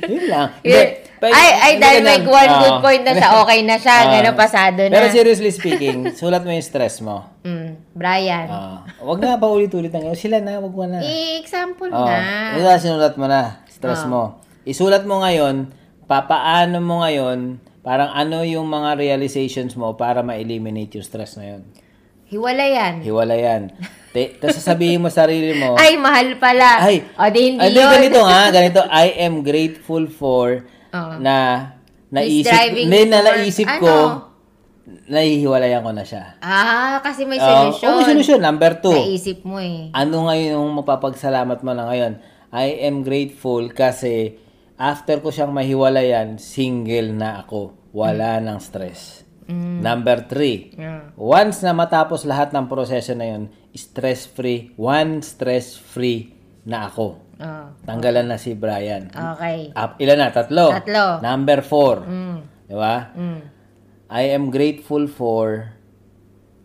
[0.04, 0.48] yun lang.
[0.60, 2.60] Yun- Hindi, pwede- ay, ay, hindi dahil ka may one Oo.
[2.60, 3.96] good point na siya, okay na siya.
[3.98, 4.10] Oo.
[4.12, 4.92] Ganun, pasado na.
[4.92, 7.26] Pero seriously speaking, sulat mo yung stress mo.
[7.42, 8.46] Mm, Brian.
[8.46, 11.02] Ah, wag na pa ulit-ulit ang Sila na, wag mo na.
[11.02, 12.54] I-example Oh, nga.
[12.54, 13.66] Wala, sinulat mo na.
[13.66, 14.08] Stress Oh.
[14.08, 14.22] mo.
[14.62, 15.74] Isulat mo ngayon,
[16.06, 17.58] papaano mo ngayon,
[17.89, 21.62] parang ano yung mga realizations mo para ma-eliminate yung stress na yun.
[22.28, 22.94] Hiwala yan.
[23.01, 23.73] Hiwala yan.
[24.12, 26.85] Tapos sasabihin mo sa sarili mo, Ay, mahal pala.
[26.85, 27.89] Ay, o, di hindi Ano yun.
[27.89, 31.16] ganito nga, ganito, I am grateful for Oo.
[31.16, 31.36] na
[32.12, 32.52] naisip,
[32.85, 33.81] na for- naisip ano?
[33.81, 33.94] ko,
[35.09, 36.36] nahihiwalayan ko na siya.
[36.40, 37.89] Ah, kasi may Oh, solusyon.
[37.89, 38.40] oh, may solusyon.
[38.44, 39.89] Number two, Naisip mo eh.
[39.93, 42.20] ano ngayon yung mapapagsalamat mo na ngayon?
[42.52, 44.36] I am grateful kasi
[44.77, 47.77] after ko siyang mahiwalayan, single na ako.
[47.90, 49.24] Wala ng stress.
[49.48, 51.09] Number three, Yeah.
[51.16, 56.36] once na matapos lahat ng proseso na yun, stress-free, one stress-free
[56.69, 57.24] na ako.
[57.39, 59.09] Oh, Tanggalan na si Brian.
[59.09, 59.73] okay.
[59.73, 60.28] Up, ilan na?
[60.28, 60.69] Tatlo.
[60.74, 61.24] Tatlo.
[61.24, 62.05] Number four.
[62.05, 62.39] Mm.
[62.66, 63.09] Di ba?
[63.16, 63.40] Mm.
[64.10, 65.73] I am grateful for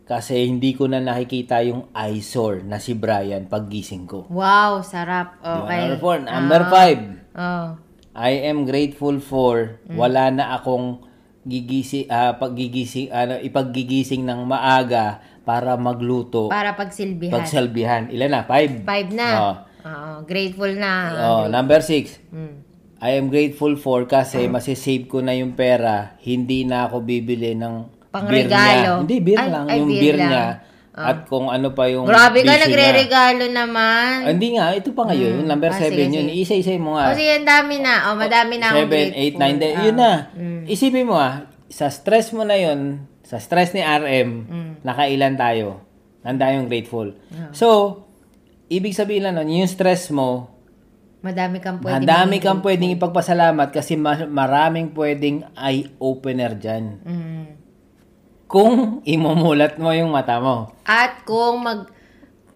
[0.03, 4.27] kasi hindi ko na nakikita yung eyesore na si Brian paggising ko.
[4.27, 5.39] Wow, sarap.
[5.39, 5.87] Okay.
[5.87, 6.15] Number four.
[6.19, 6.99] Number five.
[7.31, 7.67] Oh.
[8.11, 9.95] I am grateful for Mm.
[9.95, 11.07] wala na akong
[11.43, 17.35] gigising ah paggigising ano ipaggigising ng maaga para magluto Para pagsilbihan.
[17.35, 19.27] pagsalbihan ilan na five Five na.
[19.35, 19.55] Oh.
[19.83, 20.93] Oo, grateful na.
[21.19, 22.63] oh number six Mm.
[22.97, 27.75] I am grateful for kasi masisave ko na yung pera, hindi na ako bibili ng
[27.83, 28.07] beer niya.
[28.07, 28.91] Pangregalo.
[29.03, 29.65] Hindi, beer Ay, lang.
[29.67, 30.29] ay, yung beer beer, lang.
[30.31, 30.45] niya.
[30.93, 34.13] At kung ano pa yung Grabe ka, nagre-regalo naman.
[34.19, 35.41] Ah, hindi nga, ito pa ngayon.
[35.41, 36.29] Yung number Ah, 7 sige, yun.
[36.29, 37.09] Isa-isa mo nga.
[37.09, 37.93] Kasi ang dami na.
[38.07, 39.57] O, madami na akong 7, 8, 9, 10.
[39.57, 39.83] grateful.
[39.83, 40.13] Yun na.
[40.31, 40.61] Mm.
[40.69, 42.79] Isipin mo ah, sa stress mo na yun,
[43.21, 44.71] sa stress ni RM, Mm.
[44.81, 45.81] nakailan tayo.
[46.21, 47.17] Nanda yung grateful.
[47.31, 47.49] Ah.
[47.51, 47.67] So,
[48.69, 50.53] ibig sabihin lang nun, yung stress mo,
[51.23, 52.03] Madami kang pwede.
[52.03, 56.99] Madami kang pwedeng ipagpasalamat kasi ma- maraming pwedeng eye-opener dyan.
[56.99, 57.43] Mm.
[58.53, 60.77] Kung imumulat mo yung mata mo.
[60.85, 61.89] At kung mag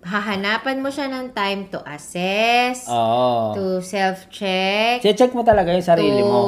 [0.08, 3.52] hahanapan mo siya ng time to assess, Oo.
[3.58, 6.42] to self-check, Che-check mo talaga yung sarili to mo.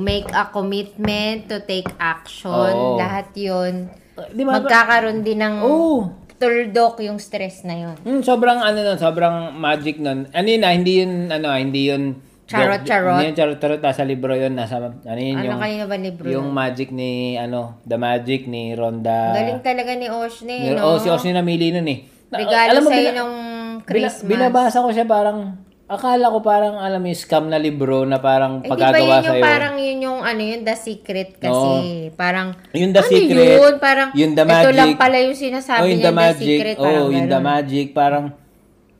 [0.00, 2.96] make a commitment, to take action, Oo.
[2.96, 3.92] lahat yun.
[4.32, 4.62] Di ba?
[4.62, 6.08] Magkakaroon din ng Oo.
[6.38, 7.96] tuldok yung stress na yun.
[8.06, 10.30] Hmm, sobrang ano nun, sobrang magic nun.
[10.32, 12.27] Ano yun ah, hindi yun, ano ah, hindi yun...
[12.48, 13.12] Charot, charot.
[13.14, 13.78] Hindi yun charot-charot.
[13.78, 14.52] Nasa libro yun.
[14.52, 15.60] Nasa, ano yun Ano yung...
[15.60, 16.24] kanina ba libro?
[16.26, 19.36] Yung magic ni, ano, The Magic ni Ronda...
[19.36, 20.80] Galing talaga ni Oshne, Ni, no?
[20.82, 22.08] oh, si Osni namili nun eh.
[22.26, 23.34] Na- Regalo alam mo, sa'yo bina- nung
[23.78, 24.24] Bila- Christmas.
[24.24, 28.64] binabasa ko siya parang, akala ko parang, alam mo, scam na libro na parang Eh,
[28.64, 29.44] di ba pagkagawa yun yung sa'yo.
[29.44, 31.68] parang yun yung ano yun, The Secret kasi.
[32.14, 33.74] Parang, Yung The ano Secret, yun?
[33.78, 34.96] Parang, yung The ito lang Magic.
[34.96, 36.48] pala yung sinasabi oh, yung niya, The The, Magic.
[36.50, 36.76] Secret.
[36.76, 37.40] Oh, Parang yung The.
[37.42, 38.24] Magic, parang,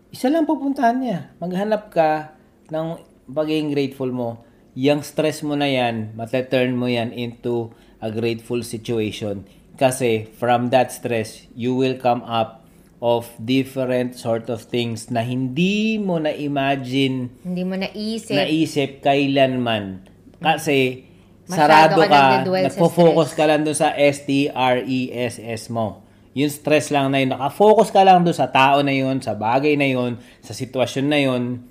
[0.09, 1.19] isa lang pupuntahan niya.
[1.39, 2.33] Maghanap ka
[2.69, 4.43] ng pagiging grateful mo.
[4.79, 9.45] Yung stress mo na yan, mataturn mo yan into a grateful situation.
[9.79, 12.67] Kasi from that stress, you will come up
[12.99, 18.35] of different sort of things na hindi mo na-imagine Hindi mo naisip.
[18.35, 20.03] naisip kailanman.
[20.43, 21.07] Kasi
[21.47, 26.05] Masyado sarado ka ka, nagpo-focus ka lang doon sa S-T-R-E-S-S mo.
[26.37, 29.75] Yung stress lang na yun, nakafocus ka lang doon sa tao na yun, sa bagay
[29.75, 31.65] na yun, sa sitwasyon na yun,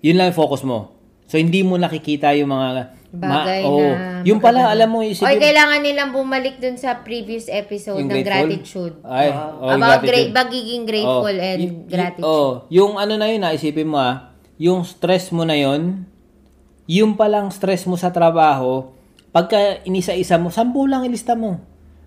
[0.00, 0.94] yun lang focus mo.
[1.28, 2.96] So, hindi mo nakikita yung mga...
[3.08, 3.80] Bagay oo.
[3.80, 8.12] na Yung pala, alam mo, Oy, isipin, kailangan nilang bumalik dun sa previous episode ng
[8.12, 8.28] grateful?
[8.28, 8.94] gratitude.
[9.00, 10.28] Ay, oh, yung About gratitude.
[10.28, 12.28] gra- magiging grateful Oh, and y- y- gratitude.
[12.28, 14.28] Oh, yung ano na yun, ah, isipin mo ah,
[14.60, 16.04] yung stress mo na yun,
[16.84, 18.92] yung palang stress mo sa trabaho,
[19.28, 21.64] pagka inisa-isa mo, sampu lang ilista mo.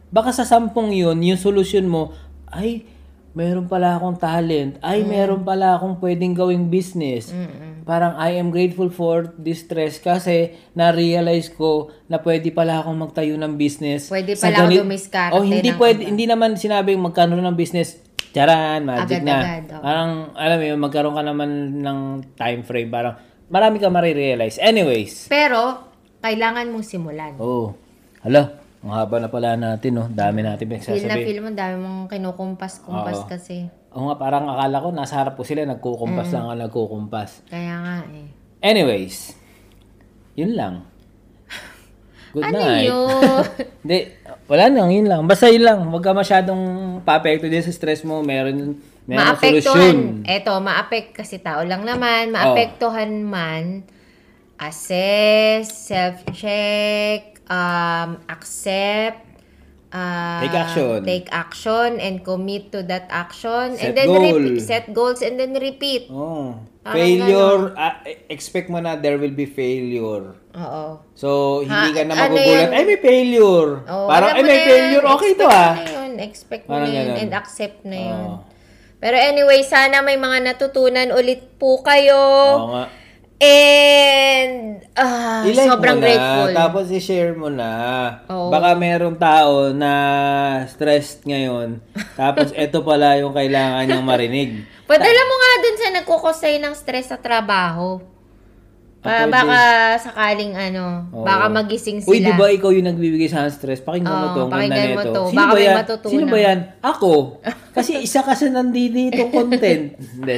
[0.09, 2.13] Baka sa sampung yun, yung solusyon mo,
[2.45, 2.85] ay,
[3.31, 4.77] meron pala akong talent.
[4.77, 4.85] Mm.
[4.85, 7.34] Ay, meron pala akong pwedeng gawing business.
[7.82, 13.36] Parang I am grateful for this stress kasi na-realize ko na pwede pala akong magtayo
[13.36, 14.08] ng business.
[14.08, 17.98] Pwede pala ako gani- dumiskarte Oh, hindi pwede, hindi naman sinabing magkano ng business.
[18.32, 19.44] Charan, magic na.
[19.44, 19.82] Agad-agad, oh.
[19.84, 21.49] Parang, alam mo yun, magkaroon ka naman
[21.84, 21.99] ng
[22.40, 22.88] time frame.
[22.88, 23.16] Parang,
[23.52, 24.56] marami ka marirealize.
[24.62, 25.28] Anyways.
[25.28, 25.84] Pero,
[26.24, 27.36] kailangan mong simulan.
[27.41, 27.76] Oh.
[28.24, 30.10] Hala, ang haba na pala natin, no?
[30.10, 33.30] Dami natin Feel na feel mo, dami mong kinukumpas-kumpas Oo.
[33.30, 33.70] kasi.
[33.94, 37.45] Oo nga, parang akala ko, nasa harap ko sila, nagkukumpas lang ako, nagkukumpas.
[37.45, 38.26] Kaya nga eh.
[38.58, 39.38] Anyways,
[40.34, 40.90] yun lang.
[42.34, 42.88] Good Ano night.
[42.90, 43.44] yun?
[43.86, 43.98] Hindi,
[44.49, 45.22] wala lang, yun lang.
[45.30, 45.86] Basta yun lang.
[45.86, 46.62] Huwag ka masyadong
[47.06, 48.26] pa-apekto din sa stress mo.
[48.26, 50.26] Meron, meron solusyon.
[50.26, 50.26] maapektuhan.
[50.26, 52.34] Eto, maapek kasi tao lang naman.
[52.34, 53.86] Maapektuhan man.
[54.62, 59.19] Assess, self-check, um, accept,
[59.91, 60.98] uh, Take action.
[61.03, 64.23] take action and commit to that action and Set then goal.
[64.23, 66.07] repeat, set goals and then repeat.
[66.07, 66.56] Oh.
[66.82, 70.34] Parang Failure, ah, expect mo na there will be failure.
[70.52, 70.86] Oo.
[71.14, 72.72] So, hindi Ha, ka na ano magugulat, yan?
[72.73, 73.69] ay may failure.
[73.86, 75.73] Oo, Parang, ay may failure, okay to expect ah.
[75.78, 77.18] na yun, expect mo na yun ganun.
[77.22, 78.26] and accept na yun.
[78.34, 78.36] Oo.
[78.98, 82.18] Pero anyway, sana may mga natutunan ulit po kayo.
[82.56, 82.86] Oo nga.
[83.41, 86.49] And ah, I-like sobrang mo na, grateful.
[86.53, 87.72] tapos i-share mo na.
[88.30, 88.53] Oo.
[88.53, 89.93] Baka merong tao na
[90.69, 91.81] stressed ngayon,
[92.13, 94.61] tapos ito pala yung kailangan niyang marinig.
[94.85, 97.97] Padala mo nga dun sa nagkukosay ng stress sa trabaho.
[99.02, 99.34] Pa, pwede.
[99.34, 99.60] baka
[99.99, 101.26] sakaling ano, Oo.
[101.26, 102.14] baka magising sila.
[102.14, 103.82] Uy, di ba ikaw yung nagbibigay sa akin stress?
[103.82, 104.44] Pakinggan mo Oo, to.
[104.48, 105.22] pakinggan mo to.
[105.26, 105.76] Sino Baka ba may yan?
[105.76, 106.11] matutunan.
[106.14, 106.60] Sino ba yan?
[106.80, 107.11] Ako.
[107.78, 109.98] Kasi isa ka sa nandito content.
[110.14, 110.38] Hindi.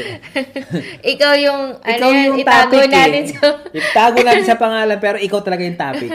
[1.03, 3.27] Ikaw yung, Ikaw ano yan, yung itago topic natin eh.
[3.27, 3.45] sa...
[3.68, 6.11] Itago natin sa pangalan pero ikaw talaga yung topic.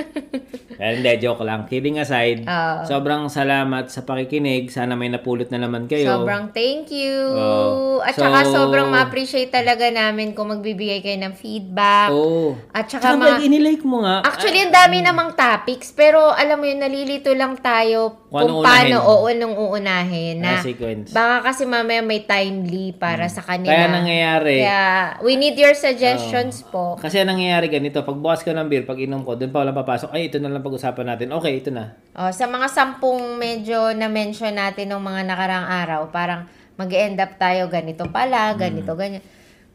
[0.78, 1.66] Pero hindi, joke lang.
[1.66, 2.86] Kidding aside, Oo.
[2.86, 4.70] sobrang salamat sa pakikinig.
[4.70, 6.06] Sana may napulot na naman kayo.
[6.16, 7.18] Sobrang thank you.
[7.28, 7.98] Oo.
[8.00, 12.08] At So- saka sobrang ma-appreciate talaga namin kung magbibigay kayo ng feedback.
[12.08, 12.37] Oo.
[12.70, 13.38] At saka Tsaka mga...
[13.40, 18.24] inilike mo nga, Actually, ang dami namang topics, pero alam mo yun, nalilito lang tayo
[18.24, 20.36] Kung kung, anong paano oo nung uunahin.
[20.38, 21.10] Na, Ah, sequence.
[21.10, 23.70] baka kasi mamaya may timely para sa kanila.
[23.70, 24.82] Kaya nangyayari, Kaya,
[25.20, 26.94] we need your suggestions po.
[26.96, 29.72] kasi ang nangyayari ganito, pag bukas ka ng beer, pag inom ko, doon pa wala
[29.72, 31.32] papasok, ay, ito na lang pag-usapan natin.
[31.32, 31.96] Okay, ito na.
[32.12, 36.44] O, sa mga sampung medyo na-mention natin ng mga nakarang araw, parang
[36.74, 38.58] mag-end up tayo ganito pala, Hmm.
[38.60, 39.18] ganito, ganyan.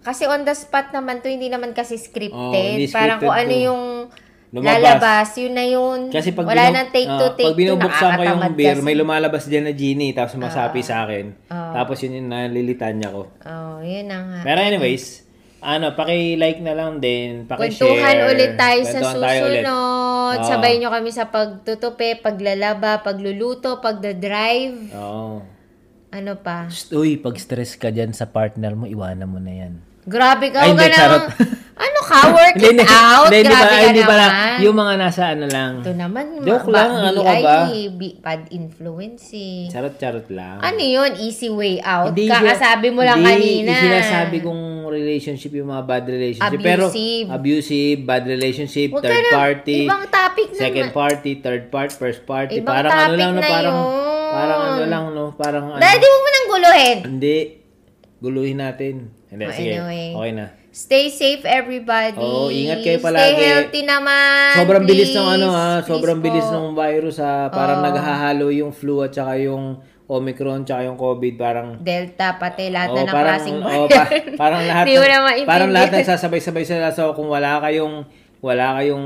[0.03, 2.35] Kasi on the spot naman to, hindi naman kasi scripted.
[2.35, 3.65] Oo, hindi parang kung scripted ano to.
[3.65, 3.83] yung
[4.53, 4.69] Lumabas.
[4.77, 5.99] lalabas, yun na yun.
[6.11, 8.85] Kasi pag, Wala binu- nang take ah, to take pag binubuksan ko yung beer, kasi.
[8.85, 11.25] may lumalabas dyan na genie, tapos masapi sa akin.
[11.49, 11.73] Ah.
[11.73, 13.33] Tapos yun yung nalilitanya ko.
[13.41, 14.39] Oh, yun na nga.
[14.45, 15.25] Pero anyways,
[15.57, 17.81] ano, paki-like na lang din, paki-share.
[17.81, 19.63] Kwentuhan ulit tayo sa Kwentuhan tayo ulit.
[19.63, 20.37] susunod.
[20.37, 20.45] Oo.
[20.45, 24.91] Sabay nyo kami sa pagtutupi, paglalaba, pagluluto, pagdadrive.
[24.93, 25.41] Oo.
[26.13, 26.69] Ano pa?
[26.93, 29.73] Uy, pag stress ka dyan sa partner mo, iwanan mo na yan.
[30.05, 31.25] Grabe ka, Ay, hindi, charot.
[31.73, 32.19] Ano ka?
[32.37, 33.27] Work it out?
[33.27, 34.25] Hindi, Grabe pala, ka hindi pala.
[34.25, 34.55] naman.
[34.61, 35.71] Yung mga nasa ano lang.
[35.79, 37.55] Ito naman, Joke ma- lang, ano ka ba?
[37.65, 39.65] BI, B- bad influence eh.
[39.67, 40.59] Charot-charot lang.
[40.59, 41.11] Ano yun?
[41.17, 42.11] Easy way out?
[42.11, 43.31] Hindi Kakasabi mo lang hindi,
[43.63, 43.71] kanina.
[43.71, 46.53] Hindi sinasabi kong relationship yung mga bad relationship.
[46.53, 46.67] Abusive.
[46.67, 46.83] Pero
[47.31, 50.59] abusive, bad relationship, Huwag third na- party, Ibang topic na.
[50.59, 52.59] second party, third part, first party.
[52.59, 54.31] Ibang parang ano topic lang, no, na parang, yun.
[54.31, 55.81] parang ano lang, no, parang ano.
[55.81, 56.97] Daddy, huwag mo nang guluhin.
[57.09, 57.37] Hindi.
[58.21, 58.95] Guluhin natin.
[59.33, 59.71] Hindi, Oh, sige.
[59.73, 60.05] anyway.
[60.13, 60.45] Okay na.
[60.69, 62.17] Stay safe, everybody.
[62.17, 63.41] Oo, ingat kayo Stay palagi.
[63.43, 64.53] healthy naman.
[64.55, 65.17] Sobrang bilis please.
[65.17, 66.53] ng ano ha, sobrang Please bilis po.
[66.55, 67.49] ng virus ha.
[67.49, 67.85] Parang Oo.
[67.85, 72.95] naghahalo yung flu at saka yung Omicron tsaka yung COVID parang Delta, pati lahat Oo,
[72.95, 77.25] na ng parang, klaseng oo, pa- parang lahat na parang lahat nagsasabay-sabay sila so kung
[77.25, 78.03] wala kayong
[78.37, 79.05] wala kayong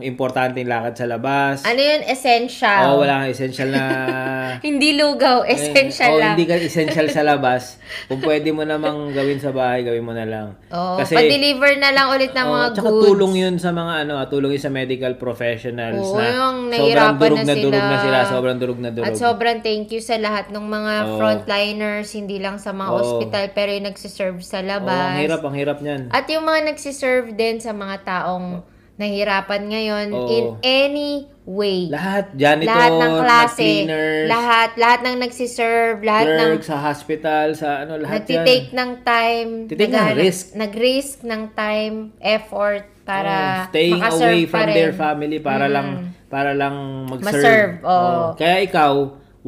[0.00, 1.62] importanteng lakad sa labas.
[1.62, 2.02] Ano yun?
[2.04, 2.82] Essential.
[2.90, 3.84] Oo, wala kang essential na
[4.68, 5.44] Hindi lugaw.
[5.44, 6.34] Essential oh, lang.
[6.34, 7.76] hindi ka essential sa labas.
[8.06, 10.48] Kung pwede mo namang gawin sa bahay, gawin mo na lang.
[10.68, 13.04] Oo, Kasi pa-deliver na lang ulit ng Oo, mga tsaka goods.
[13.04, 17.14] tulong yun sa mga ano, ah, tulong yun sa medical professionals Oo, na yung sobrang
[17.16, 17.90] durog na na, durog sila.
[17.90, 19.06] na sila, sobrang durog na durog.
[19.06, 21.16] At sobrang thank you sa lahat ng mga Oo.
[21.16, 22.98] frontliners, hindi lang sa mga Oo.
[23.00, 25.14] ospital, pero yung nagsiserve sa Oo, labas.
[25.14, 26.02] ang hirap, ang hirap niyan.
[26.08, 28.62] At yung mga nagsiserve din sa mga taong
[28.98, 30.26] nahirapan ngayon Oo.
[30.28, 31.10] in any
[31.46, 31.86] way.
[31.88, 37.46] Lahat, janitor, lahat ng klase, cleaners, lahat, lahat ng nagsiserve, lahat ng clerk, sa hospital,
[37.54, 38.76] sa ano, lahat nagtitake yan.
[38.76, 40.44] ng time, Titake ng risk.
[40.52, 47.08] nag-risk ng time, effort para Oh, staying away from their family para lang para lang
[47.08, 47.24] mag-serve.
[47.24, 47.96] Ma-serve, oo.
[47.96, 48.26] Oo.
[48.36, 48.92] Kaya ikaw,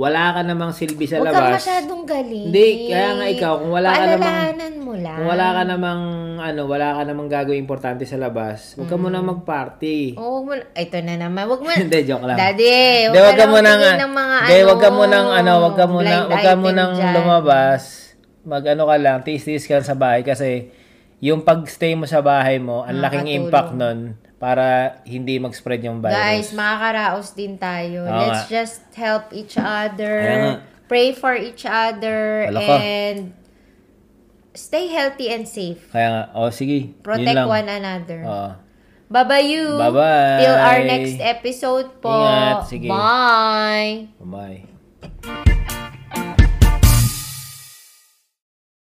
[0.00, 1.60] wala ka namang silbi sa Huwag kang labas.
[1.60, 2.44] masyadong galing.
[2.48, 5.16] Hindi, kaya nga ikaw, kung wala ka namang- mo lang.
[5.20, 6.00] Kung wala ka namang
[6.40, 10.16] ano, wala ka namang gagawin importante sa labas, huwag ka muna mag-party.
[10.16, 11.44] Oh, wag mo, ito na naman.
[11.44, 12.40] Wag mo, Hindi, joke lang.
[12.40, 15.86] Daddy, Hindi, wag ka muna ng mga Hindi, ano, wag ka muna ano, wag ka
[15.86, 16.82] muna, blind wag ka muna
[17.12, 17.82] lumabas.
[18.40, 20.72] Mag ano ka lang, tis-tis ka sa bahay kasi
[21.20, 26.16] yung pag-stay mo sa bahay mo, ang laking impact nun para hindi mag-spread yung virus.
[26.16, 28.08] Guys, makakaraos din tayo.
[28.08, 28.56] Oo Let's nga.
[28.64, 30.16] just help each other.
[30.88, 32.48] Pray for each other.
[32.48, 33.36] Wala and
[34.56, 35.92] stay healthy and safe.
[35.92, 38.20] Kaya nga, oh sige, Protect one another.
[38.24, 38.50] Oo.
[39.10, 39.76] Bye-bye you.
[39.76, 40.38] Bye-bye.
[40.40, 42.14] Till our next episode po.
[42.14, 42.88] Ingat, sige.
[42.88, 44.08] Bye.
[44.24, 45.49] Bye.